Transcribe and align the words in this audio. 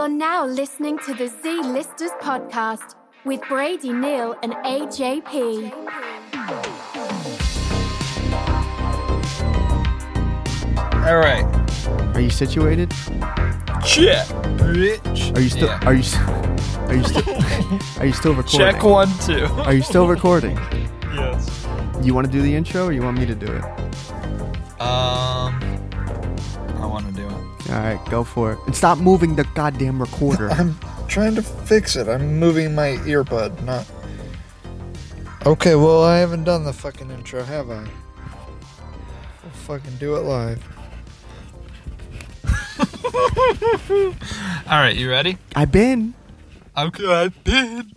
You're 0.00 0.08
now 0.08 0.46
listening 0.46 0.98
to 1.00 1.12
the 1.12 1.26
Z 1.26 1.60
Listers 1.62 2.10
podcast 2.22 2.94
with 3.26 3.42
Brady 3.50 3.92
Neal 3.92 4.34
and 4.42 4.54
AJP. 4.54 5.70
All 11.06 11.18
right. 11.18 11.44
Are 12.14 12.20
you 12.22 12.30
situated? 12.30 12.90
Check, 13.84 14.26
bitch. 14.56 15.36
Are 15.36 15.40
you 15.42 15.50
still? 15.50 15.68
Yeah. 15.68 15.84
Are 15.84 15.92
you? 15.92 16.04
Are 16.88 16.94
you 16.94 17.04
still? 17.04 18.00
are 18.00 18.06
you 18.06 18.12
still 18.14 18.34
recording? 18.34 18.58
Check 18.58 18.82
one, 18.82 19.08
two. 19.18 19.44
Are 19.66 19.74
you 19.74 19.82
still 19.82 20.08
recording? 20.08 20.56
yes. 21.14 21.66
You 22.00 22.14
want 22.14 22.26
to 22.26 22.32
do 22.32 22.40
the 22.40 22.54
intro, 22.54 22.86
or 22.86 22.92
you 22.92 23.02
want 23.02 23.18
me 23.18 23.26
to 23.26 23.34
do 23.34 23.52
it? 23.52 23.89
All 27.70 27.78
right, 27.78 28.04
go 28.10 28.24
for 28.24 28.52
it. 28.52 28.58
And 28.66 28.74
stop 28.74 28.98
moving 28.98 29.36
the 29.36 29.44
goddamn 29.54 30.00
recorder. 30.00 30.50
I'm 30.52 30.76
trying 31.06 31.36
to 31.36 31.42
fix 31.42 31.94
it. 31.94 32.08
I'm 32.08 32.38
moving 32.38 32.74
my 32.74 32.96
earbud, 33.06 33.62
not. 33.62 33.86
Okay, 35.46 35.74
well, 35.76 36.02
I 36.04 36.18
haven't 36.18 36.44
done 36.44 36.64
the 36.64 36.72
fucking 36.72 37.10
intro, 37.10 37.42
have 37.44 37.70
I? 37.70 37.86
We'll 39.42 39.52
fucking 39.52 39.96
do 39.98 40.16
it 40.16 40.20
live. 40.20 40.62
All 44.70 44.78
right, 44.78 44.96
you 44.96 45.08
ready? 45.08 45.38
I've 45.54 45.72
been. 45.72 46.14
Okay, 46.76 47.06
I've 47.06 47.44
been. 47.44 47.92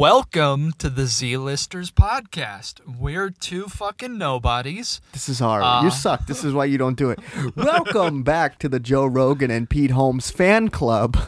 Welcome 0.00 0.72
to 0.78 0.88
the 0.88 1.04
Z 1.04 1.36
Listers 1.36 1.90
podcast. 1.90 2.80
We're 2.98 3.28
two 3.28 3.64
fucking 3.64 4.16
nobodies. 4.16 5.02
This 5.12 5.28
is 5.28 5.40
hard. 5.40 5.62
Uh. 5.62 5.82
you 5.84 5.90
suck. 5.90 6.26
This 6.26 6.42
is 6.42 6.54
why 6.54 6.64
you 6.64 6.78
don't 6.78 6.96
do 6.96 7.10
it. 7.10 7.18
Welcome 7.54 8.22
back 8.22 8.58
to 8.60 8.68
the 8.70 8.80
Joe 8.80 9.04
Rogan 9.04 9.50
and 9.50 9.68
Pete 9.68 9.90
Holmes 9.90 10.30
fan 10.30 10.70
club. 10.70 11.18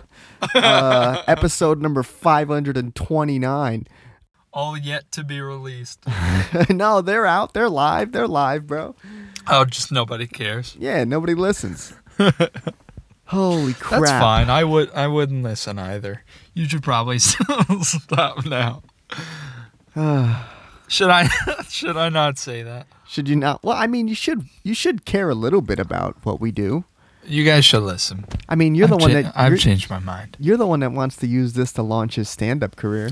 Uh, 0.54 1.22
episode 1.28 1.82
number 1.82 2.02
529. 2.02 3.86
All 4.54 4.78
yet 4.78 5.12
to 5.12 5.22
be 5.22 5.42
released. 5.42 6.06
no, 6.70 7.02
they're 7.02 7.26
out. 7.26 7.52
They're 7.52 7.68
live. 7.68 8.12
They're 8.12 8.26
live, 8.26 8.66
bro. 8.66 8.96
Oh, 9.48 9.66
just 9.66 9.92
nobody 9.92 10.26
cares. 10.26 10.78
Yeah, 10.80 11.04
nobody 11.04 11.34
listens. 11.34 11.92
Holy 13.26 13.74
crap. 13.74 14.00
That's 14.00 14.12
fine. 14.12 14.48
I 14.48 14.64
would. 14.64 14.90
I 14.92 15.08
wouldn't 15.08 15.42
listen 15.42 15.78
either. 15.78 16.24
You 16.54 16.68
should 16.68 16.82
probably 16.82 17.18
stop 17.82 18.44
now. 18.46 18.82
should 20.88 21.10
I? 21.10 21.28
should 21.68 21.96
I 21.96 22.08
not 22.08 22.38
say 22.38 22.62
that? 22.62 22.86
Should 23.08 23.28
you 23.28 23.36
not? 23.36 23.62
Well, 23.62 23.76
I 23.76 23.86
mean, 23.86 24.08
you 24.08 24.14
should. 24.14 24.44
You 24.62 24.74
should 24.74 25.04
care 25.04 25.30
a 25.30 25.34
little 25.34 25.60
bit 25.62 25.78
about 25.78 26.16
what 26.24 26.40
we 26.40 26.50
do. 26.50 26.84
You 27.24 27.44
guys 27.44 27.64
should 27.64 27.82
listen. 27.84 28.24
I 28.48 28.54
mean, 28.56 28.74
you're 28.74 28.88
the 28.88 28.96
I've 28.96 29.00
one 29.00 29.10
cha- 29.12 29.22
that 29.22 29.32
I've 29.36 29.58
changed 29.58 29.88
my 29.90 29.98
mind. 30.00 30.36
you're 30.40 30.56
the 30.56 30.66
one 30.66 30.80
that 30.80 30.90
wants 30.92 31.16
to 31.16 31.26
use 31.26 31.52
this 31.52 31.72
to 31.74 31.82
launch 31.82 32.16
his 32.16 32.28
stand-up 32.28 32.76
career. 32.76 33.10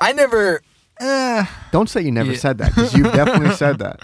I 0.00 0.12
never. 0.12 0.62
Uh, 1.00 1.44
Don't 1.72 1.88
say 1.88 2.00
you 2.02 2.10
never 2.12 2.32
Yeah. 2.32 2.38
said 2.38 2.58
that 2.58 2.74
because 2.74 2.94
you've 2.94 3.12
definitely 3.12 3.54
said 3.54 3.78
that. 3.78 4.00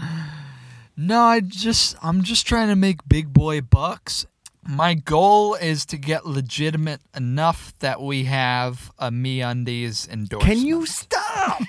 no, 0.96 1.20
I 1.22 1.40
just. 1.40 1.96
I'm 2.02 2.22
just 2.22 2.46
trying 2.46 2.68
to 2.68 2.76
make 2.76 3.06
big 3.08 3.32
boy 3.32 3.60
bucks. 3.62 4.26
My 4.66 4.94
goal 4.94 5.54
is 5.54 5.86
to 5.86 5.96
get 5.96 6.26
legitimate 6.26 7.00
enough 7.16 7.72
that 7.78 8.00
we 8.00 8.24
have 8.24 8.92
a 8.98 9.10
Me 9.10 9.40
Undies 9.40 10.06
endorsement. 10.06 10.58
Can 10.58 10.66
you 10.66 10.84
stop 10.86 11.62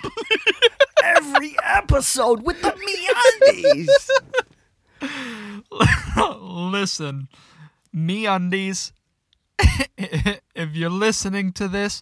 every 1.04 1.56
episode 1.64 2.44
with 2.44 2.62
the 2.62 2.76
MeUndies? 3.52 3.88
listen, 6.72 7.30
Me 7.94 8.26
Undies? 8.26 8.92
if 9.98 10.76
you're 10.76 10.90
listening 10.90 11.54
to 11.54 11.68
this, 11.70 12.02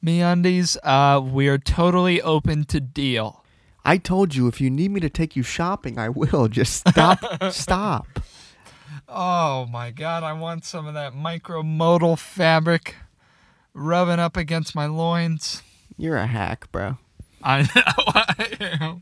Me 0.00 0.22
Undies, 0.22 0.78
uh, 0.82 1.20
we 1.22 1.48
are 1.48 1.58
totally 1.58 2.22
open 2.22 2.64
to 2.64 2.80
deal. 2.80 3.44
I 3.84 3.98
told 3.98 4.34
you 4.34 4.48
if 4.48 4.58
you 4.60 4.70
need 4.70 4.90
me 4.90 5.00
to 5.00 5.10
take 5.10 5.36
you 5.36 5.42
shopping, 5.42 5.98
I 5.98 6.08
will. 6.08 6.48
Just 6.48 6.88
stop. 6.88 7.20
stop. 7.52 8.06
Oh 9.08 9.66
my 9.66 9.90
god, 9.90 10.22
I 10.22 10.32
want 10.32 10.64
some 10.64 10.86
of 10.86 10.94
that 10.94 11.12
micromodal 11.14 12.18
fabric 12.18 12.96
rubbing 13.72 14.18
up 14.18 14.36
against 14.36 14.74
my 14.74 14.86
loins. 14.86 15.62
You're 15.96 16.16
a 16.16 16.26
hack, 16.26 16.70
bro. 16.72 16.98
I 17.42 17.62
know 17.74 18.04
I 18.06 18.78
am. 18.80 19.00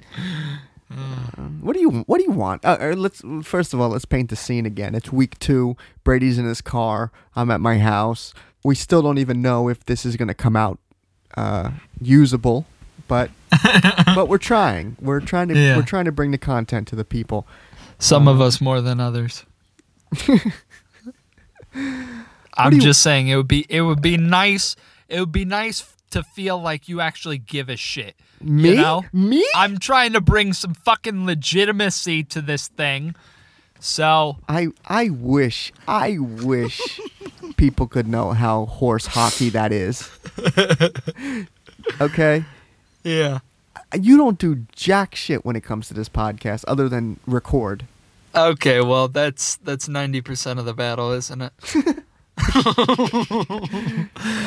What 1.63 1.75
do 1.75 1.81
you 1.81 1.91
What 2.07 2.19
do 2.19 2.25
you 2.25 2.33
want? 2.33 2.65
Uh, 2.65 2.77
uh, 2.81 2.95
let's 2.97 3.23
first 3.43 3.73
of 3.73 3.81
all 3.81 3.89
let's 3.91 4.05
paint 4.05 4.31
the 4.31 4.37
scene 4.37 4.67
again. 4.67 4.95
It's 4.95 5.11
week 5.13 5.39
two. 5.39 5.77
Brady's 6.05 6.39
in 6.39 6.45
his 6.45 6.61
car. 6.61 7.11
I'm 7.35 7.51
at 7.51 7.61
my 7.61 7.79
house. 7.79 8.35
We 8.65 8.75
still 8.75 9.01
don't 9.03 9.19
even 9.19 9.41
know 9.43 9.69
if 9.69 9.85
this 9.87 10.05
is 10.05 10.17
gonna 10.17 10.35
come 10.35 10.55
out 10.57 10.79
uh, 11.37 11.71
usable, 12.01 12.67
but 13.09 13.31
but 14.15 14.29
we're 14.29 14.39
trying. 14.39 14.97
We're 15.01 15.21
trying 15.21 15.49
to 15.49 15.55
Yeah. 15.59 15.77
we're 15.77 15.83
trying 15.83 16.05
to 16.05 16.13
bring 16.13 16.31
the 16.31 16.39
content 16.39 16.89
to 16.89 16.97
the 16.97 17.05
people. 17.05 17.47
Some 17.99 18.27
of 18.29 18.41
us 18.41 18.61
more 18.61 18.81
than 18.81 19.01
others. 19.01 19.45
I'm 22.55 22.81
just 22.81 23.03
saying 23.03 23.29
it 23.29 23.37
would 23.37 23.49
be 23.49 23.67
it 23.69 23.83
would 23.83 24.03
be 24.03 24.17
nice. 24.17 24.77
It 25.09 25.21
would 25.21 25.33
be 25.33 25.45
nice 25.45 25.95
to 26.11 26.23
feel 26.23 26.61
like 26.61 26.89
you 26.89 27.01
actually 27.01 27.39
give 27.39 27.69
a 27.69 27.77
shit. 27.77 28.15
Me? 28.41 28.71
You 28.71 28.77
know? 28.77 29.05
Me? 29.13 29.47
I'm 29.55 29.79
trying 29.79 30.13
to 30.13 30.21
bring 30.21 30.53
some 30.53 30.75
fucking 30.75 31.27
legitimacy 31.27 32.25
to 32.25 32.41
this 32.41 32.69
thing. 32.69 33.15
So 33.81 34.39
I 34.49 34.69
I 34.87 35.09
wish 35.11 35.73
I 35.89 36.19
wish 36.19 37.01
people 37.57 37.87
could 37.87 38.07
know 38.07 38.33
how 38.33 38.67
horse 38.67 39.07
hockey 39.07 39.49
that 39.51 39.73
is. 39.73 40.09
okay? 42.01 42.45
yeah. 43.03 43.41
You 43.99 44.17
don't 44.17 44.39
do 44.39 44.65
jack 44.75 45.15
shit 45.15 45.45
when 45.45 45.55
it 45.55 45.63
comes 45.63 45.89
to 45.89 45.95
this 45.95 46.09
podcast 46.09 46.65
other 46.67 46.89
than 46.89 47.19
record. 47.27 47.87
Okay, 48.35 48.81
well 48.81 49.09
that's 49.09 49.57
that's 49.57 49.89
ninety 49.89 50.21
percent 50.21 50.59
of 50.59 50.65
the 50.65 50.75
battle, 50.75 51.13
isn't 51.13 51.43
it? 51.43 51.53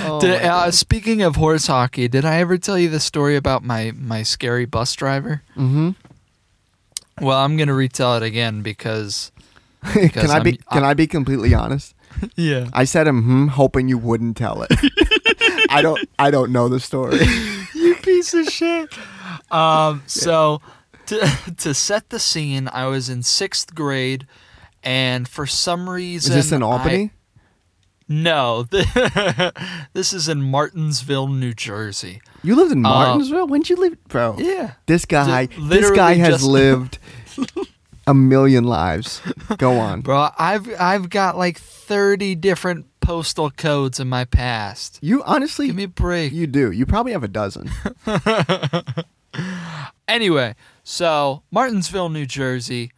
Oh 0.07 0.19
Did, 0.21 0.41
uh, 0.43 0.71
speaking 0.71 1.21
of 1.21 1.35
horse 1.35 1.67
hockey, 1.67 2.07
did 2.07 2.25
I 2.25 2.39
ever 2.39 2.57
tell 2.57 2.77
you 2.77 2.89
the 2.89 2.99
story 2.99 3.35
about 3.35 3.63
my 3.63 3.91
my 3.95 4.23
scary 4.23 4.65
bus 4.65 4.93
driver? 4.95 5.41
Mm-hmm. 5.55 5.91
Well, 7.21 7.37
I'm 7.39 7.57
gonna 7.57 7.73
retell 7.73 8.17
it 8.17 8.23
again 8.23 8.61
because 8.61 9.31
can 9.93 10.29
I 10.31 10.39
be 10.39 10.51
I'm- 10.51 10.59
can 10.71 10.83
I 10.83 10.93
be 10.93 11.07
completely 11.07 11.53
honest? 11.53 11.93
yeah, 12.35 12.69
I 12.73 12.83
said 12.85 13.07
hmm 13.07 13.47
hoping 13.47 13.87
you 13.87 13.97
wouldn't 13.97 14.37
tell 14.37 14.63
it. 14.69 14.71
I 15.69 15.81
don't 15.81 16.07
I 16.17 16.31
don't 16.31 16.51
know 16.51 16.69
the 16.69 16.79
story. 16.79 17.19
you 17.73 17.95
piece 17.95 18.33
of 18.33 18.47
shit. 18.47 18.89
Um, 19.51 20.03
so 20.07 20.61
to 21.07 21.53
to 21.57 21.73
set 21.73 22.09
the 22.09 22.19
scene, 22.19 22.69
I 22.71 22.87
was 22.87 23.09
in 23.09 23.23
sixth 23.23 23.73
grade, 23.75 24.27
and 24.83 25.27
for 25.27 25.45
some 25.45 25.89
reason, 25.89 26.31
Is 26.37 26.45
this 26.45 26.51
in 26.51 26.63
I- 26.63 26.65
Albany? 26.65 27.11
no, 28.07 28.63
this 29.93 30.13
is 30.13 30.29
in 30.29 30.41
Martinsville, 30.43 31.27
New 31.27 31.53
Jersey. 31.53 32.21
you 32.43 32.55
lived 32.55 32.71
in 32.71 32.85
uh, 32.85 32.89
Martinsville? 32.89 33.47
When'd 33.47 33.67
you 33.69 33.75
leave? 33.77 33.97
Bro. 34.07 34.35
Yeah. 34.37 34.73
This 34.85 35.05
guy 35.05 35.47
this 35.59 35.89
guy 35.91 36.13
has 36.13 36.43
lived 36.47 36.99
a 38.05 38.13
million 38.13 38.63
lives. 38.65 39.21
Go 39.57 39.79
on. 39.79 40.01
Bro, 40.01 40.29
I've 40.37 40.69
I've 40.79 41.09
got 41.09 41.35
like 41.37 41.57
30 41.59 42.35
different 42.35 42.85
postal 42.99 43.49
codes 43.49 43.99
in 43.99 44.07
my 44.07 44.25
past. 44.25 44.99
You 45.01 45.23
honestly 45.23 45.67
Give 45.67 45.75
me 45.75 45.83
a 45.83 45.87
break. 45.87 46.31
you 46.31 46.45
do. 46.45 46.71
You 46.71 46.85
probably 46.85 47.11
have 47.13 47.23
a 47.23 47.27
dozen. 47.27 47.69
Anyway, 50.07 50.55
so 50.87 51.41
Martinsville, 51.51 52.09
New 52.09 52.27
Jersey, 52.27 52.91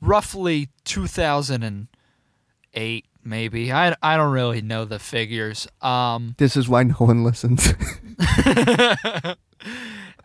roughly 0.00 0.70
2008 0.84 3.04
maybe. 3.22 3.70
I 3.72 3.94
I 4.02 4.16
don't 4.16 4.32
really 4.32 4.62
know 4.62 4.84
the 4.86 4.98
figures. 4.98 5.68
Um 5.82 6.34
This 6.38 6.56
is 6.56 6.66
why 6.68 6.82
no 6.84 6.94
one 6.94 7.24
listens. 7.24 7.74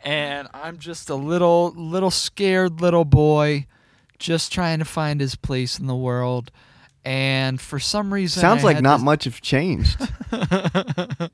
and 0.04 0.48
I'm 0.54 0.78
just 0.80 1.10
a 1.10 1.16
little 1.16 1.72
little 1.76 2.12
scared 2.12 2.80
little 2.82 3.06
boy 3.06 3.66
just 4.20 4.52
trying 4.54 4.80
to 4.80 4.86
find 4.86 5.20
his 5.20 5.36
place 5.36 5.80
in 5.80 5.88
the 5.88 5.96
world. 5.96 6.52
And 7.04 7.60
for 7.60 7.80
some 7.80 8.14
reason 8.14 8.42
Sounds 8.42 8.64
I 8.64 8.74
like 8.74 8.82
not 8.82 8.98
to- 8.98 9.04
much 9.04 9.24
have 9.26 9.42
changed. 9.42 10.00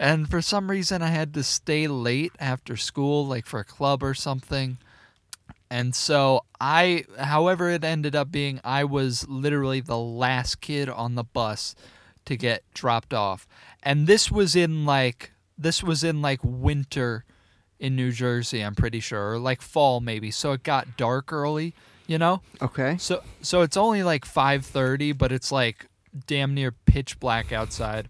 and 0.00 0.28
for 0.28 0.42
some 0.42 0.68
reason 0.70 1.00
I 1.02 1.06
had 1.08 1.32
to 1.34 1.42
stay 1.44 1.86
late 1.86 2.32
after 2.40 2.76
school, 2.76 3.24
like 3.26 3.46
for 3.46 3.60
a 3.60 3.64
club 3.64 4.02
or 4.02 4.14
something. 4.14 4.78
And 5.70 5.94
so 5.94 6.44
I, 6.60 7.04
however 7.18 7.70
it 7.70 7.84
ended 7.84 8.16
up 8.16 8.32
being, 8.32 8.60
I 8.64 8.84
was 8.84 9.28
literally 9.28 9.80
the 9.80 9.98
last 9.98 10.60
kid 10.60 10.88
on 10.88 11.14
the 11.14 11.22
bus 11.22 11.76
to 12.24 12.36
get 12.36 12.64
dropped 12.74 13.14
off. 13.14 13.46
And 13.82 14.06
this 14.06 14.30
was 14.30 14.56
in 14.56 14.84
like 14.84 15.32
this 15.56 15.82
was 15.82 16.02
in 16.02 16.22
like 16.22 16.40
winter 16.42 17.24
in 17.78 17.94
New 17.96 18.12
Jersey, 18.12 18.60
I'm 18.62 18.74
pretty 18.74 19.00
sure, 19.00 19.32
or 19.32 19.38
like 19.38 19.62
fall 19.62 20.00
maybe. 20.00 20.30
So 20.30 20.52
it 20.52 20.62
got 20.62 20.96
dark 20.96 21.32
early, 21.32 21.74
you 22.06 22.18
know? 22.18 22.42
Okay. 22.60 22.96
So 22.98 23.22
so 23.40 23.62
it's 23.62 23.76
only 23.76 24.02
like 24.02 24.24
5:30, 24.24 25.16
but 25.16 25.32
it's 25.32 25.52
like 25.52 25.86
damn 26.26 26.54
near 26.54 26.72
pitch 26.72 27.20
black 27.20 27.52
outside. 27.52 28.08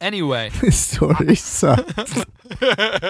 Anyway, 0.00 0.50
This 0.60 0.78
story 0.78 1.34
sucks. 1.34 2.24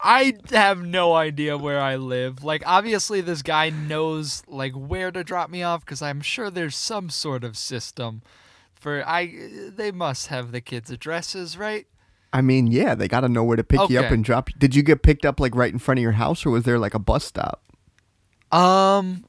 I 0.00 0.34
have 0.50 0.84
no 0.84 1.14
idea 1.14 1.56
where 1.56 1.80
I 1.80 1.96
live. 1.96 2.44
Like, 2.44 2.62
obviously, 2.66 3.20
this 3.20 3.42
guy 3.42 3.70
knows 3.70 4.42
like 4.46 4.72
where 4.72 5.10
to 5.10 5.24
drop 5.24 5.50
me 5.50 5.62
off 5.62 5.84
because 5.84 6.02
I'm 6.02 6.20
sure 6.20 6.50
there's 6.50 6.76
some 6.76 7.10
sort 7.10 7.44
of 7.44 7.56
system 7.56 8.22
for 8.74 9.06
I. 9.06 9.32
They 9.74 9.92
must 9.92 10.26
have 10.28 10.52
the 10.52 10.60
kids' 10.60 10.90
addresses, 10.90 11.56
right? 11.56 11.86
I 12.32 12.40
mean, 12.40 12.66
yeah, 12.66 12.94
they 12.96 13.06
got 13.06 13.20
to 13.20 13.28
know 13.28 13.44
where 13.44 13.56
to 13.56 13.62
pick 13.62 13.88
you 13.88 14.00
up 14.00 14.10
and 14.10 14.24
drop 14.24 14.50
you. 14.50 14.56
Did 14.58 14.74
you 14.74 14.82
get 14.82 15.02
picked 15.02 15.24
up 15.24 15.38
like 15.38 15.54
right 15.54 15.72
in 15.72 15.78
front 15.78 15.98
of 15.98 16.02
your 16.02 16.12
house, 16.12 16.44
or 16.44 16.50
was 16.50 16.64
there 16.64 16.78
like 16.78 16.94
a 16.94 16.98
bus 16.98 17.24
stop? 17.24 17.62
Um, 18.50 19.24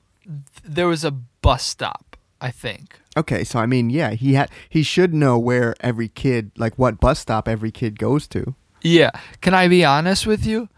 there 0.64 0.88
was 0.88 1.04
a 1.04 1.12
bus 1.12 1.64
stop, 1.64 2.18
I 2.42 2.50
think. 2.52 3.00
Okay, 3.16 3.44
so 3.44 3.60
I 3.60 3.66
mean, 3.66 3.90
yeah, 3.92 4.12
he 4.12 4.34
had 4.34 4.50
he 4.68 4.84
should 4.84 5.14
know 5.14 5.38
where 5.38 5.76
every 5.80 6.10
kid, 6.10 6.52
like 6.58 6.76
what 6.78 7.00
bus 7.00 7.20
stop 7.20 7.48
every 7.48 7.72
kid 7.72 8.00
goes 8.00 8.28
to. 8.30 8.56
Yeah. 8.86 9.10
Can 9.42 9.56
I 9.56 9.68
be 9.68 9.84
honest 9.84 10.28
with 10.28 10.46
you? 10.46 10.70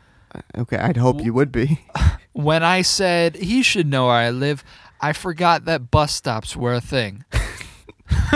Okay, 0.57 0.77
I'd 0.77 0.95
hope 0.97 1.21
you 1.23 1.33
would 1.33 1.51
be. 1.51 1.81
When 2.33 2.61
I 2.63 2.83
said 2.83 3.35
he 3.37 3.63
should 3.63 3.87
know 3.87 4.05
where 4.05 4.15
I 4.15 4.29
live, 4.29 4.63
I 5.01 5.11
forgot 5.11 5.65
that 5.65 5.89
bus 5.89 6.13
stops 6.13 6.55
were 6.55 6.75
a 6.75 6.79
thing. 6.81 7.25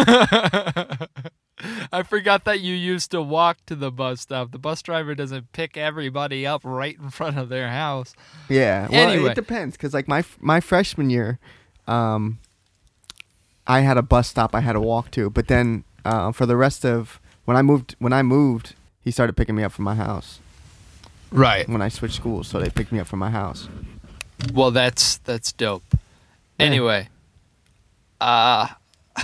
I 1.93 2.01
forgot 2.03 2.43
that 2.45 2.61
you 2.61 2.73
used 2.73 3.11
to 3.11 3.21
walk 3.21 3.57
to 3.67 3.75
the 3.75 3.91
bus 3.91 4.21
stop. 4.21 4.51
The 4.51 4.57
bus 4.57 4.81
driver 4.81 5.13
doesn't 5.13 5.51
pick 5.51 5.77
everybody 5.77 6.47
up 6.47 6.61
right 6.63 6.97
in 6.99 7.11
front 7.11 7.37
of 7.37 7.49
their 7.49 7.69
house. 7.69 8.15
Yeah. 8.49 8.87
Well, 8.89 9.09
Anyway. 9.09 9.31
it 9.31 9.35
depends 9.35 9.77
because 9.77 9.93
like 9.93 10.07
my 10.07 10.23
my 10.39 10.59
freshman 10.59 11.09
year, 11.11 11.37
um, 11.87 12.39
I 13.67 13.81
had 13.81 13.97
a 13.97 14.01
bus 14.01 14.27
stop 14.29 14.55
I 14.55 14.61
had 14.61 14.73
to 14.73 14.81
walk 14.81 15.11
to, 15.11 15.29
but 15.29 15.47
then 15.47 15.83
uh, 16.03 16.31
for 16.31 16.47
the 16.47 16.57
rest 16.57 16.83
of 16.85 17.19
when 17.45 17.55
I 17.55 17.61
moved 17.61 17.95
when 17.99 18.13
I 18.13 18.23
moved, 18.23 18.73
he 19.03 19.11
started 19.11 19.35
picking 19.37 19.55
me 19.55 19.63
up 19.63 19.71
from 19.71 19.85
my 19.85 19.95
house 19.95 20.39
Right. 21.31 21.67
when 21.69 21.81
I 21.81 21.89
switched 21.89 22.15
schools, 22.15 22.47
so 22.47 22.59
they 22.59 22.69
picked 22.69 22.91
me 22.91 22.99
up 22.99 23.07
from 23.07 23.19
my 23.19 23.29
house. 23.31 23.67
Well, 24.53 24.71
that's 24.71 25.17
that's 25.17 25.51
dope. 25.51 25.83
Yeah. 25.93 26.65
Anyway, 26.65 27.09
uh 28.19 28.67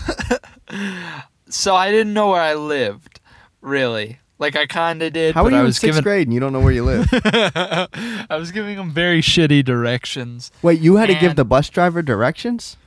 so 1.49 1.75
I 1.75 1.91
didn't 1.91 2.13
know 2.13 2.29
where 2.29 2.41
I 2.41 2.53
lived, 2.55 3.19
really. 3.61 4.19
Like 4.39 4.55
I 4.55 4.67
kind 4.67 5.01
of 5.01 5.13
did, 5.13 5.33
How 5.33 5.43
but 5.43 5.47
are 5.47 5.51
you 5.51 5.57
I 5.57 5.59
in 5.61 5.65
was 5.65 5.77
sixth 5.77 5.95
giving 5.97 6.03
grade 6.03 6.27
and 6.27 6.33
you 6.33 6.39
don't 6.39 6.53
know 6.53 6.59
where 6.59 6.71
you 6.73 6.83
live? 6.83 7.07
I 7.11 8.35
was 8.37 8.51
giving 8.51 8.77
him 8.77 8.91
very 8.91 9.21
shitty 9.21 9.65
directions. 9.65 10.51
Wait, 10.61 10.79
you 10.79 10.97
had 10.97 11.07
to 11.07 11.15
give 11.15 11.35
the 11.35 11.45
bus 11.45 11.69
driver 11.69 12.03
directions? 12.03 12.77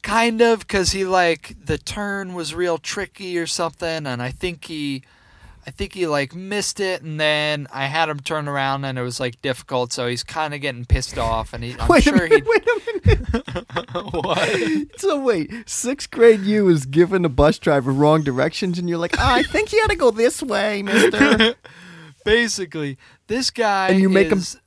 Kind 0.00 0.40
of, 0.40 0.60
because 0.60 0.92
he 0.92 1.04
like 1.04 1.56
the 1.62 1.76
turn 1.76 2.32
was 2.34 2.54
real 2.54 2.78
tricky 2.78 3.36
or 3.38 3.46
something, 3.46 4.06
and 4.06 4.22
I 4.22 4.30
think 4.30 4.64
he, 4.64 5.02
I 5.66 5.70
think 5.70 5.94
he 5.94 6.06
like 6.06 6.34
missed 6.34 6.78
it, 6.78 7.02
and 7.02 7.18
then 7.18 7.66
I 7.72 7.86
had 7.86 8.08
him 8.10 8.20
turn 8.20 8.48
around, 8.48 8.84
and 8.84 8.98
it 8.98 9.02
was 9.02 9.18
like 9.18 9.40
difficult, 9.40 9.92
so 9.92 10.06
he's 10.06 10.22
kind 10.22 10.52
of 10.52 10.60
getting 10.60 10.84
pissed 10.84 11.16
off, 11.16 11.54
and 11.54 11.64
he, 11.64 11.74
I'm 11.78 11.88
wait 11.88 12.02
sure 12.02 12.14
a 12.14 12.28
minute, 12.28 12.44
he. 12.44 12.50
wait 12.50 12.66
a 12.66 13.00
minute. 13.06 14.14
what? 14.24 15.00
So 15.00 15.18
wait, 15.20 15.50
sixth 15.66 16.10
grade 16.10 16.40
you 16.40 16.68
is 16.68 16.84
giving 16.84 17.22
the 17.22 17.30
bus 17.30 17.58
driver 17.58 17.92
wrong 17.92 18.22
directions, 18.22 18.78
and 18.78 18.88
you're 18.88 18.98
like, 18.98 19.16
oh, 19.18 19.22
I 19.22 19.42
think 19.42 19.72
you 19.72 19.80
had 19.80 19.90
to 19.90 19.96
go 19.96 20.10
this 20.10 20.42
way, 20.42 20.82
Mister. 20.82 21.54
Basically, 22.24 22.98
this 23.26 23.50
guy 23.50 23.88
and 23.88 24.00
you 24.00 24.08
make 24.08 24.28
him. 24.28 24.38
is, 24.38 24.58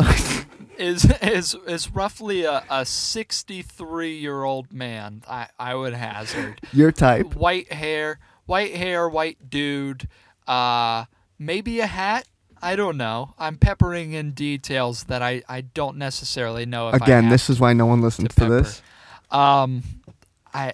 is 0.78 1.06
is 1.22 1.56
is 1.68 1.92
roughly 1.92 2.44
a, 2.44 2.64
a 2.70 2.86
63 2.86 4.16
year 4.16 4.44
old 4.44 4.72
man. 4.74 5.24
I 5.30 5.48
I 5.60 5.76
would 5.76 5.94
hazard. 5.94 6.62
Your 6.72 6.92
type. 6.92 7.36
white 7.36 7.72
hair, 7.72 8.20
white 8.46 8.76
hair, 8.76 9.08
white 9.08 9.50
dude. 9.50 10.08
Uh, 10.48 11.06
maybe 11.40 11.80
a 11.80 11.88
hat. 11.88 12.28
I 12.62 12.76
don't 12.76 12.98
know. 12.98 13.34
I'm 13.38 13.58
peppering 13.58 14.14
in 14.14 14.32
details 14.32 15.04
that 15.06 15.22
I, 15.22 15.44
I 15.48 15.62
don't 15.62 15.98
necessarily 15.98 16.66
know. 16.66 16.90
If 16.90 16.96
Again, 17.02 17.30
this 17.30 17.50
is 17.50 17.60
why 17.60 17.74
no 17.74 17.86
one 17.86 18.02
listens 18.02 18.30
to, 18.30 18.36
pepper. 18.36 18.62
this. 18.62 18.82
Um, 19.30 19.84
I, 20.54 20.74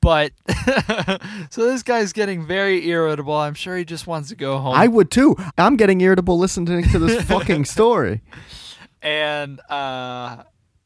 but 0.00 0.32
so 1.50 1.70
this 1.70 1.82
guy's 1.82 2.12
getting 2.12 2.44
very 2.46 2.86
irritable. 2.88 3.34
I'm 3.34 3.54
sure 3.54 3.76
he 3.76 3.84
just 3.84 4.06
wants 4.06 4.28
to 4.30 4.34
go 4.34 4.58
home. 4.58 4.74
I 4.74 4.88
would 4.88 5.10
too. 5.10 5.36
I'm 5.56 5.76
getting 5.76 6.00
irritable 6.00 6.38
listening 6.38 6.88
to 6.90 6.98
this 6.98 7.24
fucking 7.24 7.64
story. 7.76 8.22
and 9.00 9.60
uh, 9.70 10.42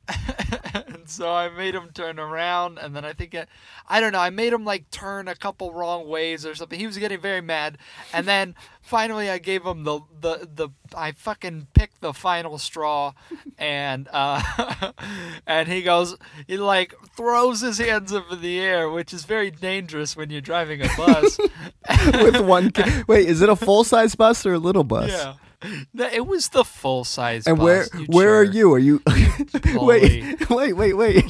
and 0.09 1.03
so 1.07 1.33
I 1.33 1.49
made 1.49 1.75
him 1.75 1.91
turn 1.93 2.19
around, 2.19 2.79
and 2.79 2.95
then 2.95 3.05
I 3.05 3.13
think 3.13 3.35
I, 3.35 3.47
I 3.89 4.01
don't 4.01 4.13
know. 4.13 4.21
I 4.21 4.31
made 4.31 4.53
him 4.53 4.65
like 4.65 4.91
turn 4.91 5.29
a 5.29 5.35
couple 5.35 5.73
wrong 5.73 6.09
ways 6.09 6.47
or 6.47 6.55
something. 6.55 6.79
He 6.79 6.87
was 6.87 6.99
getting 6.99 7.21
very 7.21 7.41
mad, 7.41 7.79
and 8.13 8.27
then 8.27 8.55
finally 8.81 9.29
I 9.31 9.39
gave 9.39 9.65
him 9.65 9.85
the 9.85 10.01
the 10.21 10.49
the 10.53 10.69
I 10.97 11.13
fucking 11.13 11.69
picked 11.75 12.01
the 12.01 12.13
final 12.13 12.59
straw, 12.59 13.13
and 13.59 14.09
uh, 14.13 14.93
and 15.47 15.69
he 15.69 15.83
goes 15.83 16.17
he 16.47 16.57
like 16.57 16.95
throws 17.17 17.61
his 17.61 17.79
hands 17.79 18.13
up 18.13 18.31
in 18.33 18.41
the 18.41 18.61
air, 18.61 18.91
which 18.91 19.13
is 19.13 19.25
very 19.25 19.51
dangerous 19.51 20.17
when 20.17 20.31
you're 20.31 20.41
driving 20.41 20.83
a 20.83 20.89
bus. 20.97 21.39
With 22.15 22.41
one. 22.41 22.73
Wait, 23.07 23.29
is 23.29 23.43
it 23.43 23.49
a 23.49 23.57
full 23.57 23.85
size 23.85 24.15
bus 24.15 24.45
or 24.47 24.55
a 24.55 24.59
little 24.59 24.85
bus? 24.85 25.11
yeah. 25.11 25.35
It 25.63 26.27
was 26.27 26.51
the 26.51 26.65
full 26.65 27.05
size. 27.05 27.47
And 27.47 27.59
bus, 27.59 27.65
where 27.93 28.05
where 28.07 28.37
are 28.39 28.45
you? 28.45 28.73
Are 28.75 28.79
you 28.79 29.03
wait 29.75 30.49
wait 30.51 30.73
wait 30.75 30.95
wait? 30.95 31.25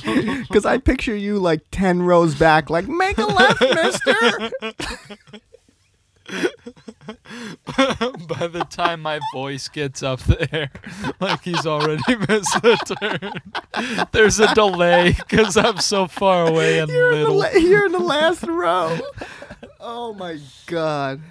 Because 0.48 0.66
I 0.66 0.78
picture 0.78 1.16
you 1.16 1.38
like 1.38 1.62
ten 1.70 2.02
rows 2.02 2.34
back, 2.34 2.70
like 2.70 2.88
make 2.88 3.18
a 3.18 3.26
left, 3.26 3.60
Mister. 3.60 4.50
By 7.66 8.48
the 8.48 8.66
time 8.68 9.00
my 9.00 9.18
voice 9.32 9.68
gets 9.68 10.02
up 10.02 10.20
there, 10.20 10.70
like 11.20 11.42
he's 11.42 11.64
already 11.64 12.02
missed 12.28 12.62
the 12.62 12.76
turn. 13.00 14.06
There's 14.12 14.38
a 14.38 14.54
delay 14.54 15.12
because 15.12 15.56
I'm 15.56 15.78
so 15.78 16.06
far 16.06 16.46
away 16.46 16.80
and 16.80 16.90
You're 16.90 17.14
in, 17.14 17.38
the 17.38 17.60
you're 17.62 17.86
in 17.86 17.92
the 17.92 17.98
last 17.98 18.42
row. 18.42 18.98
Oh 19.80 20.12
my 20.12 20.38
god. 20.66 21.22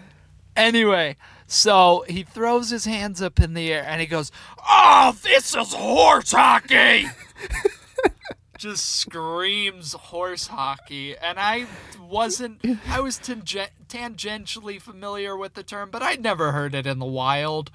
Anyway, 0.56 1.16
so 1.48 2.04
he 2.08 2.24
throws 2.24 2.70
his 2.70 2.86
hands 2.86 3.22
up 3.22 3.40
in 3.40 3.54
the 3.54 3.72
air 3.72 3.84
and 3.88 4.01
he 4.01 4.08
goes, 4.08 4.32
"Oh, 4.68 5.18
this 5.24 5.56
is 5.56 5.74
horse 5.74 6.32
hockey!" 6.32 7.08
Just 8.58 8.86
screams 8.96 9.94
horse 9.94 10.48
hockey, 10.48 11.16
and 11.16 11.39
I 11.39 11.68
wasn't. 12.01 12.60
I 12.88 13.00
was 13.00 13.20
tangen- 13.20 13.70
tangentially 13.88 14.82
familiar 14.82 15.38
with 15.38 15.54
the 15.54 15.62
term, 15.62 15.92
but 15.92 16.01
I'd 16.01 16.22
never 16.24 16.51
heard 16.51 16.74
it 16.74 16.88
in 16.88 16.98
the 16.98 17.06
wild. 17.06 17.70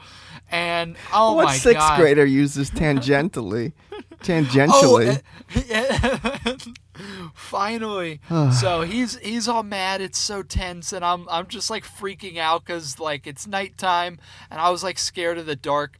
And 0.50 0.97
oh 1.12 1.35
what 1.35 1.45
my 1.45 1.57
sixth 1.57 1.97
grader 1.97 2.26
uses 2.26 2.71
tangentially? 2.71 3.73
Tangentially. 4.23 5.21
Oh, 5.54 5.62
yeah. 5.68 6.56
Finally. 7.35 8.21
so 8.61 8.82
he's 8.82 9.18
he's 9.18 9.49
all 9.49 9.62
mad. 9.62 10.00
It's 10.00 10.18
so 10.18 10.42
tense, 10.42 10.92
and 10.92 11.04
I'm 11.04 11.28
I'm 11.28 11.47
just 11.47 11.71
like 11.71 11.85
freaking 11.85 12.38
out 12.38 12.64
because 12.64 12.99
like 12.99 13.26
it's 13.26 13.47
nighttime, 13.47 14.18
and 14.50 14.61
I 14.61 14.71
was 14.71 14.82
like 14.82 14.99
scared 14.99 15.38
of 15.38 15.47
the 15.47 15.56
dark 15.56 15.99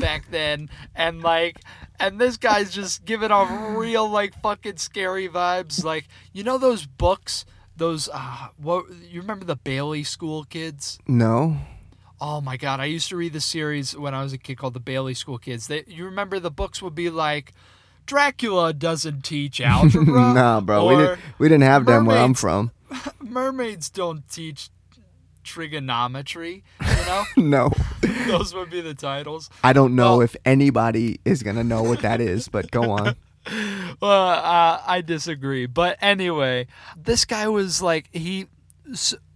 back 0.00 0.30
then, 0.30 0.70
and 0.94 1.22
like. 1.22 1.60
And 2.02 2.18
this 2.18 2.38
guy's 2.38 2.72
just 2.72 3.04
giving 3.04 3.30
off 3.30 3.50
real 3.76 4.08
like 4.08 4.32
fucking 4.40 4.78
scary 4.78 5.28
vibes. 5.28 5.84
Like 5.84 6.08
you 6.32 6.42
know 6.42 6.56
those 6.56 6.86
books, 6.86 7.44
those 7.76 8.08
uh, 8.10 8.48
what 8.56 8.86
you 9.02 9.20
remember 9.20 9.44
the 9.44 9.56
Bailey 9.56 10.02
School 10.02 10.44
Kids? 10.44 10.98
no. 11.06 11.58
Oh 12.20 12.40
my 12.40 12.56
god, 12.56 12.80
I 12.80 12.84
used 12.84 13.08
to 13.08 13.16
read 13.16 13.32
the 13.32 13.40
series 13.40 13.96
when 13.96 14.14
I 14.14 14.22
was 14.22 14.32
a 14.32 14.38
kid 14.38 14.58
called 14.58 14.74
the 14.74 14.80
Bailey 14.80 15.14
School 15.14 15.38
Kids. 15.38 15.68
They, 15.68 15.84
you 15.86 16.04
remember 16.04 16.38
the 16.38 16.50
books 16.50 16.82
would 16.82 16.94
be 16.94 17.08
like 17.10 17.52
Dracula 18.06 18.72
doesn't 18.74 19.22
teach 19.24 19.60
algebra. 19.60 20.04
nah, 20.34 20.60
bro. 20.60 20.86
We 20.86 20.96
didn't 20.96 21.20
we 21.38 21.48
didn't 21.48 21.62
have 21.64 21.86
them 21.86 22.04
where 22.06 22.18
I'm 22.18 22.34
from. 22.34 22.72
mermaids 23.22 23.88
don't 23.88 24.28
teach 24.28 24.68
trigonometry, 25.44 26.62
you 26.80 26.86
know? 27.06 27.24
No. 27.36 27.70
Those 28.26 28.54
would 28.54 28.70
be 28.70 28.80
the 28.80 28.94
titles. 28.94 29.48
I 29.64 29.72
don't 29.72 29.94
know 29.94 30.18
Well- 30.18 30.20
if 30.22 30.36
anybody 30.44 31.20
is 31.24 31.42
gonna 31.42 31.64
know 31.64 31.82
what 31.82 32.00
that 32.00 32.20
is, 32.20 32.48
but 32.48 32.70
go 32.70 32.90
on. 32.92 33.16
Well, 34.00 34.28
uh, 34.28 34.80
I 34.86 35.02
disagree. 35.04 35.64
But 35.66 35.96
anyway, 36.02 36.66
this 36.96 37.24
guy 37.24 37.48
was 37.48 37.80
like 37.80 38.08
he 38.12 38.46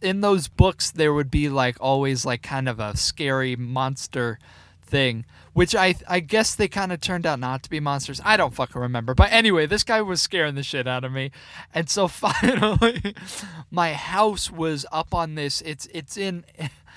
in 0.00 0.20
those 0.20 0.48
books 0.48 0.90
there 0.90 1.12
would 1.12 1.30
be 1.30 1.48
like 1.48 1.76
always 1.80 2.24
like 2.24 2.42
kind 2.42 2.68
of 2.68 2.80
a 2.80 2.96
scary 2.96 3.56
monster 3.56 4.38
thing, 4.82 5.24
which 5.52 5.74
I 5.74 5.94
I 6.08 6.20
guess 6.20 6.54
they 6.54 6.68
kind 6.68 6.92
of 6.92 7.00
turned 7.00 7.26
out 7.26 7.40
not 7.40 7.62
to 7.64 7.70
be 7.70 7.80
monsters. 7.80 8.20
I 8.24 8.36
don't 8.36 8.54
fucking 8.54 8.80
remember. 8.80 9.14
But 9.14 9.32
anyway, 9.32 9.66
this 9.66 9.84
guy 9.84 10.02
was 10.02 10.22
scaring 10.22 10.54
the 10.54 10.62
shit 10.62 10.86
out 10.86 11.04
of 11.04 11.12
me. 11.12 11.30
And 11.72 11.88
so 11.88 12.08
finally 12.26 13.14
my 13.70 13.94
house 13.94 14.50
was 14.50 14.86
up 14.92 15.14
on 15.14 15.34
this 15.34 15.60
it's 15.62 15.86
it's 15.92 16.16
in 16.16 16.44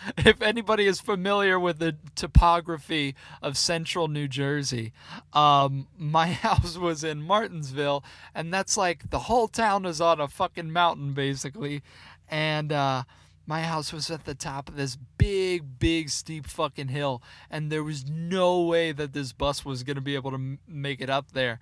if 0.17 0.41
anybody 0.41 0.85
is 0.85 0.99
familiar 0.99 1.59
with 1.59 1.79
the 1.79 1.95
topography 2.15 3.15
of 3.41 3.57
central 3.57 4.07
New 4.07 4.27
Jersey, 4.27 4.93
um, 5.33 5.87
my 5.97 6.27
house 6.45 6.77
was 6.77 7.03
in 7.03 7.21
Martinsville, 7.21 8.03
and 8.33 8.53
that's 8.53 8.77
like 8.77 9.09
the 9.09 9.19
whole 9.19 9.47
town 9.47 9.85
is 9.85 10.01
on 10.01 10.19
a 10.19 10.27
fucking 10.27 10.71
mountain, 10.71 11.13
basically. 11.13 11.81
And 12.29 12.71
uh, 12.71 13.03
my 13.45 13.61
house 13.61 13.93
was 13.93 14.11
at 14.11 14.25
the 14.25 14.35
top 14.35 14.69
of 14.69 14.75
this 14.75 14.97
big, 15.17 15.79
big, 15.79 16.09
steep 16.09 16.45
fucking 16.47 16.89
hill, 16.89 17.23
and 17.49 17.71
there 17.71 17.83
was 17.83 18.09
no 18.09 18.61
way 18.61 18.91
that 18.91 19.13
this 19.13 19.31
bus 19.31 19.63
was 19.63 19.83
to 19.83 20.01
be 20.01 20.15
able 20.15 20.31
to 20.31 20.35
m- 20.35 20.59
make 20.67 20.99
it 20.99 21.09
up 21.09 21.31
there. 21.31 21.59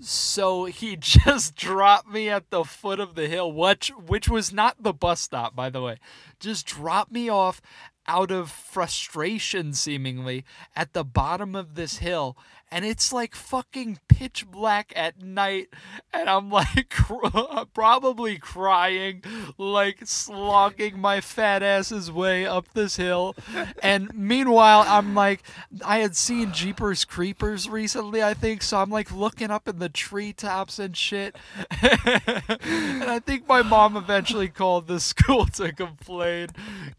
So 0.00 0.64
he 0.64 0.96
just 1.00 1.54
dropped 1.54 2.08
me 2.08 2.28
at 2.28 2.50
the 2.50 2.64
foot 2.64 2.98
of 2.98 3.14
the 3.14 3.28
hill, 3.28 3.52
which 3.52 3.90
which 3.90 4.28
was 4.28 4.52
not 4.52 4.82
the 4.82 4.92
bus 4.92 5.20
stop, 5.20 5.54
by 5.54 5.70
the 5.70 5.80
way. 5.80 5.98
Just 6.40 6.66
dropped 6.66 7.12
me 7.12 7.28
off 7.28 7.62
out 8.08 8.32
of 8.32 8.50
frustration, 8.50 9.72
seemingly, 9.72 10.44
at 10.74 10.92
the 10.92 11.04
bottom 11.04 11.54
of 11.54 11.76
this 11.76 11.98
hill. 11.98 12.36
And 12.72 12.84
it's 12.86 13.12
like 13.12 13.34
fucking 13.34 13.98
pitch 14.08 14.50
black 14.50 14.92
at 14.96 15.22
night. 15.22 15.68
And 16.12 16.28
I'm 16.28 16.50
like 16.50 16.88
cr- 16.90 17.64
probably 17.74 18.38
crying, 18.38 19.22
like 19.58 19.98
slogging 20.04 20.98
my 20.98 21.20
fat 21.20 21.62
ass's 21.62 22.10
way 22.10 22.46
up 22.46 22.72
this 22.72 22.96
hill. 22.96 23.36
And 23.82 24.12
meanwhile, 24.14 24.84
I'm 24.88 25.14
like, 25.14 25.42
I 25.84 25.98
had 25.98 26.16
seen 26.16 26.52
Jeepers 26.52 27.04
Creepers 27.04 27.68
recently, 27.68 28.22
I 28.22 28.32
think. 28.32 28.62
So 28.62 28.78
I'm 28.78 28.90
like 28.90 29.12
looking 29.12 29.50
up 29.50 29.68
in 29.68 29.78
the 29.78 29.90
treetops 29.90 30.78
and 30.78 30.96
shit. 30.96 31.36
and 31.82 33.04
I 33.04 33.20
think 33.24 33.46
my 33.46 33.60
mom 33.60 33.96
eventually 33.96 34.48
called 34.48 34.86
the 34.86 35.00
school 35.12 35.44
to 35.46 35.72
complain 35.72 36.48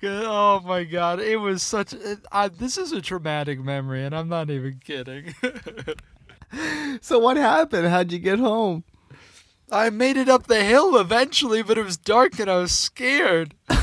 Oh 0.03 0.59
my 0.61 0.83
god, 0.83 1.19
it 1.19 1.37
was 1.37 1.63
such. 1.63 1.93
I, 2.31 2.49
this 2.49 2.77
is 2.77 2.91
a 2.91 3.01
traumatic 3.01 3.59
memory, 3.59 4.03
and 4.03 4.15
I'm 4.15 4.27
not 4.27 4.49
even 4.49 4.79
kidding. 4.83 5.33
So 7.01 7.17
what 7.17 7.35
happened? 7.35 7.87
How'd 7.87 8.11
you 8.11 8.19
get 8.19 8.37
home? 8.37 8.83
I 9.71 9.89
made 9.89 10.17
it 10.17 10.29
up 10.29 10.45
the 10.45 10.63
hill 10.63 10.95
eventually, 10.97 11.63
but 11.63 11.79
it 11.79 11.83
was 11.83 11.97
dark 11.97 12.37
and 12.39 12.47
I 12.49 12.57
was 12.57 12.71
scared. 12.71 13.55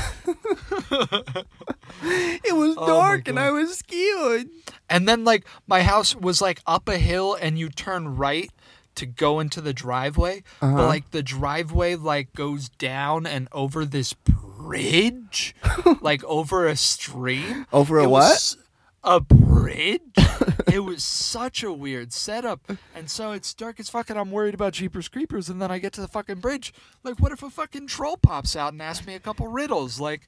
It 2.03 2.55
was 2.55 2.75
Oh 2.77 2.87
dark 2.87 3.27
and 3.27 3.37
I 3.39 3.51
was 3.51 3.77
scared. 3.77 4.47
And 4.89 5.07
then 5.07 5.23
like 5.23 5.45
my 5.67 5.83
house 5.83 6.15
was 6.15 6.41
like 6.41 6.61
up 6.65 6.87
a 6.89 6.97
hill 6.97 7.35
and 7.39 7.59
you 7.59 7.69
turn 7.69 8.15
right 8.15 8.49
to 8.95 9.05
go 9.05 9.39
into 9.39 9.61
the 9.61 9.73
driveway, 9.73 10.43
Uh-huh. 10.61 10.77
but 10.77 10.87
like 10.87 11.11
the 11.11 11.21
driveway 11.23 11.95
like 11.95 12.33
goes 12.33 12.69
down 12.69 13.25
and 13.27 13.47
over 13.51 13.85
this 13.85 14.13
bridge, 14.13 15.55
like 16.01 16.23
over 16.23 16.67
a 16.67 16.75
stream. 16.75 17.65
Over 17.71 17.99
a 17.99 18.03
It 18.05 18.09
what? 18.09 18.19
was 18.21 18.57
a 19.03 19.19
bridge. 19.19 20.01
it 20.71 20.83
was 20.83 21.03
such 21.03 21.63
a 21.63 21.71
weird 21.71 22.13
setup, 22.13 22.71
and 22.95 23.09
so 23.09 23.31
it's 23.31 23.53
dark 23.53 23.79
as 23.79 23.89
fuck, 23.89 24.09
and 24.09 24.19
I'm 24.19 24.31
worried 24.31 24.53
about 24.53 24.73
Jeepers 24.73 25.07
Creepers. 25.07 25.49
And 25.49 25.61
then 25.61 25.71
I 25.71 25.79
get 25.79 25.93
to 25.93 26.01
the 26.01 26.07
fucking 26.07 26.39
bridge. 26.39 26.73
Like, 27.03 27.19
what 27.19 27.31
if 27.31 27.43
a 27.43 27.49
fucking 27.49 27.87
troll 27.87 28.17
pops 28.17 28.55
out 28.55 28.73
and 28.73 28.81
asks 28.81 29.05
me 29.05 29.15
a 29.15 29.19
couple 29.19 29.47
riddles? 29.47 29.99
Like, 29.99 30.27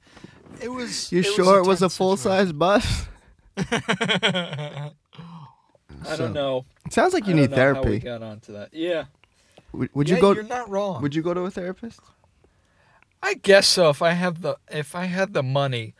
it 0.62 0.70
was. 0.70 1.12
You 1.12 1.20
it 1.20 1.25
sure 1.25 1.60
it 1.60 1.68
was 1.68 1.82
a 1.82 1.89
full 1.89 2.18
size 2.18 2.51
bus? 2.51 3.06
situation. 3.56 4.92
I 6.06 6.15
don't 6.18 6.34
know. 6.34 6.65
It 6.86 6.94
sounds 6.94 7.13
like 7.13 7.27
you 7.27 7.34
I 7.34 7.38
need 7.38 7.51
don't 7.51 7.60
know 7.60 7.74
how 7.75 7.82
we 7.82 8.00
therapy. 8.00 8.00
got 8.00 8.24
onto 8.24 8.53
that. 8.53 8.74
Yeah. 8.74 9.06
Would, 9.72 9.89
would 9.94 10.10
yeah, 10.10 10.15
you 10.15 10.22
go? 10.22 10.34
You're 10.34 10.44
not 10.44 10.70
wrong. 10.70 11.01
Would 11.01 11.15
you 11.15 11.22
go 11.22 11.34
to 11.34 11.42
a 11.42 11.51
therapist? 11.51 12.00
I 13.22 13.36
guess 13.36 13.68
so. 13.68 13.89
If 13.89 14.01
I 14.01 14.12
have 14.12 14.42
the 14.42 14.58
if 14.70 14.96
I 14.96 15.06
had 15.06 15.34
the 15.34 15.44
money, 15.44 15.94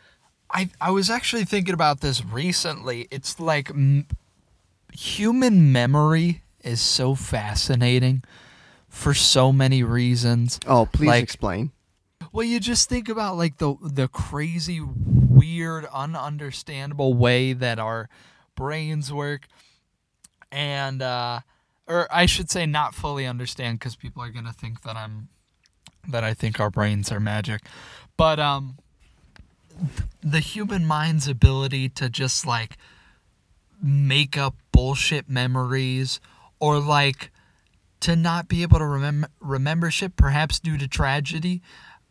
I 0.54 0.70
I 0.80 0.92
was 0.92 1.10
actually 1.10 1.46
thinking 1.46 1.74
about 1.74 2.02
this 2.02 2.24
recently. 2.24 3.08
It's 3.12 3.40
like 3.40 3.70
m- 3.72 4.08
human 4.94 5.72
memory 5.72 6.44
is 6.64 6.80
so 6.82 7.16
fascinating 7.16 8.24
for 8.88 9.14
so 9.14 9.52
many 9.52 9.82
reasons. 9.84 10.60
Oh, 10.68 10.86
please 10.86 11.08
Like- 11.08 11.24
explain. 11.24 11.72
Well, 12.32 12.46
you 12.46 12.60
just 12.60 12.90
think 12.90 13.10
about 13.10 13.38
like 13.38 13.58
the 13.58 13.76
the 13.82 14.08
crazy, 14.08 14.80
weird, 14.82 15.86
ununderstandable 15.86 17.16
way 17.16 17.54
that 17.54 17.78
our 17.80 18.10
brains 18.56 19.12
work, 19.14 19.48
and 20.52 21.02
uh, 21.02 21.42
or 21.88 22.08
I 22.12 22.26
should 22.26 22.50
say, 22.50 22.66
not 22.66 22.96
fully 22.96 23.28
understand 23.28 23.80
because 23.80 23.96
people 23.96 24.24
are 24.24 24.30
gonna 24.30 24.54
think 24.54 24.82
that 24.82 24.96
I'm 24.96 25.30
that 26.08 26.24
I 26.24 26.34
think 26.34 26.60
our 26.60 26.72
brains 26.72 27.12
are 27.12 27.20
magic, 27.20 27.62
but 28.18 28.40
um, 28.40 28.78
the 30.22 30.40
human 30.40 30.86
mind's 30.86 31.28
ability 31.28 31.90
to 31.90 32.10
just 32.10 32.46
like 32.46 32.78
make 33.82 34.38
up 34.38 34.56
bullshit 34.72 35.30
memories 35.30 36.20
or 36.60 36.80
like 36.80 37.32
to 38.00 38.16
not 38.16 38.48
be 38.48 38.62
able 38.62 38.80
to 38.80 38.86
remember 38.86 39.28
remember 39.40 39.92
shit 39.92 40.16
perhaps 40.16 40.60
due 40.60 40.78
to 40.78 40.88
tragedy 40.88 41.62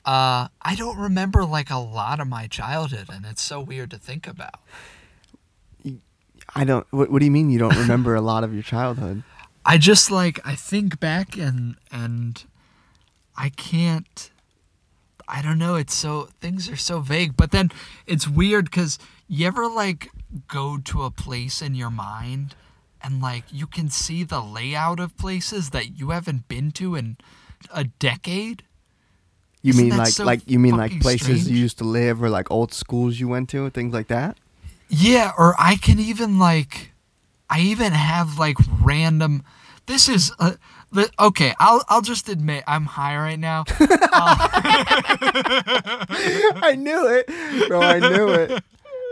uh 0.04 0.48
i 0.60 0.74
don't 0.76 0.98
remember 0.98 1.44
like 1.44 1.70
a 1.70 1.78
lot 1.78 2.20
of 2.20 2.26
my 2.26 2.46
childhood 2.46 3.06
and 3.10 3.24
it's 3.24 3.42
so 3.42 3.60
weird 3.60 3.90
to 3.90 3.98
think 3.98 4.26
about 4.26 4.60
I 6.54 6.64
don't. 6.64 6.86
What, 6.90 7.10
what 7.10 7.20
do 7.20 7.24
you 7.24 7.30
mean 7.30 7.48
you 7.48 7.58
don't 7.58 7.76
remember 7.76 8.14
a 8.14 8.20
lot 8.20 8.44
of 8.44 8.52
your 8.52 8.62
childhood? 8.62 9.22
i 9.64 9.78
just 9.78 10.10
like 10.10 10.40
i 10.44 10.54
think 10.54 10.98
back 10.98 11.36
and 11.36 11.76
and 11.90 12.44
i 13.36 13.48
can't 13.50 14.30
i 15.28 15.40
don't 15.42 15.58
know 15.58 15.74
it's 15.76 15.94
so 15.94 16.28
things 16.40 16.68
are 16.68 16.76
so 16.76 17.00
vague 17.00 17.36
but 17.36 17.50
then 17.50 17.70
it's 18.06 18.28
weird 18.28 18.66
because 18.66 18.98
you 19.28 19.46
ever 19.46 19.66
like 19.68 20.08
go 20.48 20.78
to 20.78 21.02
a 21.02 21.10
place 21.10 21.60
in 21.62 21.74
your 21.74 21.90
mind 21.90 22.54
and 23.02 23.20
like 23.20 23.44
you 23.50 23.66
can 23.66 23.88
see 23.90 24.24
the 24.24 24.40
layout 24.40 25.00
of 25.00 25.16
places 25.16 25.70
that 25.70 25.98
you 25.98 26.10
haven't 26.10 26.48
been 26.48 26.70
to 26.70 26.94
in 26.94 27.16
a 27.72 27.84
decade 27.84 28.62
You 29.62 29.70
Isn't 29.70 29.88
mean 29.90 29.96
like 29.96 30.08
so 30.12 30.24
like 30.24 30.42
you 30.46 30.58
mean 30.58 30.76
like 30.76 31.00
places 31.00 31.42
strange? 31.42 31.46
you 31.48 31.56
used 31.56 31.78
to 31.78 31.84
live 31.84 32.22
or 32.22 32.28
like 32.28 32.50
old 32.50 32.72
schools 32.74 33.20
you 33.20 33.28
went 33.28 33.48
to 33.50 33.70
things 33.70 33.94
like 33.94 34.08
that? 34.08 34.36
Yeah, 34.88 35.30
or 35.38 35.54
I 35.58 35.76
can 35.76 35.98
even 36.00 36.38
like, 36.38 36.90
I 37.48 37.60
even 37.60 37.92
have 37.92 38.38
like 38.38 38.56
random. 38.82 39.44
This 39.86 40.08
is 40.08 40.32
uh, 40.38 40.54
the, 40.92 41.10
okay. 41.18 41.54
I'll 41.58 41.82
I'll 41.88 42.02
just 42.02 42.28
admit 42.28 42.64
I'm 42.66 42.84
high 42.84 43.16
right 43.16 43.38
now. 43.38 43.64
I 46.60 46.76
knew 46.78 47.06
it, 47.08 47.68
bro. 47.68 47.80
I 47.80 47.98
knew 47.98 48.28
it. 48.28 48.62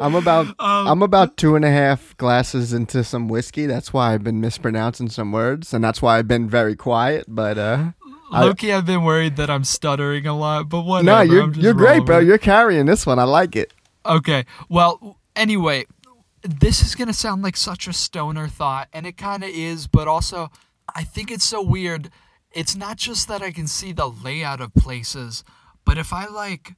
I'm 0.00 0.14
about 0.14 0.46
Um, 0.58 0.88
I'm 0.88 1.02
about 1.02 1.36
two 1.36 1.56
and 1.56 1.64
a 1.64 1.70
half 1.70 2.16
glasses 2.16 2.72
into 2.72 3.04
some 3.04 3.28
whiskey. 3.28 3.66
That's 3.66 3.92
why 3.92 4.14
I've 4.14 4.24
been 4.24 4.40
mispronouncing 4.40 5.10
some 5.10 5.32
words, 5.32 5.74
and 5.74 5.84
that's 5.84 6.00
why 6.00 6.18
I've 6.18 6.28
been 6.28 6.48
very 6.48 6.74
quiet. 6.74 7.26
But 7.28 7.58
uh, 7.58 7.90
Loki, 8.32 8.72
I've 8.72 8.86
been 8.86 9.04
worried 9.04 9.36
that 9.36 9.50
I'm 9.50 9.64
stuttering 9.64 10.26
a 10.26 10.36
lot, 10.36 10.68
but 10.68 10.82
whatever. 10.82 11.04
no, 11.04 11.20
you're 11.20 11.42
I'm 11.44 11.52
just 11.52 11.62
you're 11.62 11.74
great, 11.74 12.06
bro. 12.06 12.20
it. 12.20 12.24
You're 12.24 12.38
carrying 12.38 12.86
this 12.86 13.06
one. 13.06 13.18
I 13.18 13.24
like 13.24 13.56
it. 13.56 13.72
Okay. 14.06 14.46
Well, 14.68 15.18
anyway, 15.36 15.84
this 16.42 16.82
is 16.82 16.94
going 16.94 17.08
to 17.08 17.14
sound 17.14 17.42
like 17.42 17.56
such 17.56 17.86
a 17.86 17.92
stoner 17.92 18.48
thought, 18.48 18.88
and 18.92 19.06
it 19.06 19.16
kind 19.16 19.44
of 19.44 19.50
is, 19.50 19.86
but 19.86 20.08
also, 20.08 20.50
I 20.94 21.04
think 21.04 21.30
it's 21.30 21.44
so 21.44 21.62
weird. 21.62 22.10
It's 22.52 22.74
not 22.74 22.96
just 22.96 23.28
that 23.28 23.42
I 23.42 23.50
can 23.50 23.66
see 23.66 23.92
the 23.92 24.08
layout 24.08 24.60
of 24.60 24.74
places, 24.74 25.44
but 25.84 25.98
if 25.98 26.12
I 26.12 26.26
like 26.26 26.74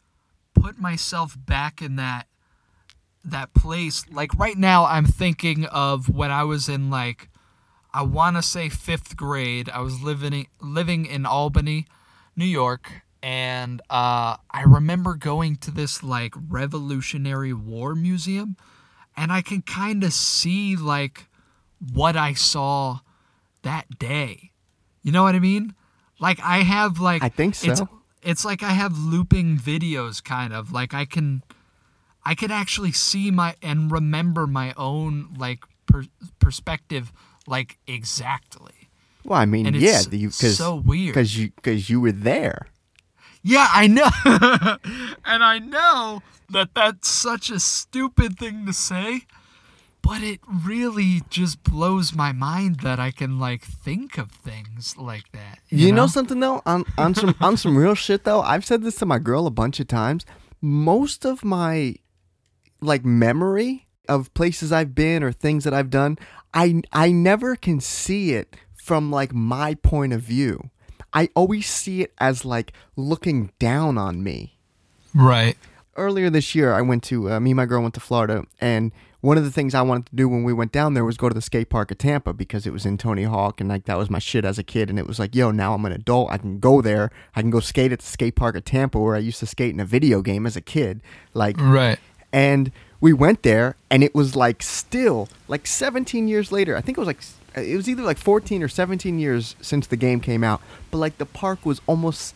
put 0.55 0.79
myself 0.79 1.37
back 1.39 1.81
in 1.81 1.97
that 1.97 2.27
that 3.25 3.55
place, 3.55 4.05
like 4.11 4.35
right 4.39 4.57
now 4.57 4.85
I'm 4.85 5.07
thinking 5.07 5.65
of 5.67 6.09
when 6.09 6.31
I 6.31 6.45
was 6.45 6.69
in 6.69 6.91
like 6.91 7.29
I 7.95 8.03
want 8.03 8.37
to 8.37 8.43
say 8.43 8.69
5th 8.69 9.17
grade. 9.17 9.69
I 9.69 9.81
was 9.81 10.03
living 10.03 10.47
living 10.61 11.07
in 11.07 11.27
Albany, 11.27 11.87
New 12.35 12.47
York, 12.47 13.03
and 13.23 13.81
uh, 13.91 14.37
I 14.51 14.63
remember 14.67 15.15
going 15.15 15.57
to 15.57 15.71
this 15.71 16.03
like 16.03 16.35
Revolutionary 16.49 17.53
War 17.53 17.95
museum, 17.95 18.57
and 19.17 19.31
I 19.31 19.43
can 19.43 19.63
kind 19.63 20.03
of 20.05 20.13
see 20.13 20.77
like 20.77 21.29
what 21.93 22.17
I 22.17 22.33
saw 22.33 23.01
that 23.63 23.99
day. 23.99 24.51
You 25.03 25.13
know 25.13 25.23
what 25.23 25.35
I 25.35 25.39
mean? 25.39 25.75
Like 26.21 26.41
I 26.41 26.59
have 26.59 27.01
like 27.01 27.23
I 27.23 27.29
think 27.29 27.55
so. 27.55 27.89
it's 28.23 28.45
like 28.45 28.63
I 28.63 28.71
have 28.71 28.97
looping 28.97 29.59
videos, 29.59 30.23
kind 30.23 30.53
of 30.53 30.71
like 30.73 30.95
I 30.95 31.05
can, 31.05 31.43
I 32.25 32.35
can 32.35 32.51
actually 32.51 32.93
see 32.93 33.31
my 33.31 33.57
and 33.63 33.91
remember 33.91 34.47
my 34.47 34.73
own 34.77 35.35
like 35.37 35.65
per, 35.87 36.05
perspective 36.39 37.13
like 37.47 37.79
exactly. 37.87 38.89
Well, 39.25 39.39
I 39.39 39.47
mean, 39.47 39.67
And 39.67 39.77
yeah, 39.77 40.01
it's 40.01 40.13
you 40.13 40.29
because 40.29 40.59
so 40.59 40.77
weird. 40.77 41.15
because 41.15 41.37
you 41.39 41.51
because 41.57 41.91
you 41.91 42.01
were 42.01 42.13
there. 42.13 42.69
Yeah, 43.43 43.69
I 43.73 43.87
know. 43.89 44.09
and 45.25 45.43
I 45.43 45.59
know 45.59 46.23
that 46.51 46.75
that's 46.75 47.09
such 47.09 47.51
a 47.51 47.59
stupid 47.59 48.39
thing 48.39 48.67
to 48.67 48.73
say, 48.73 49.23
but 50.03 50.23
it 50.23 50.41
really 50.67 51.23
just 51.31 51.63
blows 51.63 52.15
my 52.15 52.33
mind 52.33 52.81
that 52.81 52.99
I 52.99 53.11
can 53.11 53.39
like 53.39 53.63
think 53.63 54.19
of 54.19 54.31
things 54.31 54.97
like 54.99 55.31
that. 55.33 55.61
You, 55.69 55.87
You, 55.87 55.93
know? 55.93 56.07
something 56.07 56.41
though, 56.41 56.63
on 56.67 56.85
on 56.99 57.15
some 57.15 57.35
on 57.41 57.57
some 57.57 57.77
real 57.77 57.95
shit 57.95 58.25
though. 58.25 58.43
I've 58.43 58.65
said 58.65 58.83
this 58.83 58.97
to 58.97 59.07
my 59.07 59.19
girl 59.19 59.47
a 59.47 59.51
bunch 59.51 59.81
of 59.81 59.89
times. 59.89 60.27
Most 60.61 61.25
of 61.25 61.45
my 61.45 61.97
like 62.81 63.05
memory 63.05 63.87
of 64.09 64.33
places 64.35 64.73
I've 64.73 64.95
been 64.95 65.23
or 65.23 65.33
things 65.33 65.65
that 65.65 65.73
I've 65.73 65.91
done, 65.91 66.19
I 66.53 66.83
I 66.93 67.13
never 67.13 67.57
can 67.57 67.81
see 67.81 68.33
it 68.33 68.57
from 68.75 69.11
like 69.11 69.33
my 69.33 69.75
point 69.77 70.13
of 70.13 70.21
view. 70.23 70.71
I 71.13 71.29
always 71.37 71.69
see 71.69 72.03
it 72.03 72.13
as 72.19 72.45
like 72.45 72.73
looking 72.97 73.53
down 73.59 73.99
on 73.99 74.23
me. 74.23 74.59
Right. 75.15 75.57
Earlier 75.95 76.31
this 76.31 76.55
year, 76.55 76.73
I 76.73 76.81
went 76.81 77.03
to 77.05 77.31
uh, 77.31 77.39
me 77.41 77.51
and 77.51 77.57
my 77.57 77.67
girl 77.67 77.83
went 77.83 77.95
to 77.95 78.01
Florida, 78.01 78.45
and 78.61 78.93
one 79.23 79.39
of 79.39 79.45
the 79.45 79.51
things 79.51 79.75
I 79.75 79.81
wanted 79.83 80.07
to 80.07 80.17
do 80.17 80.29
when 80.29 80.45
we 80.45 80.53
went 80.53 80.71
down 80.73 80.93
there 80.93 81.05
was 81.05 81.17
go 81.17 81.29
to 81.31 81.35
the 81.35 81.41
skate 81.41 81.71
park 81.71 81.91
at 81.91 81.99
Tampa 81.99 82.33
because 82.35 82.67
it 82.67 82.73
was 82.73 82.85
in 82.85 82.99
Tony 82.99 83.23
Hawk, 83.23 83.61
and 83.61 83.71
like 83.71 83.87
that 83.87 83.97
was 83.97 84.11
my 84.11 84.19
shit 84.19 84.45
as 84.45 84.59
a 84.59 84.63
kid. 84.63 84.91
And 84.91 84.99
it 84.99 85.07
was 85.07 85.19
like, 85.19 85.35
yo, 85.35 85.51
now 85.51 85.73
I'm 85.75 85.85
an 85.87 85.93
adult, 85.93 86.31
I 86.31 86.37
can 86.39 86.59
go 86.61 86.83
there, 86.83 87.11
I 87.35 87.41
can 87.41 87.51
go 87.51 87.61
skate 87.61 87.91
at 87.93 88.01
the 88.01 88.07
skate 88.07 88.37
park 88.37 88.55
at 88.57 88.67
Tampa 88.67 88.99
where 89.01 89.17
I 89.17 89.21
used 89.21 89.39
to 89.41 89.47
skate 89.47 89.73
in 89.73 89.81
a 89.81 89.85
video 89.87 90.21
game 90.21 90.45
as 90.45 90.57
a 90.57 90.61
kid, 90.61 91.01
like 91.33 91.57
Right. 91.59 91.99
and 92.33 92.71
we 93.01 93.13
went 93.13 93.43
there 93.43 93.75
and 93.91 94.05
it 94.05 94.15
was 94.15 94.37
like 94.37 94.63
still 94.63 95.29
like 95.49 95.67
17 95.67 96.29
years 96.29 96.53
later 96.53 96.77
i 96.77 96.81
think 96.81 96.97
it 96.97 97.01
was 97.01 97.09
like 97.09 97.21
it 97.57 97.75
was 97.77 97.89
either 97.89 98.03
like 98.05 98.17
14 98.17 98.63
or 98.63 98.69
17 98.69 99.19
years 99.19 99.57
since 99.61 99.89
the 99.89 99.97
game 99.97 100.21
came 100.21 100.45
out 100.45 100.61
but 100.93 100.99
like 100.99 101.19
the 101.19 101.27
park 101.27 101.67
was 101.67 101.81
almost 101.89 102.35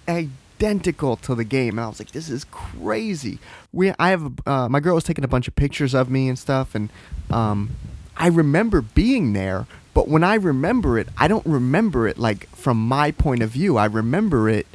identical 0.56 1.16
to 1.16 1.34
the 1.34 1.44
game 1.44 1.78
and 1.78 1.80
i 1.84 1.88
was 1.88 1.98
like 1.98 2.12
this 2.12 2.30
is 2.30 2.44
crazy 2.44 3.38
we 3.72 3.92
i 3.98 4.10
have 4.10 4.32
uh, 4.46 4.68
my 4.68 4.80
girl 4.80 4.94
was 4.94 5.04
taking 5.04 5.24
a 5.24 5.28
bunch 5.28 5.46
of 5.46 5.54
pictures 5.54 5.94
of 5.94 6.10
me 6.10 6.28
and 6.28 6.38
stuff 6.38 6.74
and 6.74 6.88
um 7.30 7.70
i 8.16 8.26
remember 8.26 8.80
being 8.80 9.32
there 9.34 9.66
but 9.92 10.08
when 10.08 10.24
i 10.24 10.34
remember 10.34 10.98
it 10.98 11.08
i 11.18 11.28
don't 11.28 11.46
remember 11.46 12.08
it 12.08 12.18
like 12.18 12.48
from 12.56 12.78
my 12.88 13.10
point 13.10 13.42
of 13.42 13.50
view 13.50 13.76
i 13.76 13.84
remember 13.84 14.48
it 14.48 14.66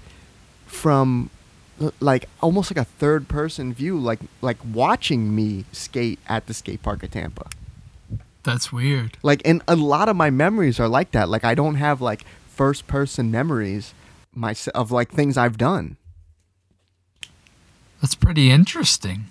from 0.68 1.30
like 2.00 2.30
almost 2.42 2.74
like 2.74 2.82
a 2.82 2.90
third 2.90 3.28
person 3.28 3.74
view 3.74 3.98
like 3.98 4.20
like 4.42 4.58
watching 4.74 5.36
me 5.36 5.66
skate 5.72 6.20
at 6.28 6.48
the 6.48 6.54
skate 6.54 6.84
park 6.84 7.04
at 7.04 7.12
Tampa. 7.12 7.48
That's 8.44 8.72
weird. 8.72 9.18
Like 9.24 9.42
and 9.46 9.62
a 9.68 9.76
lot 9.76 10.10
of 10.10 10.16
my 10.16 10.30
memories 10.30 10.80
are 10.80 10.88
like 10.88 11.12
that. 11.12 11.30
Like 11.30 11.44
I 11.44 11.56
don't 11.56 11.76
have 11.76 12.02
like 12.02 12.24
first 12.48 12.88
person 12.88 13.32
memories 13.32 13.94
my 14.34 14.56
of 14.74 14.92
like 14.92 15.12
things 15.12 15.38
I've 15.38 15.58
done. 15.58 15.98
That's 18.02 18.16
pretty 18.16 18.50
interesting. 18.50 19.26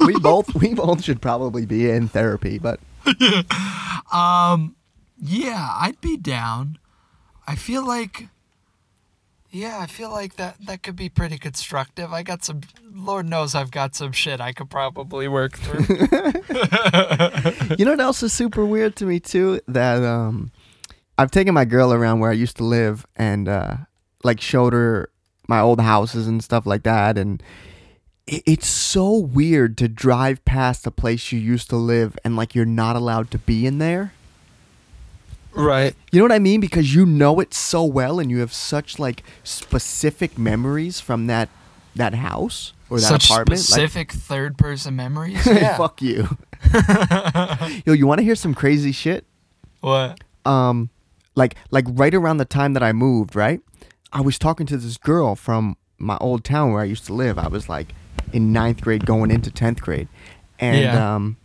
We 0.00 0.18
both 0.18 0.54
we 0.54 0.74
both 0.74 1.02
should 1.04 1.22
probably 1.22 1.64
be 1.66 1.88
in 1.88 2.08
therapy, 2.08 2.58
but 2.58 2.80
Um, 4.14 4.76
yeah, 5.20 5.70
I'd 5.80 6.00
be 6.00 6.16
down. 6.16 6.78
I 7.46 7.56
feel 7.56 7.84
like, 7.86 8.28
yeah, 9.50 9.78
I 9.80 9.86
feel 9.86 10.10
like 10.10 10.36
that 10.36 10.56
that 10.66 10.82
could 10.82 10.96
be 10.96 11.08
pretty 11.08 11.36
constructive. 11.36 12.12
I 12.12 12.22
got 12.22 12.44
some, 12.44 12.60
Lord 12.92 13.26
knows, 13.26 13.54
I've 13.56 13.72
got 13.72 13.96
some 13.96 14.12
shit 14.12 14.40
I 14.40 14.52
could 14.52 14.70
probably 14.70 15.26
work 15.26 15.58
through. 15.58 15.84
you 17.76 17.84
know 17.84 17.92
what 17.92 18.00
else 18.00 18.22
is 18.22 18.32
super 18.32 18.64
weird 18.64 18.94
to 18.96 19.06
me 19.06 19.18
too? 19.18 19.60
That 19.66 20.02
um, 20.04 20.52
I've 21.16 21.30
taken 21.30 21.54
my 21.54 21.64
girl 21.64 21.92
around 21.92 22.20
where 22.20 22.30
I 22.30 22.34
used 22.34 22.56
to 22.58 22.64
live 22.64 23.06
and 23.16 23.48
uh, 23.48 23.76
like 24.22 24.40
showed 24.40 24.72
her 24.72 25.10
my 25.46 25.60
old 25.60 25.80
houses 25.80 26.26
and 26.26 26.42
stuff 26.42 26.66
like 26.66 26.82
that, 26.84 27.16
and 27.18 27.42
it, 28.26 28.42
it's 28.46 28.66
so 28.66 29.14
weird 29.16 29.76
to 29.78 29.88
drive 29.88 30.44
past 30.44 30.86
a 30.86 30.90
place 30.90 31.30
you 31.32 31.38
used 31.38 31.70
to 31.70 31.76
live 31.76 32.18
and 32.24 32.36
like 32.36 32.54
you're 32.54 32.64
not 32.64 32.96
allowed 32.96 33.30
to 33.32 33.38
be 33.38 33.66
in 33.66 33.78
there. 33.78 34.12
right. 35.52 35.94
You 36.10 36.18
know 36.18 36.24
what 36.24 36.32
I 36.32 36.38
mean? 36.38 36.60
Because 36.60 36.94
you 36.94 37.06
know 37.06 37.38
it 37.40 37.54
so 37.54 37.84
well 37.84 38.18
and 38.18 38.30
you 38.30 38.38
have 38.40 38.52
such 38.52 38.98
like 38.98 39.22
specific 39.44 40.36
memories 40.38 41.00
from 41.00 41.26
that 41.26 41.48
that 41.94 42.14
house 42.14 42.72
or 42.90 42.98
that 42.98 43.06
Such 43.06 43.26
apartment. 43.26 43.60
Like, 43.60 43.66
specific 43.66 44.12
third-person 44.12 44.96
memories. 44.96 45.46
Yeah. 45.46 45.76
fuck 45.76 46.02
you. 46.02 46.36
Yo, 47.86 47.92
you 47.92 48.06
want 48.06 48.18
to 48.18 48.24
hear 48.24 48.34
some 48.34 48.54
crazy 48.54 48.90
shit? 48.92 49.24
What? 49.80 50.18
um 50.46 50.90
like 51.34 51.56
like 51.70 51.84
right 51.88 52.14
around 52.14 52.36
the 52.38 52.44
time 52.44 52.72
that 52.74 52.82
I 52.82 52.92
moved, 52.92 53.34
right? 53.36 53.60
I 54.12 54.20
was 54.20 54.38
talking 54.38 54.66
to 54.66 54.76
this 54.76 54.96
girl 54.96 55.34
from 55.34 55.76
my 55.98 56.16
old 56.20 56.44
town 56.44 56.72
where 56.72 56.82
I 56.82 56.84
used 56.84 57.06
to 57.06 57.12
live. 57.14 57.38
I 57.38 57.48
was 57.48 57.68
like 57.68 57.94
in 58.32 58.52
ninth 58.52 58.80
grade 58.80 59.06
going 59.06 59.30
into 59.30 59.50
tenth 59.50 59.80
grade. 59.80 60.08
And 60.58 60.80
Yeah. 60.82 61.14
um 61.14 61.36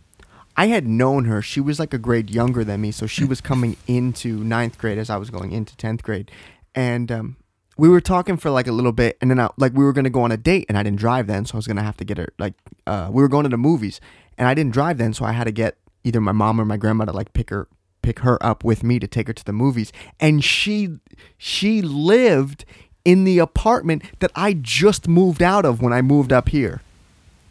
I 0.56 0.66
had 0.66 0.86
known 0.86 1.24
her. 1.24 1.40
She 1.40 1.60
was 1.60 1.78
like 1.78 1.94
a 1.94 1.98
grade 1.98 2.28
younger 2.30 2.64
than 2.64 2.80
me, 2.82 2.90
so 2.90 3.06
she 3.06 3.24
was 3.24 3.40
coming 3.40 3.76
into 3.86 4.44
ninth 4.44 4.76
grade 4.78 4.98
as 4.98 5.08
I 5.08 5.16
was 5.16 5.30
going 5.30 5.52
into 5.52 5.76
tenth 5.76 6.02
grade. 6.02 6.30
And 6.74 7.10
um 7.10 7.36
we 7.76 7.88
were 7.88 8.00
talking 8.00 8.36
for 8.36 8.50
like 8.50 8.66
a 8.66 8.72
little 8.72 8.92
bit 8.92 9.16
and 9.20 9.30
then 9.30 9.40
I, 9.40 9.48
like 9.56 9.72
we 9.72 9.84
were 9.84 9.92
gonna 9.92 10.10
go 10.10 10.22
on 10.22 10.32
a 10.32 10.36
date 10.36 10.66
and 10.68 10.76
I 10.76 10.82
didn't 10.82 10.98
drive 11.00 11.26
then, 11.26 11.46
so 11.46 11.54
I 11.54 11.56
was 11.58 11.66
gonna 11.66 11.82
have 11.82 11.96
to 11.98 12.04
get 12.04 12.18
her 12.18 12.28
like 12.38 12.54
uh 12.86 13.08
we 13.10 13.22
were 13.22 13.28
going 13.28 13.44
to 13.44 13.48
the 13.50 13.56
movies 13.56 14.00
and 14.38 14.46
I 14.46 14.54
didn't 14.54 14.72
drive 14.72 14.98
then, 14.98 15.12
so 15.14 15.24
I 15.24 15.32
had 15.32 15.44
to 15.44 15.52
get 15.52 15.76
either 16.04 16.20
my 16.20 16.32
mom 16.32 16.60
or 16.60 16.64
my 16.64 16.76
grandma 16.76 17.04
to 17.06 17.12
like 17.12 17.32
pick 17.32 17.50
her 17.50 17.68
pick 18.02 18.20
her 18.20 18.42
up 18.44 18.64
with 18.64 18.82
me 18.82 18.98
to 18.98 19.06
take 19.06 19.26
her 19.26 19.32
to 19.32 19.44
the 19.44 19.52
movies 19.52 19.92
and 20.18 20.42
she 20.44 20.98
she 21.38 21.82
lived 21.82 22.64
in 23.04 23.24
the 23.24 23.38
apartment 23.38 24.02
that 24.20 24.30
I 24.34 24.54
just 24.54 25.08
moved 25.08 25.42
out 25.42 25.64
of 25.64 25.80
when 25.80 25.92
I 25.92 26.02
moved 26.02 26.32
up 26.32 26.48
here. 26.50 26.82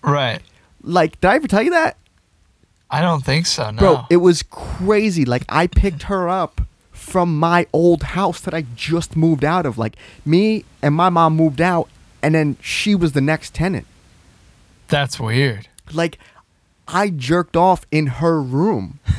Right. 0.01 0.41
Like, 0.81 1.19
did 1.19 1.27
I 1.27 1.35
ever 1.35 1.47
tell 1.47 1.61
you 1.61 1.71
that? 1.71 1.97
I 2.89 3.01
don't 3.01 3.23
think 3.23 3.45
so. 3.45 3.69
No. 3.71 3.79
Bro, 3.79 4.05
it 4.09 4.17
was 4.17 4.43
crazy. 4.43 5.25
Like 5.25 5.43
I 5.49 5.67
picked 5.67 6.03
her 6.03 6.27
up 6.27 6.61
from 6.91 7.37
my 7.37 7.67
old 7.71 8.03
house 8.03 8.41
that 8.41 8.53
I 8.53 8.65
just 8.75 9.15
moved 9.15 9.43
out 9.43 9.65
of. 9.65 9.77
Like 9.77 9.95
me 10.25 10.65
and 10.81 10.95
my 10.95 11.09
mom 11.09 11.35
moved 11.35 11.61
out 11.61 11.89
and 12.21 12.35
then 12.35 12.57
she 12.61 12.95
was 12.95 13.11
the 13.13 13.21
next 13.21 13.53
tenant. 13.53 13.85
That's 14.87 15.19
weird. 15.19 15.67
Like 15.93 16.17
I 16.91 17.09
jerked 17.09 17.55
off 17.55 17.85
in 17.91 18.07
her 18.07 18.41
room. 18.41 18.99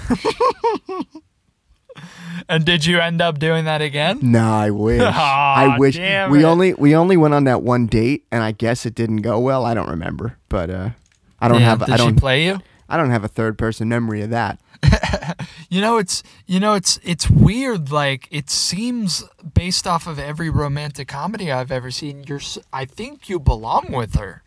And 2.49 2.65
did 2.65 2.85
you 2.85 2.99
end 2.99 3.21
up 3.21 3.39
doing 3.39 3.67
that 3.67 3.81
again? 3.81 4.19
No, 4.23 4.43
I 4.53 4.71
wish. 4.71 5.01
I 5.05 5.77
wish. 5.79 5.97
we 5.97 6.03
it. 6.03 6.45
only 6.45 6.75
we 6.75 6.97
only 6.97 7.17
went 7.17 7.33
on 7.35 7.45
that 7.45 7.63
one 7.63 7.87
date, 7.87 8.25
and 8.33 8.43
I 8.43 8.51
guess 8.51 8.85
it 8.85 8.95
didn't 8.95 9.19
go 9.19 9.39
well. 9.39 9.65
I 9.65 9.73
don't 9.75 9.89
remember, 9.89 10.37
but 10.49 10.69
uh, 10.69 10.91
I 11.39 11.47
don't 11.47 11.61
Yeah, 11.61 11.67
have 11.67 11.79
Did 11.81 11.91
I 11.91 11.97
don't 11.97 12.15
she 12.15 12.19
play 12.19 12.45
you? 12.45 12.61
I 12.89 12.97
don't 12.97 13.11
have 13.11 13.23
a 13.23 13.29
third 13.29 13.57
person 13.57 13.89
memory 13.89 14.23
of 14.23 14.31
that. 14.31 14.59
You 15.69 15.81
know, 15.81 15.99
it's 15.99 16.25
you 16.47 16.59
know, 16.59 16.75
it's 16.75 16.99
it's 17.05 17.31
weird. 17.31 17.93
Like 17.93 18.27
it 18.33 18.51
seems 18.51 19.23
based 19.55 19.87
off 19.87 20.09
of 20.09 20.19
every 20.19 20.51
romantic 20.51 21.07
comedy 21.07 21.53
I've 21.53 21.71
ever 21.71 21.93
seen, 21.93 22.25
you're. 22.27 22.41
I 22.73 22.85
think 22.87 23.29
you 23.29 23.39
belong 23.39 23.93
with 23.93 24.17
her. 24.17 24.43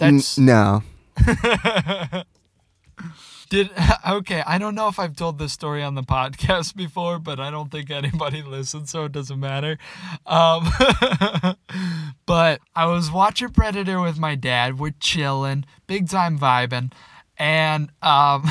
N- 0.00 0.16
That's 0.16 0.38
no. 0.38 0.82
Did 3.48 3.70
okay. 4.08 4.42
I 4.46 4.58
don't 4.58 4.74
know 4.74 4.88
if 4.88 4.98
I've 4.98 5.16
told 5.16 5.38
this 5.38 5.52
story 5.52 5.82
on 5.82 5.94
the 5.94 6.02
podcast 6.02 6.74
before, 6.76 7.18
but 7.18 7.40
I 7.40 7.50
don't 7.50 7.70
think 7.70 7.90
anybody 7.90 8.42
listens, 8.46 8.90
so 8.90 9.04
it 9.04 9.12
doesn't 9.12 9.40
matter. 9.40 9.78
Um, 10.26 10.68
but 12.26 12.60
I 12.74 12.86
was 12.86 13.10
watching 13.10 13.50
Predator 13.50 14.00
with 14.00 14.18
my 14.18 14.34
dad. 14.34 14.78
We're 14.78 14.94
chilling, 15.00 15.64
big 15.86 16.08
time 16.08 16.38
vibing, 16.38 16.92
and 17.38 17.90
um, 18.02 18.44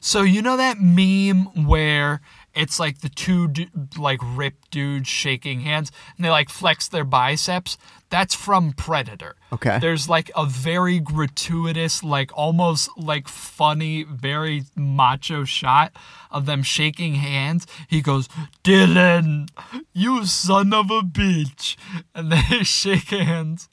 so 0.00 0.22
you 0.22 0.42
know 0.42 0.56
that 0.56 0.80
meme 0.80 1.66
where 1.66 2.20
it's 2.54 2.80
like 2.80 3.00
the 3.00 3.08
two 3.08 3.52
like 3.98 4.18
ripped 4.22 4.70
dudes 4.70 5.08
shaking 5.08 5.60
hands 5.60 5.92
and 6.16 6.24
they 6.24 6.30
like 6.30 6.48
flex 6.48 6.88
their 6.88 7.04
biceps. 7.04 7.76
That's 8.08 8.34
from 8.34 8.72
Predator. 8.72 9.36
Okay. 9.56 9.78
There's 9.78 10.06
like 10.06 10.30
a 10.36 10.44
very 10.44 11.00
gratuitous, 11.00 12.04
like 12.04 12.30
almost 12.36 12.90
like 12.98 13.26
funny, 13.26 14.02
very 14.02 14.64
macho 14.76 15.44
shot 15.44 15.92
of 16.30 16.44
them 16.44 16.62
shaking 16.62 17.14
hands. 17.14 17.66
He 17.88 18.02
goes, 18.02 18.28
Dillon, 18.62 19.48
you 19.94 20.26
son 20.26 20.74
of 20.74 20.90
a 20.90 21.00
bitch. 21.00 21.76
And 22.14 22.32
they 22.32 22.62
shake 22.62 23.08
hands 23.10 23.68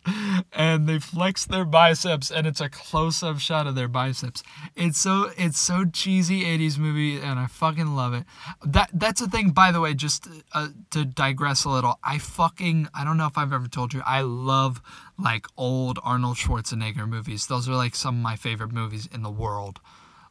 and 0.51 0.87
they 0.87 0.99
flex 0.99 1.45
their 1.45 1.65
biceps 1.65 2.29
and 2.29 2.45
it's 2.45 2.59
a 2.61 2.69
close-up 2.69 3.39
shot 3.39 3.67
of 3.67 3.75
their 3.75 3.87
biceps. 3.87 4.43
It's 4.75 4.97
so 4.97 5.31
it's 5.37 5.59
so 5.59 5.85
cheesy 5.85 6.43
80s 6.43 6.77
movie 6.77 7.19
and 7.19 7.39
I 7.39 7.47
fucking 7.47 7.95
love 7.95 8.13
it. 8.13 8.25
That 8.65 8.89
that's 8.93 9.21
the 9.21 9.29
thing 9.29 9.51
by 9.51 9.71
the 9.71 9.79
way, 9.81 9.93
just 9.93 10.27
uh, 10.53 10.69
to 10.91 11.05
digress 11.05 11.63
a 11.63 11.69
little. 11.69 11.99
I 12.03 12.17
fucking 12.17 12.89
I 12.93 13.03
don't 13.03 13.17
know 13.17 13.27
if 13.27 13.37
I've 13.37 13.53
ever 13.53 13.67
told 13.67 13.93
you. 13.93 14.01
I 14.05 14.21
love 14.21 14.81
like 15.17 15.45
old 15.57 15.99
Arnold 16.03 16.37
Schwarzenegger 16.37 17.07
movies. 17.07 17.47
Those 17.47 17.69
are 17.69 17.75
like 17.75 17.95
some 17.95 18.17
of 18.17 18.21
my 18.21 18.35
favorite 18.35 18.71
movies 18.71 19.07
in 19.11 19.23
the 19.23 19.31
world. 19.31 19.79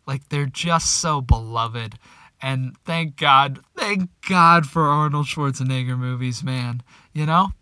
Like 0.06 0.28
they're 0.28 0.46
just 0.46 1.00
so 1.00 1.20
beloved. 1.20 1.98
And 2.40 2.76
thank 2.84 3.16
God, 3.16 3.60
thank 3.76 4.10
God 4.28 4.66
for 4.66 4.82
Arnold 4.82 5.26
Schwarzenegger 5.26 5.96
movies, 5.96 6.42
man. 6.42 6.82
You 7.12 7.26
know? 7.26 7.52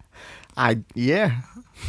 I 0.57 0.79
yeah. 0.95 1.41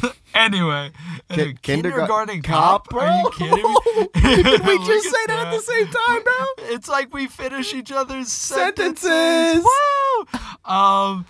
Anyway, 0.34 0.92
anyway, 1.30 1.54
kindergarten 1.62 2.42
kindergarten 2.42 2.42
cop? 2.42 2.94
Are 2.94 3.22
you 3.22 3.30
kidding 3.32 3.56
me? 3.56 4.08
Did 4.44 4.66
we 4.66 4.78
just 4.86 5.06
say 5.10 5.26
that 5.28 5.48
at 5.48 5.52
the 5.52 5.60
same 5.60 5.88
time, 5.88 6.24
bro? 6.24 6.46
It's 6.74 6.88
like 6.88 7.14
we 7.14 7.28
finish 7.28 7.74
each 7.74 7.92
other's 7.92 8.32
Sentences. 8.32 9.12
sentences. 9.12 9.66
Woo! 9.66 10.74
Um, 10.74 11.26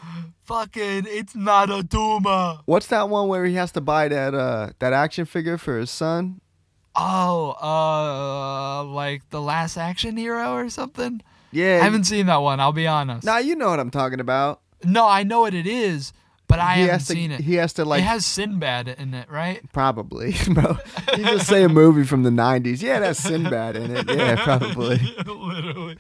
fucking, 0.52 1.06
it's 1.08 1.36
not 1.36 1.70
a 1.70 1.84
Duma. 1.84 2.62
What's 2.66 2.88
that 2.88 3.10
one 3.10 3.28
where 3.28 3.46
he 3.46 3.56
has 3.56 3.72
to 3.74 3.82
buy 3.82 4.08
that 4.10 4.34
uh 4.34 4.72
that 4.80 4.94
action 4.94 5.26
figure 5.26 5.58
for 5.58 5.78
his 5.78 5.90
son? 5.90 6.42
Oh, 6.96 7.56
uh, 7.62 8.84
like 8.84 9.30
the 9.30 9.42
Last 9.42 9.78
Action 9.78 10.18
Hero 10.18 10.54
or 10.54 10.70
something. 10.70 11.22
Yeah. 11.52 11.80
I 11.82 11.84
haven't 11.86 12.04
seen 12.04 12.26
that 12.26 12.38
one. 12.38 12.60
I'll 12.60 12.74
be 12.74 12.88
honest. 12.88 13.26
Nah, 13.26 13.38
you 13.38 13.56
know 13.56 13.70
what 13.70 13.80
I'm 13.80 13.92
talking 13.92 14.20
about. 14.20 14.62
No, 14.84 15.08
I 15.08 15.24
know 15.24 15.42
what 15.42 15.54
it 15.54 15.68
is, 15.68 16.12
but 16.48 16.60
I 16.60 16.76
he 16.76 16.82
haven't 16.82 17.00
to, 17.00 17.06
seen 17.06 17.32
it. 17.32 17.42
He 17.42 17.56
has 17.56 17.74
to 17.74 17.86
like 17.86 18.02
it 18.02 18.06
has 18.06 18.26
Sinbad 18.26 18.90
in 18.90 19.14
it, 19.14 19.30
right? 19.30 19.62
probably, 19.72 20.36
bro. 20.50 20.78
You 21.18 21.24
just 21.24 21.48
say 21.48 21.64
a 21.64 21.70
movie 21.70 22.04
from 22.04 22.24
the 22.24 22.30
'90s. 22.30 22.82
Yeah, 22.82 23.00
that's 23.00 23.20
Sinbad 23.20 23.76
in 23.76 23.96
it. 23.96 24.10
Yeah, 24.10 24.44
probably. 24.44 24.98
Literally. 25.26 25.98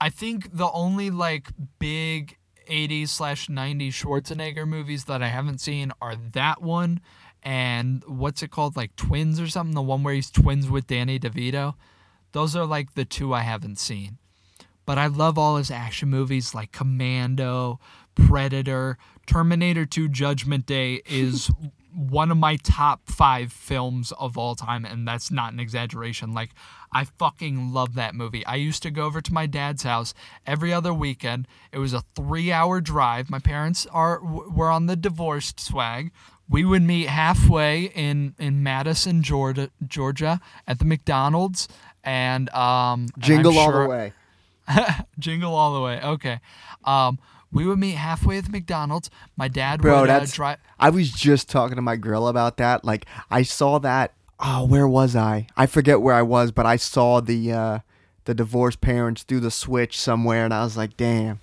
I 0.00 0.10
think 0.10 0.54
the 0.56 0.70
only 0.72 1.10
like 1.10 1.48
big 1.78 2.36
80s 2.72 3.10
slash 3.10 3.48
90s 3.48 3.90
Schwarzenegger 3.90 4.66
movies 4.66 5.04
that 5.04 5.22
I 5.22 5.28
haven't 5.28 5.60
seen 5.60 5.92
are 6.00 6.16
that 6.32 6.62
one 6.62 7.00
and 7.42 8.02
what's 8.06 8.42
it 8.42 8.50
called? 8.50 8.76
Like 8.76 8.96
Twins 8.96 9.38
or 9.38 9.48
something? 9.48 9.74
The 9.74 9.82
one 9.82 10.02
where 10.02 10.14
he's 10.14 10.30
twins 10.30 10.70
with 10.70 10.86
Danny 10.86 11.18
DeVito. 11.18 11.74
Those 12.32 12.56
are 12.56 12.64
like 12.64 12.94
the 12.94 13.04
two 13.04 13.34
I 13.34 13.40
haven't 13.40 13.78
seen. 13.78 14.18
But 14.86 14.98
I 14.98 15.06
love 15.06 15.38
all 15.38 15.56
his 15.56 15.70
action 15.70 16.08
movies 16.08 16.54
like 16.54 16.72
Commando, 16.72 17.78
Predator, 18.14 18.96
Terminator 19.26 19.84
2 19.84 20.08
Judgment 20.08 20.66
Day 20.66 21.02
is 21.06 21.50
one 21.94 22.30
of 22.30 22.36
my 22.36 22.56
top 22.56 23.02
five 23.06 23.52
films 23.52 24.12
of 24.18 24.38
all 24.38 24.54
time, 24.54 24.84
and 24.84 25.06
that's 25.06 25.30
not 25.30 25.52
an 25.52 25.60
exaggeration. 25.60 26.32
Like, 26.32 26.50
I 26.92 27.04
fucking 27.04 27.72
love 27.72 27.94
that 27.94 28.14
movie. 28.14 28.44
I 28.46 28.56
used 28.56 28.82
to 28.82 28.90
go 28.90 29.04
over 29.04 29.20
to 29.20 29.32
my 29.32 29.46
dad's 29.46 29.82
house 29.82 30.14
every 30.46 30.72
other 30.72 30.92
weekend. 30.92 31.46
It 31.72 31.78
was 31.78 31.92
a 31.92 32.02
three-hour 32.14 32.80
drive. 32.80 33.30
My 33.30 33.38
parents 33.38 33.86
are 33.92 34.22
were 34.22 34.70
on 34.70 34.86
the 34.86 34.96
divorced 34.96 35.60
swag. 35.60 36.12
We 36.48 36.64
would 36.64 36.82
meet 36.82 37.08
halfway 37.08 37.84
in 37.84 38.34
in 38.38 38.62
Madison, 38.62 39.22
Georgia, 39.22 39.70
Georgia, 39.86 40.40
at 40.66 40.78
the 40.78 40.84
McDonald's, 40.84 41.68
and 42.04 42.48
um, 42.50 43.06
and 43.14 43.22
Jingle 43.22 43.58
all 43.58 43.70
sure- 43.70 43.84
the 43.84 43.88
way. 43.88 44.12
Jingle 45.18 45.54
all 45.54 45.74
the 45.74 45.80
way. 45.80 46.00
Okay. 46.02 46.40
Um, 46.84 47.18
we 47.52 47.66
would 47.66 47.78
meet 47.78 47.92
halfway 47.96 48.38
at 48.38 48.46
the 48.46 48.50
McDonald's. 48.50 49.10
My 49.36 49.48
dad 49.48 49.82
Bro, 49.82 50.00
would 50.02 50.10
uh, 50.10 50.24
drive. 50.26 50.58
I 50.80 50.90
was 50.90 51.10
just 51.10 51.48
talking 51.48 51.76
to 51.76 51.82
my 51.82 51.96
girl 51.96 52.26
about 52.28 52.56
that. 52.56 52.84
Like, 52.84 53.06
I 53.30 53.42
saw 53.42 53.78
that. 53.80 54.12
Oh, 54.40 54.64
where 54.66 54.88
was 54.88 55.14
I? 55.14 55.46
I 55.56 55.66
forget 55.66 56.00
where 56.00 56.14
I 56.14 56.22
was, 56.22 56.50
but 56.50 56.66
I 56.66 56.76
saw 56.76 57.20
the 57.20 57.52
uh, 57.52 57.78
the 58.24 58.34
divorced 58.34 58.80
parents 58.80 59.22
do 59.24 59.38
the 59.38 59.50
switch 59.52 60.00
somewhere, 60.00 60.44
and 60.44 60.52
I 60.52 60.64
was 60.64 60.76
like, 60.76 60.96
damn. 60.96 61.38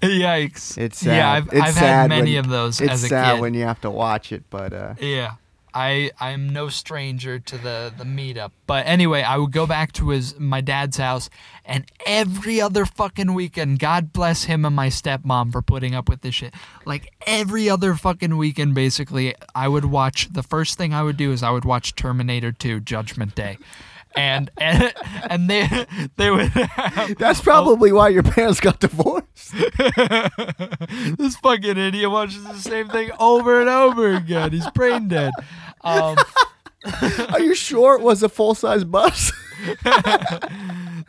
Yikes! 0.00 0.76
It's 0.78 0.98
sad. 0.98 1.16
Yeah, 1.16 1.32
I've, 1.32 1.46
it's 1.48 1.60
I've 1.60 1.74
sad 1.74 1.82
had 1.84 2.08
many 2.08 2.32
when- 2.36 2.44
of 2.44 2.50
those 2.50 2.80
It's 2.80 2.90
as 2.92 3.04
a 3.04 3.08
sad 3.08 3.34
kid. 3.34 3.40
when 3.40 3.54
you 3.54 3.64
have 3.64 3.80
to 3.82 3.90
watch 3.90 4.32
it, 4.32 4.42
but 4.50 4.72
uh, 4.72 4.94
Yeah. 5.00 5.32
I 5.74 6.10
I'm 6.20 6.48
no 6.48 6.68
stranger 6.68 7.38
to 7.38 7.58
the 7.58 7.92
the 7.96 8.04
meetup. 8.04 8.50
But 8.66 8.86
anyway, 8.86 9.22
I 9.22 9.36
would 9.36 9.52
go 9.52 9.66
back 9.66 9.92
to 9.92 10.10
his 10.10 10.38
my 10.38 10.60
dad's 10.60 10.96
house 10.96 11.30
and 11.64 11.84
every 12.06 12.60
other 12.60 12.84
fucking 12.84 13.34
weekend, 13.34 13.78
God 13.78 14.12
bless 14.12 14.44
him 14.44 14.64
and 14.64 14.74
my 14.74 14.88
stepmom 14.88 15.52
for 15.52 15.62
putting 15.62 15.94
up 15.94 16.08
with 16.08 16.22
this 16.22 16.34
shit. 16.34 16.54
Like 16.84 17.12
every 17.26 17.70
other 17.70 17.94
fucking 17.94 18.36
weekend 18.36 18.74
basically, 18.74 19.34
I 19.54 19.68
would 19.68 19.84
watch 19.84 20.28
the 20.32 20.42
first 20.42 20.76
thing 20.76 20.92
I 20.92 21.02
would 21.02 21.16
do 21.16 21.32
is 21.32 21.42
I 21.42 21.50
would 21.50 21.64
watch 21.64 21.94
Terminator 21.94 22.52
2 22.52 22.80
Judgment 22.80 23.34
Day. 23.34 23.58
And 24.14 24.50
and, 24.58 24.92
and 25.30 25.48
they 25.48 25.86
they 26.16 26.30
would 26.30 26.48
have 26.48 27.16
that's 27.18 27.40
probably 27.40 27.92
why 27.92 28.08
your 28.08 28.22
parents 28.22 28.60
got 28.60 28.80
divorced. 28.80 29.52
this 31.16 31.36
fucking 31.36 31.78
idiot 31.78 32.10
watches 32.10 32.44
the 32.44 32.58
same 32.58 32.88
thing 32.88 33.10
over 33.18 33.60
and 33.60 33.70
over 33.70 34.14
again. 34.14 34.52
He's 34.52 34.68
brain 34.70 35.08
dead. 35.08 35.32
Um, 35.82 36.16
Are 37.32 37.40
you 37.40 37.54
sure 37.54 37.94
it 37.94 38.02
was 38.02 38.22
a 38.22 38.28
full 38.28 38.54
size 38.54 38.84
bus? 38.84 39.32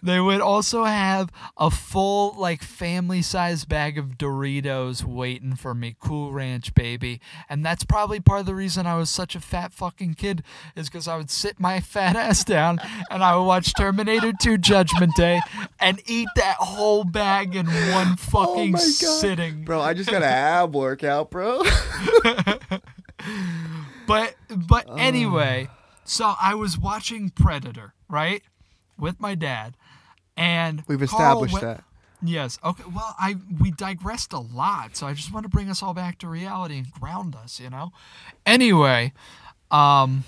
They 0.04 0.20
would 0.20 0.42
also 0.42 0.84
have 0.84 1.32
a 1.58 1.72
full, 1.72 2.36
like, 2.38 2.62
family 2.62 3.22
size 3.22 3.64
bag 3.64 3.98
of 3.98 4.18
Doritos 4.18 5.04
waiting 5.06 5.56
for 5.56 5.74
me. 5.74 5.96
Cool 6.00 6.34
Ranch, 6.34 6.74
baby. 6.76 7.22
And 7.48 7.66
that's 7.66 7.86
probably 7.86 8.20
part 8.20 8.42
of 8.42 8.46
the 8.46 8.54
reason 8.54 8.86
I 8.86 8.98
was 8.98 9.10
such 9.10 9.34
a 9.34 9.40
fat 9.40 9.72
fucking 9.72 10.16
kid, 10.16 10.44
is 10.76 10.90
because 10.90 11.08
I 11.08 11.16
would 11.16 11.30
sit 11.32 11.58
my 11.58 11.80
fat 11.94 12.18
ass 12.18 12.44
down 12.44 12.80
and 13.10 13.24
I 13.24 13.36
would 13.38 13.46
watch 13.46 13.74
Terminator 13.76 14.34
2 14.38 14.58
Judgment 14.58 15.16
Day 15.16 15.40
and 15.80 16.02
eat 16.06 16.28
that 16.36 16.58
whole 16.58 17.06
bag 17.06 17.56
in 17.56 17.66
one 17.68 18.18
fucking 18.18 18.76
Oh 18.76 18.78
my 18.78 18.80
God. 18.80 18.82
sitting. 18.82 19.64
bro, 19.64 19.80
I 19.80 19.94
just 19.94 20.12
got 20.12 20.22
a 20.22 20.26
ab 20.28 20.76
workout, 20.76 21.32
bro. 21.32 21.62
But 24.06 24.36
but 24.50 24.90
uh. 24.90 24.96
anyway, 24.96 25.70
so 26.04 26.34
I 26.42 26.56
was 26.56 26.78
watching 26.78 27.30
Predator, 27.30 27.94
right? 28.10 28.44
With 28.98 29.20
my 29.20 29.36
dad. 29.36 29.76
And 30.36 30.84
We've 30.88 31.02
established 31.02 31.60
that. 31.62 31.84
Yes. 32.24 32.58
Okay. 32.64 32.84
Well, 32.94 33.16
I 33.20 33.36
we 33.60 33.72
digressed 33.72 34.32
a 34.32 34.40
lot, 34.40 34.96
so 34.96 35.08
I 35.08 35.14
just 35.14 35.34
want 35.34 35.44
to 35.44 35.50
bring 35.50 35.70
us 35.70 35.84
all 35.84 35.94
back 35.94 36.20
to 36.20 36.28
reality 36.28 36.78
and 36.78 36.92
ground 36.92 37.36
us, 37.36 37.60
you 37.60 37.70
know. 37.70 37.92
Anyway, 38.46 39.12
um, 39.70 40.24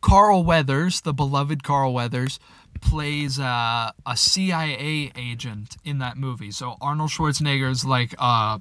Carl 0.00 0.42
Weathers, 0.42 1.02
the 1.02 1.12
beloved 1.12 1.62
Carl 1.62 1.92
Weathers, 1.92 2.40
plays 2.80 3.38
uh, 3.38 3.90
a 4.06 4.16
CIA 4.16 5.12
agent 5.14 5.76
in 5.84 5.98
that 5.98 6.16
movie. 6.16 6.50
So 6.50 6.76
Arnold 6.80 7.10
Schwarzenegger 7.10 7.70
is 7.70 7.84
like 7.84 8.14
uh, 8.18 8.58